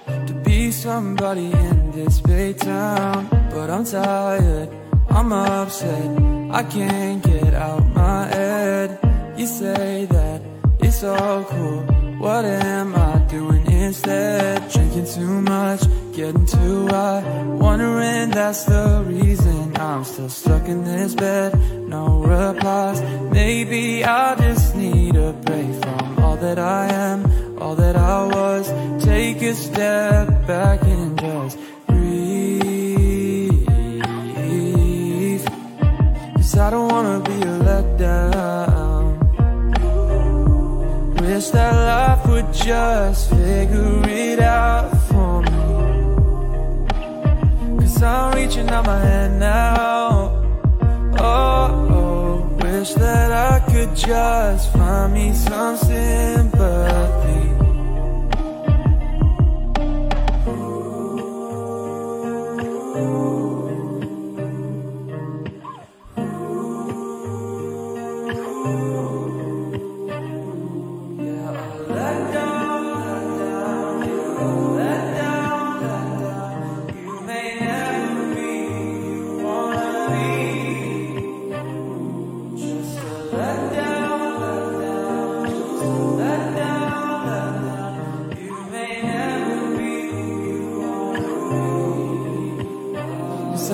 [0.07, 3.27] to be somebody in this big town.
[3.51, 4.69] But I'm tired,
[5.09, 6.09] I'm upset.
[6.51, 8.99] I can't get out my head.
[9.37, 10.41] You say that
[10.79, 11.81] it's so cool.
[12.19, 14.71] What am I doing instead?
[14.71, 15.81] Drinking too much,
[16.15, 17.21] getting too high.
[17.45, 21.57] Wondering that's the reason I'm still stuck in this bed.
[21.89, 23.01] No replies.
[23.31, 29.03] Maybe I just need a break from all that I am, all that I was.
[29.03, 31.57] Take a step back and just
[36.53, 39.17] Cause I don't wanna be a letdown.
[41.19, 45.49] Wish that life would just figure it out for me.
[47.79, 50.29] Cause I'm reaching out my hand now.
[51.17, 57.42] Oh, oh, wish that I could just find me some sympathy.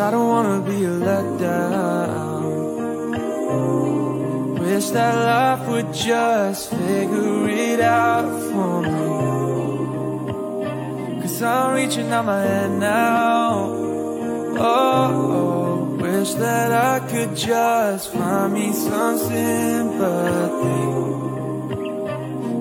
[0.09, 2.41] I don't wanna be a letdown.
[4.59, 9.07] Wish that life would just figure it out for me.
[11.21, 13.67] Cause I'm reaching out my hand now.
[14.57, 20.85] Oh, oh, wish that I could just find me some sympathy.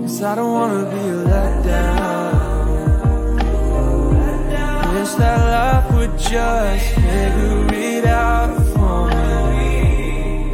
[0.03, 2.08] Cause I don't wanna be a letdown.
[4.99, 9.07] Wish that life would just figure it out for
[9.57, 10.51] me.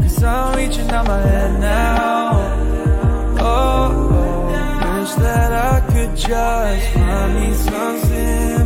[0.00, 2.32] Cause I'm reaching out my hand now.
[3.38, 8.63] Oh, oh, wish that I could just find me some sympathy.